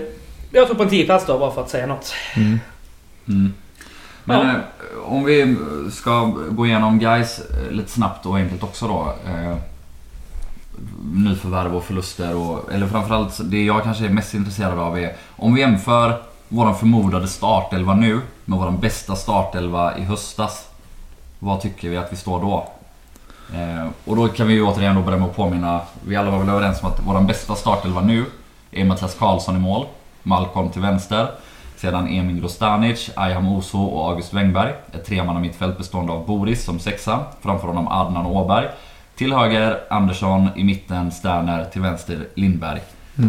[0.51, 2.13] Jag tror på en 10 plats då, bara för att säga något.
[2.35, 2.59] Mm.
[3.27, 3.53] Mm.
[4.23, 4.53] Men Ja.
[4.53, 4.57] eh,
[5.13, 5.55] om vi
[5.91, 7.41] ska gå igenom guys
[7.71, 9.13] lite snabbt och enkelt också då.
[9.27, 9.57] Eh,
[11.13, 12.73] nyförvärv och förluster och...
[12.73, 16.21] Eller framförallt det jag kanske är mest intresserad av är om vi jämför
[16.53, 20.69] våran förmodade startelva nu med våran bästa startelva i höstas.
[21.39, 22.67] Vad tycker vi att vi står då?
[23.53, 25.81] Eh, och då kan vi ju återigen då börja med att påminna.
[26.05, 28.25] Vi alla var väl överens om att våran bästa startelva nu
[28.71, 29.85] är Mattias Karlsson i mål.
[30.23, 31.31] Malcolm till vänster.
[31.77, 34.73] Sedan Emin Grostanic, Ayham Oso och August Wengberg.
[34.91, 37.19] Ett tremanna mittfält bestående av Boris som sexa.
[37.41, 38.67] Framför honom Adnan Åberg.
[39.15, 42.81] Till höger Andersson, i mitten Sterner, till vänster Lindberg.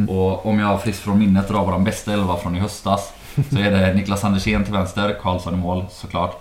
[0.09, 3.13] Och om jag friskt från minnet drar vår bästa elva från i höstas
[3.51, 6.41] så är det Niklas Andersén till vänster, Karlsson i mål såklart.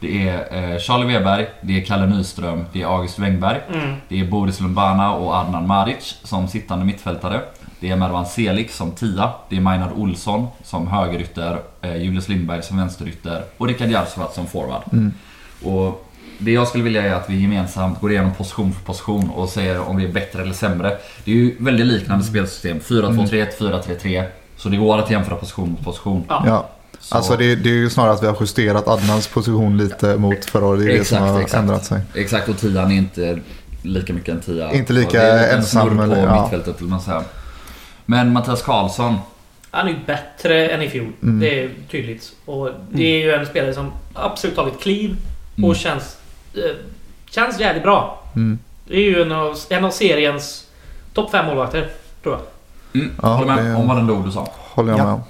[0.00, 3.60] Det är eh, Charlie Weber, det är Kalle Nyström, det är August Wengberg.
[3.72, 3.96] Mm.
[4.08, 7.40] Det är Boris Lumbana och Adnan Maric som sittande mittfältare.
[7.80, 9.30] Det är Mervan Selik som tia.
[9.48, 11.58] Det är Maynard Olsson som högerytter.
[11.80, 13.42] Eh, Julius Lindberg som vänsterytter.
[13.56, 14.82] Och Rikard Jarsvat som forward.
[15.62, 16.06] Och
[16.38, 19.80] det jag skulle vilja är att vi gemensamt går igenom position för position och säger
[19.80, 20.98] om vi är bättre eller sämre.
[21.24, 22.80] Det är ju väldigt liknande spelsystem.
[22.80, 24.24] 4-2-3-1, 4-3-3.
[24.64, 26.24] Så det går att jämföra position mot position.
[26.28, 26.42] Ja.
[26.46, 26.68] Ja.
[27.00, 30.44] Så- Alltså det, det är ju snarare att vi har justerat Adnans position lite mot
[30.44, 30.80] förra året.
[30.80, 31.60] Det är det Exakt, som har exakt.
[31.60, 32.00] ändrat sig.
[32.14, 33.38] Exakt, och tian är inte
[33.82, 34.72] lika mycket en tia.
[34.72, 36.40] Inte lika det ensam, snurr på ja.
[36.42, 37.22] mittfältet vill man säga.
[38.06, 39.16] Men Mattias Karlsson.
[39.70, 41.12] Han är ju bättre än i fjol.
[41.22, 41.40] Mm.
[41.40, 42.32] Det är tydligt.
[42.44, 45.16] Och det är ju en spelare som absolut tagit kliv
[45.52, 45.74] och Mm.
[45.74, 46.16] känns...
[46.54, 46.60] Eh,
[47.30, 48.22] känns jävligt bra.
[48.36, 48.58] Mm.
[48.88, 50.64] Det är ju en av, en av seriens
[51.14, 51.88] topp fem målvakter,
[52.22, 52.42] tror jag.
[52.94, 54.48] Mm, Ja, håller med det- om varenda ord du sa.
[54.74, 55.04] Håller jag Ja.
[55.04, 55.20] med om.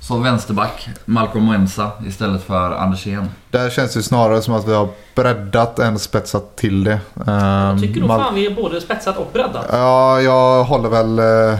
[0.00, 3.28] Så vänsterback, Malcolm Moensa istället för Andersén.
[3.50, 6.98] Där känns det snarare som att vi har breddat än spetsat till det.
[7.14, 9.66] Jag Ehm, tycker nog Mal- fan vi är både spetsat och breddat.
[9.72, 11.58] Ja, jag håller väl eh,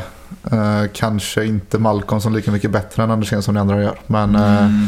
[0.58, 3.98] eh, kanske inte Malcolm som lika mycket bättre än Andersén som ni andra gör.
[4.06, 4.86] Men, eh, Mm,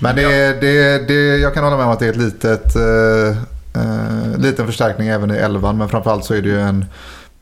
[0.00, 3.36] men det, det, det, jag kan hålla med om att det är ett litet, eh,
[3.82, 5.78] eh, liten förstärkning även i elvan.
[5.78, 6.84] Men framförallt så är det ju en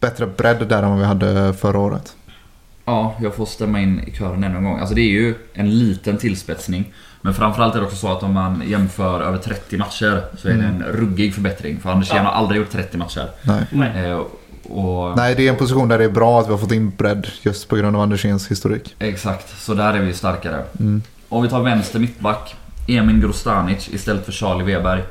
[0.00, 2.16] bättre bredd där än vad vi hade förra året.
[2.84, 4.78] ja, jag får stämma in i kören ännu en gång.
[4.78, 6.92] Alltså det är ju en liten tillspetsning.
[7.22, 10.52] Men framförallt är det också så att om man jämför över 30 matcher så är
[10.54, 11.80] det en ruggig förbättring.
[11.80, 12.22] För Andersén Ja.
[12.22, 13.28] har aldrig gjort 30 matcher.
[13.42, 13.64] Nej.
[13.70, 14.10] Nej.
[14.10, 14.20] Eh,
[14.72, 16.90] och, Nej, det är en position där det är bra att vi har fått in
[16.90, 18.94] bredd just på grund av Anderséns historik.
[18.98, 20.62] Exakt, så där är vi starkare.
[20.80, 21.02] Mm.
[21.28, 22.56] Om vi tar vänster mittback.
[22.88, 25.04] Emin Grostanic istället för Charlie Weber.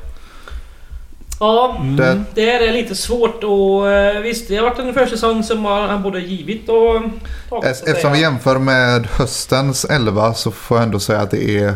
[1.40, 5.66] Ja, Det, det är lite svårt och eh, visst, det har varit en försäsong som
[5.66, 7.02] han både givit och
[7.50, 7.84] tagit.
[7.88, 11.74] Eftersom vi jämför med höstens 11 så får jag ändå säga att det är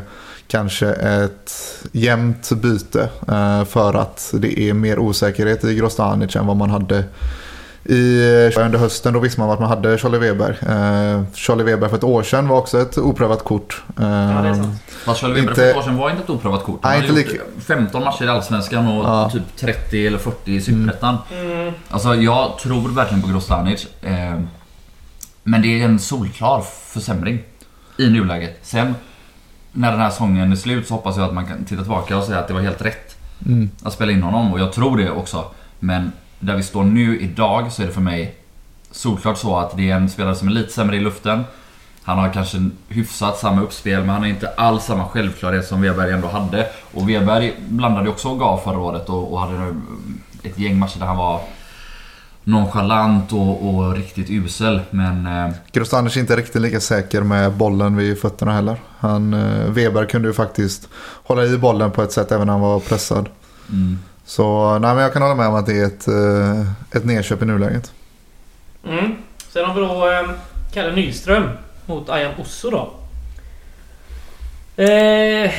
[0.47, 1.51] kanske ett
[1.91, 3.09] jämnt byte.
[3.27, 7.03] eh, För att det är mer osäkerhet i Grostanic än vad man hade
[7.85, 8.21] i,
[8.57, 9.13] under hösten.
[9.13, 10.49] Då visste man att man hade Charlie Weber.
[10.61, 13.83] Eh, Charlie Weber för ett år sedan var också ett oprövat kort.
[13.99, 14.81] Eh, Ja, det är sant.
[15.05, 16.79] Fast Charlie Weber Inte- för ett år sedan var inte ett oprövat kort.
[16.81, 19.29] Han Nej, hade gjort 15 matcher i Allsvenskan och Ja.
[19.33, 21.17] typ 30 eller 40 i Superettan.
[21.31, 23.87] Mm, Alltså jag tror verkligen på Grostanic.
[24.01, 24.39] Eh,
[25.43, 27.39] men det är en solklar försämring
[27.97, 28.59] i nuläget.
[28.61, 28.95] Sen
[29.71, 32.23] när den här säsongen är slut så hoppas jag att man kan titta tillbaka och
[32.23, 33.69] säga att det var helt rätt Mm.
[33.83, 35.45] att spela in honom och jag tror det också.
[35.79, 36.11] Men
[36.43, 38.35] där vi står nu idag så är det för mig
[38.91, 41.43] solklart så att det är en spelare som är lite sämre i luften.
[42.03, 46.11] Han har kanske hyfsat samma uppspel men han har inte alls samma självklarhet som Weberg
[46.11, 46.67] ändå hade.
[46.93, 49.75] Och Weberg blandade också och gav förra året och, och hade
[50.43, 51.41] ett gäng matcher där han var
[52.43, 54.81] nonchalant och, och riktigt usel.
[54.89, 58.77] Men eh, Grostanic är inte riktigt lika säker med bollen vid fötterna heller.
[58.99, 60.89] Han, eh, Weber kunde ju faktiskt
[61.23, 63.29] hålla i bollen på ett sätt även när han var pressad.
[63.69, 67.05] mm, Så nej, men jag kan hålla med om att det är ett, eh, ett
[67.05, 67.91] nedköp i nuläget.
[68.87, 69.15] mm.
[69.53, 70.29] Sen har vi då eh,
[70.73, 71.49] Kalle Nyström
[71.85, 72.93] mot Ayam Osso då.
[74.83, 75.51] Eh,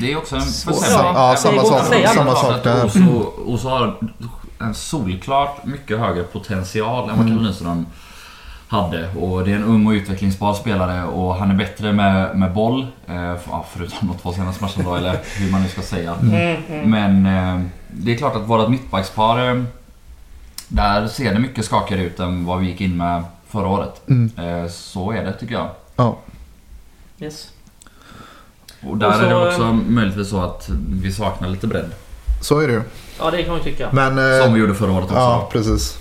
[0.00, 0.90] det är också en försämring.
[0.92, 2.08] Ja, Ja, samma sak, säga.
[2.08, 2.84] samma sak där.
[3.46, 3.96] Oso har
[4.60, 7.36] en solklart mycket högre potential än vad Mm.
[7.36, 7.86] Kalle Nyström
[8.68, 9.08] hade.
[9.14, 12.86] Och det är en ung och utvecklingsbar spelare och han är bättre med, med boll.
[13.06, 13.34] Eh,
[13.72, 16.14] förutom de två senaste matcherna då, eller hur man nu ska säga.
[16.22, 16.90] Mm, mm.
[16.90, 19.62] Men eh, det är klart att vårt mittbackspar, eh,
[20.68, 24.08] där ser det mycket skakigare ut än vad vi gick in med förra året.
[24.08, 24.30] Mm.
[24.38, 25.70] Eh, så är det tycker jag.
[25.96, 26.18] Ja.
[27.20, 27.50] Yes.
[28.80, 31.90] Och där Och så, är det också eh, möjligtvis så att vi saknar lite bredd.
[32.42, 32.82] Så är det ju.
[33.18, 33.88] Ja, det kan man tycka.
[33.92, 34.42] Men...
[34.42, 35.16] Som vi gjorde förra året också.
[35.16, 35.98] Ja, precis.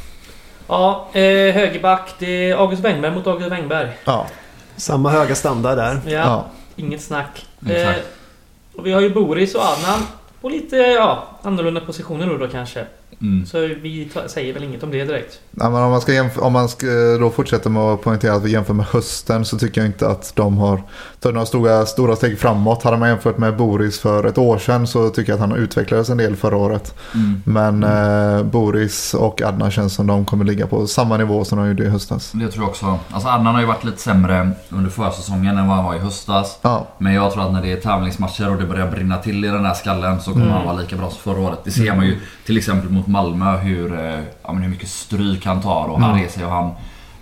[0.67, 2.15] Ja, eh, högerback.
[2.19, 3.89] Det är August Wengberg mot August Wengberg.
[4.05, 4.27] Ja.
[4.75, 6.01] Samma höga standard där.
[6.05, 6.45] Ja, ja.
[6.75, 7.45] inget snack.
[7.67, 7.99] Exakt.
[7.99, 9.99] Eh, och vi har ju Boris och Adnan
[10.47, 12.85] och lite ja, annorlunda positioner då, då kanske.
[13.21, 13.45] Mm.
[13.45, 15.39] Så vi säger väl inget om det direkt.
[15.51, 16.87] Ja, men om man ska, om man ska
[17.19, 20.31] då fortsätta med att poängtera att vi jämför med hösten så tycker jag inte att
[20.35, 20.81] de har
[21.19, 22.83] tagit några stora, stora steg framåt.
[22.83, 26.09] Hade man jämfört med Boris för ett år sedan så tycker jag att han utvecklades
[26.09, 26.95] en del förra året.
[27.13, 27.41] Mm.
[27.45, 31.67] Men eh, Boris och Adnan känns som de kommer ligga på samma nivå som de
[31.67, 32.31] gjorde i höstas.
[32.31, 32.99] Det tror jag också.
[33.11, 36.59] Alltså Adnan har ju varit lite sämre under försäsongen än vad han var i höstas.
[36.61, 39.47] Ja, Men jag tror att när det är tävlingsmatcher och det börjar brinna till i
[39.47, 40.57] den där skallen så kommer Mm.
[40.57, 41.59] han vara lika bra som förra året.
[41.63, 45.45] Det ser man ju till exempel mot Malmö hur, eh, ja, men hur mycket stryk
[45.45, 46.23] han tar och han Mm.
[46.23, 46.71] reser och han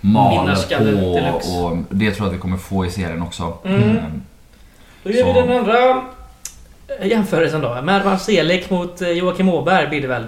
[0.00, 0.54] maler
[1.32, 1.58] på.
[1.64, 3.58] Och det tror jag att vi kommer få i serien också.
[3.64, 3.82] Mm.
[3.96, 4.02] Eh,
[5.02, 5.40] Då gör vi Så.
[5.40, 6.02] den andra
[7.02, 7.82] jämförelsen då.
[7.82, 10.26] Mervan Selek mot eh, Joakim Åberg blir det väl.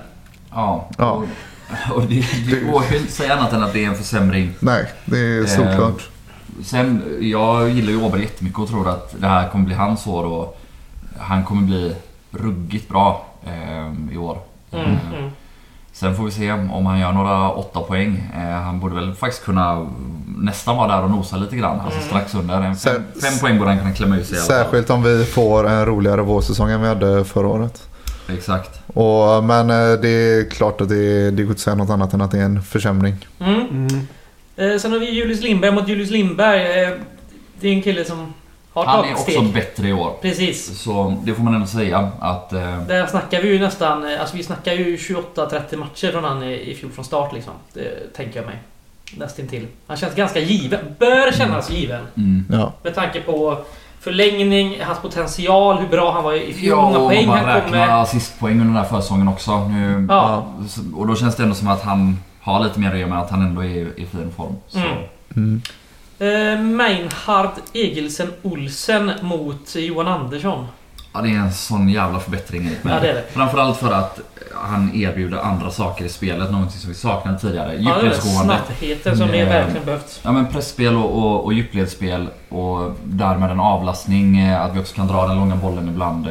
[0.51, 0.89] Ja.
[0.98, 1.22] Ja.
[1.94, 4.51] Och, det, det går ju inte att säga annat än att det är en försämring.
[4.60, 6.09] nej, det är Eh, såklart.
[6.64, 10.24] Sen, jag gillar ju Åberg jättemycket och tror att det här kommer bli hans år
[10.24, 10.60] och
[11.18, 11.94] han kommer bli
[12.30, 14.39] ruggigt bra eh, i år.
[14.72, 15.30] Mm, mm.
[16.01, 18.31] Sen får vi se om han gör några åtta poäng.
[18.37, 19.87] Eh, han borde väl faktiskt kunna
[20.39, 21.81] nästan vara där och nosa lite grann.
[21.81, 22.09] Alltså Mm.
[22.09, 22.61] strax under.
[22.62, 24.39] En fem, fem poäng borde han kunna klämma ut sig.
[24.39, 27.89] Särskilt om vi får en roligare vårsäsong än vi hade förra året.
[28.33, 28.81] Exakt.
[28.95, 32.12] Och, men eh, det är klart att det, det går inte att säga något annat
[32.15, 33.16] än att det är en försämring.
[33.39, 33.61] Mm.
[33.61, 34.07] Mm.
[34.57, 36.83] Eh, sen har vi Julius Lindberg mot Julius Lindberg.
[36.83, 36.91] Eh,
[37.61, 38.35] det är en kille som
[38.84, 39.52] har Han är också steg.
[39.55, 40.12] bättre i år.
[40.22, 40.78] Precis.
[40.80, 42.52] Så det får man ändå säga att...
[42.52, 44.12] Eh, Där snackar vi ju nästan...
[44.14, 47.52] eh, Alltså vi snackar ju 28-30 matcher från han i fjol från start liksom.
[47.72, 48.56] Det tänker jag mig.
[49.16, 49.66] Nästintill.
[49.86, 50.80] Han känns ganska given.
[50.98, 52.06] Bör kännas given.
[52.16, 52.44] mm.
[52.52, 52.72] Ja.
[52.82, 53.59] Med tanke på
[54.00, 57.46] förlängning, hans potential, hur bra han var i fjol, Ja, många och poäng man han
[57.46, 58.00] räknar kom med.
[58.00, 59.68] assistpoäng under den här försäsongen också.
[59.68, 60.46] Nu, Ja.
[60.96, 63.30] Och då känns det ändå som att han har lite mer att göra med att
[63.30, 64.56] han ändå är i fin form.
[64.68, 64.78] Så.
[65.36, 65.62] Mm.
[66.19, 70.66] Eh, Meinhard Egelsen Olsen mot Johan Andersson.
[71.12, 73.24] Ja, det är en sån jävla förbättring i Ja, det är det.
[73.32, 74.20] Framförallt för att
[74.55, 77.74] han erbjuder andra saker i spelet, någonting som vi saknade tidigare.
[77.74, 77.95] Ja.
[77.95, 78.57] Djupledsgående.
[78.66, 79.49] Snabbheten som är Mm.
[79.49, 80.20] verkligen behövts.
[80.23, 84.95] Ja men pressspel och, och, och djupledsspel och därmed en avlastning, eh, att vi också
[84.95, 86.28] kan dra den långa bollen ibland.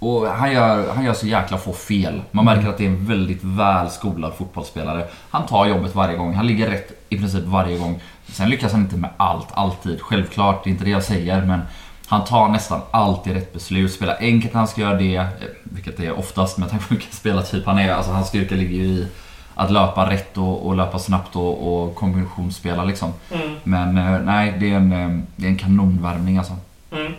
[0.00, 2.22] Och han gör, han gör så jäkla få fel.
[2.30, 5.06] Man märker att det är en väldigt väl skolad fotbollsspelare.
[5.30, 8.02] Han tar jobbet varje gång, han ligger rätt i princip varje gång.
[8.26, 10.00] Sen lyckas han inte med allt, alltid.
[10.00, 11.60] Självklart, det är inte det jag säger men
[12.06, 13.92] han tar nästan alltid rätt beslut.
[13.92, 15.26] Spelar enkelt när han ska göra det, eh,
[15.62, 17.92] vilket det är oftast med tanke på vilken spelartyp han är.
[17.92, 19.06] Alltså hans styrka ligger ju i
[19.54, 23.12] att löpa rätt och, och löpa snabbt och, och kombinationsspela liksom.
[23.30, 23.56] Mm.
[23.64, 26.56] Men eh, nej, det är en, eh, det är en kanonvärvning alltså.
[26.92, 27.12] Mm.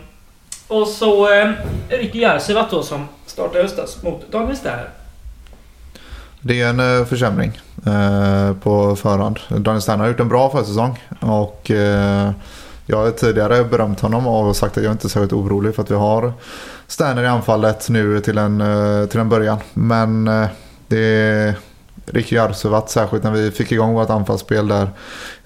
[0.72, 1.50] Och så eh,
[1.88, 4.88] Ricky Järsevat då som startade i höstas mot Daniel Sterner.
[6.40, 9.38] Det är en eh, försämring eh, på förhand.
[9.48, 12.30] Daniel Sterner har gjort en bra försäsong och eh,
[12.86, 15.90] jag har tidigare berömt honom och sagt att jag inte är särskilt orolig för att
[15.90, 16.32] vi har
[16.86, 19.58] Sterner i anfallet nu till en, eh, till en början.
[19.74, 20.46] Men eh,
[20.88, 21.54] det är
[22.06, 24.88] Ricky Jarsuvat, särskilt när vi fick igång vårt anfallsspel där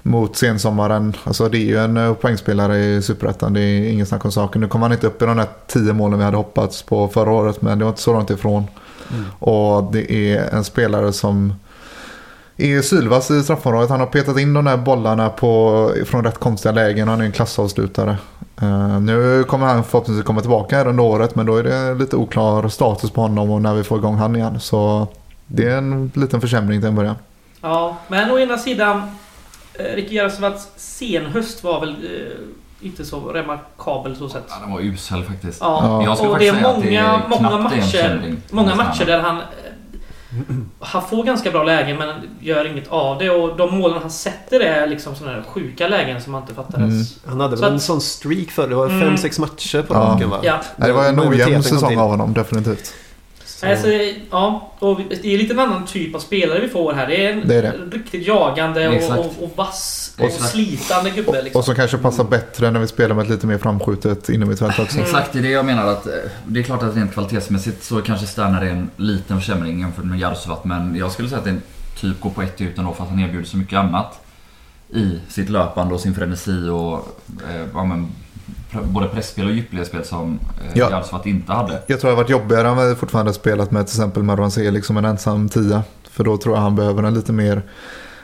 [0.06, 1.16] mot sensommaren.
[1.24, 4.60] Alltså det är ju en eh, poängspelare i Superettan, det är ingen snack om saken.
[4.60, 7.30] Nu kom han inte upp i de där tio målen vi hade hoppats på förra
[7.30, 8.64] året men det var inte så långt ifrån.
[9.38, 11.54] Och det är en spelare som
[12.56, 13.90] är sylvass i straffområdet.
[13.90, 17.08] Han har petat in de där bollarna på, från rätt konstiga lägen.
[17.08, 18.16] Han är en klassavslutare.
[18.60, 22.16] Eh, nu kommer han förhoppningsvis komma tillbaka här under året men då är det lite
[22.16, 24.60] oklar status på honom och när vi får igång han igen.
[24.60, 25.08] Så
[25.46, 27.16] det är en liten försämring till en början.
[27.60, 29.02] Ja, men å ena sidan
[29.78, 34.44] Ricky Järvsevats senhöst var väl eh, inte så remarkabel så sett.
[34.48, 35.58] Ja, den var usel faktiskt.
[35.60, 36.04] Ja, Ja.
[36.04, 39.18] Jag skulle och det är att det många, är många en matcher, många matcher där
[39.20, 39.42] han eh,
[40.80, 44.60] han får ganska bra lägen men gör inget av det och de målen han sätter
[44.60, 47.04] är liksom sådana här sjuka lägen som man inte fattar Mm.
[47.26, 49.00] Han hade Så väl en att- sån streak för det var Mm.
[49.00, 49.98] fem sex matcher på Ja.
[50.00, 50.38] raken va?
[50.42, 52.94] Ja, Nej, det var en ojämn säsong av honom, definitivt.
[53.56, 53.88] Så- Alltså,
[54.30, 57.06] ja, och det är lite en annan typ av spelare vi får här.
[57.06, 57.96] Det är en Det är det.
[57.96, 61.58] riktigt jagande och, och, och vass och slitande gubbe liksom.
[61.58, 64.94] Och som kanske passar bättre när vi spelar med ett lite mer framskjutet innermittfält också.
[64.96, 65.04] Mm.
[65.04, 66.12] Exakt, det är det jag menar att eh,
[66.46, 70.18] det är klart att rent kvalitetsmässigt så kanske Sterner är en liten försämring jämfört med
[70.18, 71.62] Jarsuvat men jag skulle säga att det är en
[72.00, 74.20] typ går på ett ut ändå för att han erbjuder så mycket annat.
[74.94, 76.94] i sitt löpande och sin frenesi och
[77.50, 78.08] eh, ja, men,
[78.84, 80.90] både pressspel och djupledsspel som eh, Ja.
[80.90, 81.82] Jarlsvart inte hade.
[81.86, 84.84] Jag tror det har varit jobbigare om vi fortfarande spelat med till exempel Marwan Selig
[84.84, 85.82] som en ensam tia.
[86.10, 87.62] För då tror jag han behöver en lite mer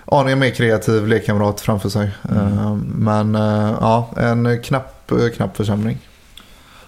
[0.04, 2.10] aningen mer kreativ lekkamrat framför sig.
[2.30, 5.98] Eh, Men eh, ja, en knapp, knapp försämring.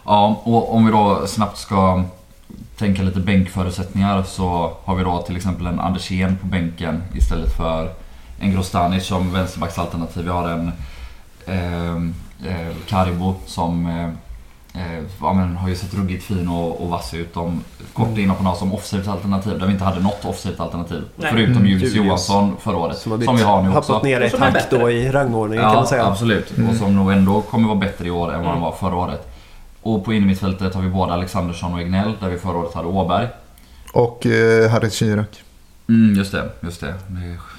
[0.04, 2.04] Ja, och om vi då snabbt ska
[2.78, 7.90] tänka lite bänkförutsättningar så har vi då till exempel en Andersén på bänken istället för
[8.40, 10.24] en Grostanic som vänsterbacksalternativ.
[10.24, 10.72] Vi har en
[11.46, 12.10] eh,
[12.44, 14.04] eh, Karibo som eh,
[14.82, 17.34] eh, ja, men, har ju sett ruggigt fin och, och vass ut.
[17.34, 17.60] De
[17.92, 21.02] kort innan på något som offside-alternativ där vi inte hade något offside-alternativ.
[21.16, 21.30] Nej.
[21.32, 21.94] Förutom Mm, Julius.
[21.94, 22.98] Johansson förra året.
[22.98, 24.00] Som Som vi har nu också.
[24.02, 24.78] ner ett hack bättre.
[24.78, 26.06] då i rangordningen kan man säga.
[26.06, 26.56] absolut.
[26.58, 26.70] Mm.
[26.70, 28.52] Och som nog ändå kommer vara bättre i år än vad Mm.
[28.54, 29.30] de var förra året.
[29.82, 33.28] Och på innermittfältet har vi både Alexandersson och Egnell, där vi förra året hade Åberg.
[33.92, 35.42] Och eh, Harry Shirak.
[35.88, 36.94] Mm, just det, just det.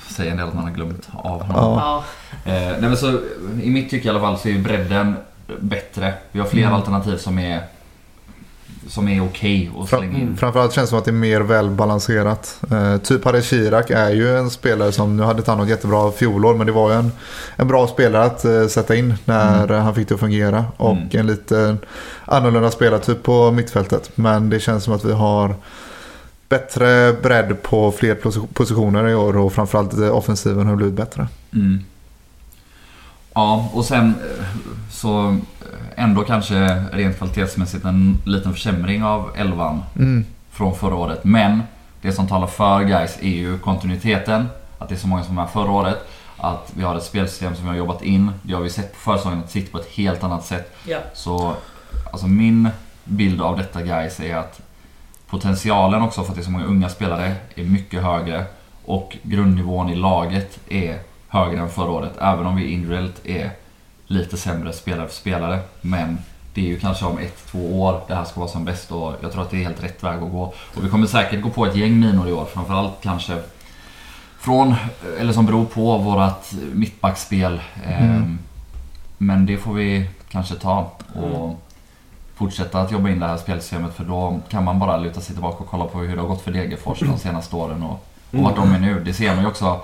[0.09, 1.79] Säger en del att man har glömt av honom.
[1.79, 2.03] Ja.
[2.45, 3.19] Eh, nej, men så,
[3.63, 5.15] I mitt tycke i alla fall så är ju bredden
[5.59, 6.13] bättre.
[6.31, 6.73] Vi har fler Mm.
[6.73, 7.61] alternativ som är
[8.87, 10.37] som är okej att Fra- slänga in.
[10.37, 12.59] Framförallt känns det som att det är mer välbalanserat.
[12.71, 16.11] Eh, typ Harry Shirak är ju en spelare som, nu hade inte han något jättebra
[16.11, 17.11] fjolår, men det var ju en,
[17.55, 20.65] en bra spelare att eh, sätta in när han fick det att fungera.
[20.77, 21.07] Och Mm.
[21.11, 21.77] en lite
[22.25, 24.11] annorlunda spelartyp på mittfältet.
[24.15, 25.55] Men det känns som att vi har
[26.49, 31.27] bättre bredd på fler posi- positioner i år och framförallt offensiven har blivit bättre.
[31.53, 31.79] Mm.
[33.33, 34.07] Ja, och sen
[34.39, 34.45] eh,
[34.91, 35.35] så eh,
[36.03, 40.25] ändå kanske rent kvalitetsmässigt en liten försämring av elvan Mm.
[40.51, 41.23] från förra året.
[41.23, 41.63] Men
[42.01, 44.45] det som talar för guys är ju kontinuiteten.
[44.79, 45.97] Att det är så många som är med förra året.
[46.37, 48.31] Att vi har ett spelsystem som vi har jobbat in.
[48.41, 50.75] Det har vi sett på försäsongen att sitter på ett helt annat sätt.
[50.87, 50.97] Ja.
[51.13, 51.53] Så
[52.11, 52.69] alltså min
[53.03, 54.61] bild av detta guys är att
[55.29, 58.45] potentialen också för att det är så många unga spelare är mycket högre.
[58.85, 62.11] Och grundnivån i laget är högre än förra året.
[62.21, 63.51] Även om vi individuellt är
[64.07, 65.59] lite sämre spelare för spelare.
[65.81, 66.17] Men
[66.53, 69.13] det är ju kanske om ett, två år det här ska vara som bäst och
[69.21, 70.53] jag tror att det är helt rätt väg att gå.
[70.75, 72.45] Och vi kommer säkert gå på ett gäng minor i år.
[72.45, 73.41] Framförallt kanske
[74.39, 74.75] från,
[75.19, 77.61] eller som beror på vårat mittbackspel.
[77.85, 78.39] Ehm,
[79.17, 81.55] Men det får vi kanske ta och Mm.
[82.35, 85.63] Fortsätta att jobba in det här spelsystemet för då kan man bara luta sig tillbaka
[85.63, 88.55] och kolla på hur det har gått för Degerfors de senaste åren och, och vart
[88.55, 89.03] de är nu.
[89.03, 89.81] Det ser man ju också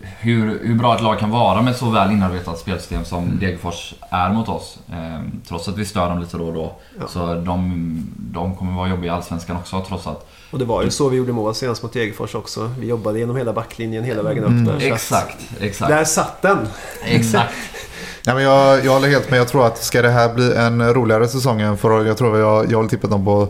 [0.00, 4.30] hur, hur bra ett lag kan vara med så väl inarbetat spelsystem som Degerfors är
[4.32, 4.78] mot oss.
[4.92, 6.72] Ehm, trots att vi stör dem lite då och då.
[7.00, 7.06] Ja.
[7.08, 7.82] Så de,
[8.16, 10.26] de kommer vara jobbiga i Allsvenskan också trots att...
[10.50, 12.70] Och det var ju så vi gjorde mål senast mot Degerfors också.
[12.78, 14.64] Vi jobbade genom hela backlinjen hela vägen upp Mm.
[14.64, 14.76] där.
[14.76, 15.90] att- Exakt, exakt.
[15.90, 16.58] Där satt den!
[17.04, 17.54] Exakt.
[18.24, 19.38] Ja, men jag, jag håller helt med.
[19.40, 22.06] Jag tror att ska det här bli en roligare säsong än förra året.
[22.06, 23.48] Jag tror jag, jag håller tippat dem på,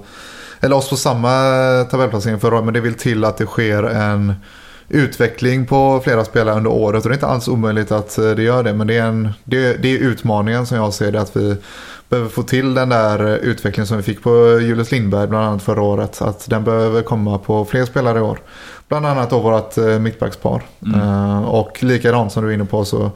[0.61, 1.29] eller oss på samma
[1.91, 2.65] tabellplacering förra året.
[2.65, 4.35] Men det vill till att det sker en
[4.91, 7.05] utveckling på flera spelare under året.
[7.05, 8.73] Och det är inte alls omöjligt att eh, det gör det.
[8.73, 11.21] Men det är, en, det, det är utmaningen som jag ser det.
[11.21, 11.57] Att vi
[12.09, 15.63] behöver få till den där eh, utvecklingen som vi fick på Julius Lindberg bland annat
[15.63, 16.23] förra året.
[16.23, 18.41] Att den behöver komma på fler spelare i år.
[18.89, 20.63] Bland annat då vårt eh, mittbackspar.
[20.87, 21.45] Mm.
[21.45, 23.11] Och likadant som du är inne på så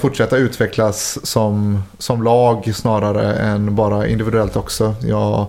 [0.00, 4.94] fortsätta utvecklas som, som lag snarare än bara individuellt också.
[5.00, 5.46] Jag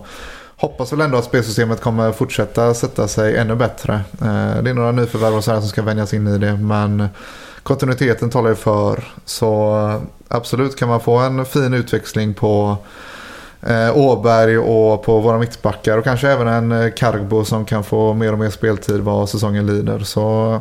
[0.60, 3.94] hoppas väl ändå att spelsystemet kommer fortsätta sätta sig ännu bättre.
[3.94, 7.08] Eh, det är några nyförvärv och så här som ska vänjas in i det men
[7.62, 9.04] kontinuiteten talar ju för.
[9.24, 12.76] Så eh, absolut kan man få en fin utväxling på
[13.62, 18.14] eh, Åberg och på våra mittbackar och kanske även en eh, Kargbo som kan få
[18.14, 19.98] mer och mer speltid vad säsongen lider.
[19.98, 20.60] Så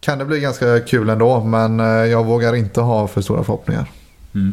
[0.00, 3.86] kan det bli ganska kul ändå men eh, jag vågar inte ha för stora förhoppningar.
[4.34, 4.52] Mm.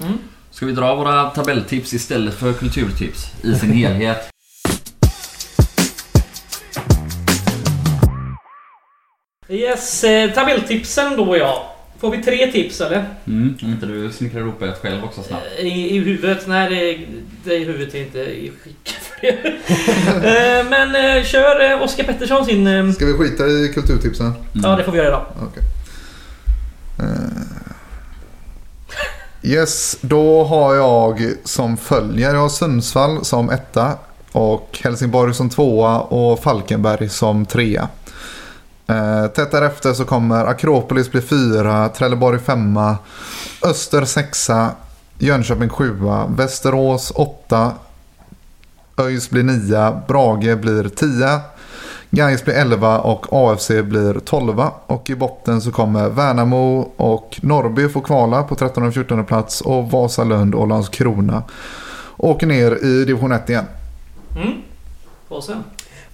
[0.00, 0.18] Mm.
[0.54, 4.30] Ska vi dra våra tabelltips istället för kulturtips i sin helhet?
[9.48, 11.70] Yes, eh, tabelltipsen då ja.
[11.98, 13.04] Får vi tre tips eller?
[13.26, 15.44] Mm, om inte du snickrar ihop ett själv också snabbt.
[15.58, 15.66] I,
[15.96, 16.46] i huvudet?
[16.46, 17.06] Nej, det,
[17.50, 19.32] det i huvudet är inte i skick för det.
[20.28, 22.66] Eh, Men eh, kör eh, Oskar Pettersson sin...
[22.66, 24.32] eh, Ska vi skita i kulturtipsen?
[24.52, 25.26] Ja, det får vi göra idag.
[25.42, 25.62] Okej.
[26.98, 27.43] Eh,
[29.46, 32.34] Yes, då har jag som följer.
[32.34, 33.92] Jag har Sundsvall som etta.
[34.32, 37.88] Och Helsingborg som tvåa och Falkenberg som trea.
[38.86, 42.96] Eh, tätt därefter så kommer Akropolis bli fyra, Trelleborg femma,
[43.62, 44.70] Öster sexa,
[45.18, 47.72] Jönköping sjua, Västerås åtta,
[48.96, 51.40] ÖIS blir nia, Brage blir tia,
[52.14, 54.62] Gais blir 11 och AFC blir 12.
[54.86, 59.60] Och i botten så kommer Värnamo och Norrby få kvala på 13 och 14 plats
[59.60, 61.42] och Vasalund och Landskrona
[62.16, 63.64] åker ner i division 1 igen.
[64.36, 64.52] Mm.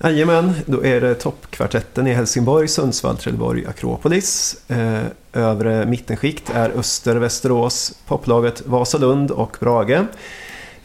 [0.02, 4.56] Jajamän, då är det toppkvartetten i Helsingborg, Sundsvall, Trelleborg, Akropolis.
[4.68, 5.02] Eh,
[5.32, 10.04] övre mittenskikt är Öster, Västerås, poplaget Vasalund och Brage.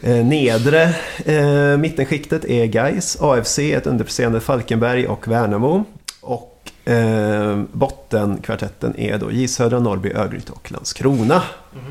[0.00, 0.94] Eh, nedre
[1.24, 5.84] eh, mittenskiktet är Gais, AFC, ett underpresterande Falkenberg och Värnamo.
[6.20, 11.42] Och eh, bottenkvartetten är då J Södra, Norrby, Örgryte och Landskrona.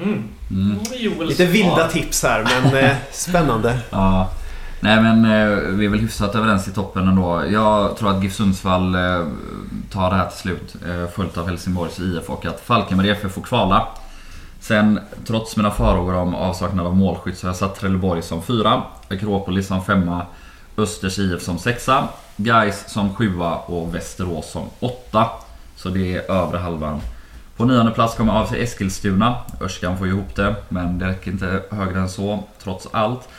[0.01, 0.23] Mm.
[0.51, 0.77] Mm.
[0.95, 3.79] Joel Lite vilda tips här men eh, spännande.
[3.89, 4.29] Ja.
[4.79, 7.43] Nej men eh, vi är väl hyfsat överens i toppen ändå.
[7.51, 9.27] Jag tror att GIF Sundsvall eh,
[9.91, 10.75] tar det här till slut.
[10.87, 13.87] Eh, följt av Helsingborgs IF och att Falkenberg FF får kvala.
[14.67, 18.83] Sen trots mina farhågor om avsaknad av målskytt så har jag satt Trelleborg som fyra.
[19.09, 20.25] Akropolis som femma.
[20.77, 22.07] Östers IF som sexa.
[22.37, 25.29] Gais som sjua och Västerås som åtta.
[25.75, 27.01] Så det är övre halvan.
[27.57, 29.35] På nionde plats kommer AFC Eskilstuna.
[29.61, 33.29] Örskan får ju ihop det, men det räcker inte högre än så, trots allt.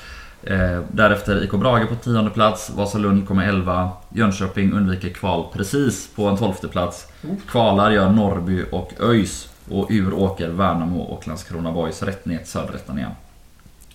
[0.43, 6.27] Eh, därefter IK Brage på tionde plats, Vasalund kommer 11, Jönköping undviker kval precis på
[6.27, 7.07] en tolfte plats.
[7.49, 12.47] Kvalar gör Norrby och ÖIS och ur åker Värnamo och Landskrona Boys rätt ner till
[12.47, 13.11] söderettan igen.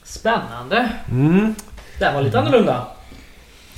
[0.04, 0.92] Spännande.
[1.12, 1.56] Mm.
[2.00, 2.88] Det här var lite annorlunda.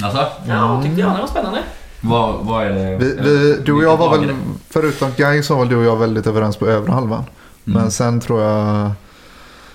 [0.03, 1.15] Alltså, Ja, tyckte jag.
[1.15, 1.63] Det var spännande.
[2.01, 2.97] vad, vad är det?
[2.97, 4.35] Vi, vi, du och jag var väl,
[4.69, 5.11] förutom
[5.43, 7.23] så var väl du och jag väldigt överens på övre halvan.
[7.65, 7.81] Mm.
[7.81, 8.91] Men sen tror jag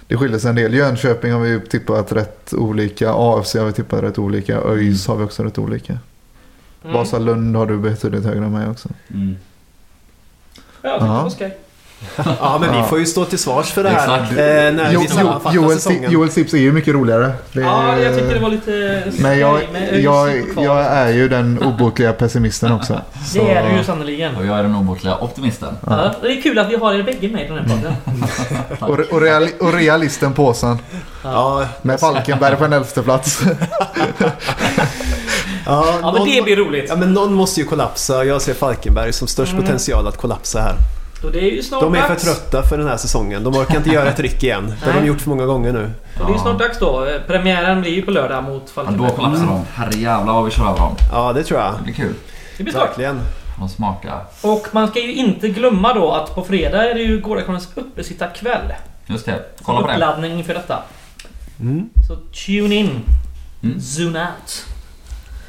[0.08, 0.74] det skiljer sig en del.
[0.74, 3.12] Jönköping har vi tippat rätt olika.
[3.14, 4.60] AFC har vi tippat rätt olika.
[4.60, 5.98] ÖIS har vi också rätt olika.
[6.82, 6.94] Mm.
[6.94, 8.88] Vasalund har du betydligt högre än mig också.
[9.10, 9.36] Mm.
[10.82, 11.58] Ja, jag tyckte det var skoj.
[12.40, 14.32] Ja, men vi får ju stå till svars för det här Exakt.
[14.32, 15.06] eh, när Jo, vi
[15.54, 16.12] jo, säsongen.
[16.12, 17.32] Joels tips är ju mycket roligare.
[17.52, 19.60] Det är- Ja, jag tyckte det var lite Men jag,
[19.92, 23.00] jag, jag är ju den obotliga pessimisten också.
[23.26, 24.36] Så- Det är du ju sannerligen.
[24.36, 25.74] Och jag är den obotliga optimisten.
[25.86, 27.94] Ja, det är kul att vi har er bägge med i den här podden.
[28.80, 30.78] Och, och, real, och realisten påsen.
[31.24, 33.40] Ja, Med Falkenberg på en elfte plats.
[34.18, 34.32] ja,
[35.66, 36.84] Ja, men någon, det blir roligt.
[36.88, 38.24] ja, men någon måste ju kollapsa.
[38.24, 39.64] Jag ser Falkenberg som störst Mm.
[39.64, 40.74] potential att kollapsa här.
[41.24, 42.24] Och det är ju snart De är för dags.
[42.24, 43.44] trötta för den här säsongen.
[43.44, 44.74] De orkar inte göra ett ryck igen.
[44.84, 45.90] Det har de gjort för många gånger nu.
[46.20, 47.04] Och det är ju snart dags då.
[47.06, 49.10] Eh, Premiären blir ju på lördag mot Ja, då Falkenberg.
[49.16, 49.64] kollapsar de.
[49.74, 50.96] Herrejävlar vad vi kör över dem.
[51.12, 51.74] Ja, det tror jag.
[51.78, 52.14] Det blir kul.
[52.56, 52.74] Det blir.
[52.74, 53.20] Verkligen.
[53.58, 54.24] De smakar.
[54.42, 58.72] Och man ska ju inte glömma då att på fredag är det ju Gårdakonens uppesittarkväll.
[59.06, 59.42] Just det.
[59.62, 59.92] Kolla på det.
[59.92, 60.78] Uppladdning inför detta.
[61.60, 61.90] Mm.
[62.08, 63.00] Så tune in.
[63.62, 63.80] Mm.
[63.80, 64.66] Zoom out.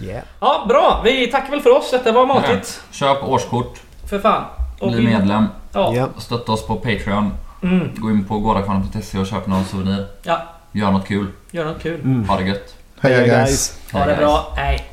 [0.01, 0.23] Yeah.
[0.39, 1.01] Ja, bra.
[1.05, 1.91] Vi tackar väl för oss.
[1.91, 2.81] Detta var matigt.
[2.91, 3.79] Köp årskort.
[4.09, 4.43] För fan.
[4.79, 5.45] Och Bli medlem.
[5.71, 5.95] Ja.
[5.95, 6.09] Ja.
[6.17, 7.33] Stötta oss på Patreon.
[7.63, 7.89] Mm.
[7.95, 10.07] Gå in på gårdakvarnen.se och köp någon souvenir.
[10.23, 10.41] ja.
[10.71, 11.27] Gör något kul.
[11.51, 11.99] Gör något kul.
[12.01, 12.29] Mm.
[12.29, 12.75] Ha det gött.
[13.01, 13.29] Heja, guys.
[13.31, 13.79] guys.
[13.91, 14.53] Ha det Hej, bra.
[14.55, 14.85] Hej.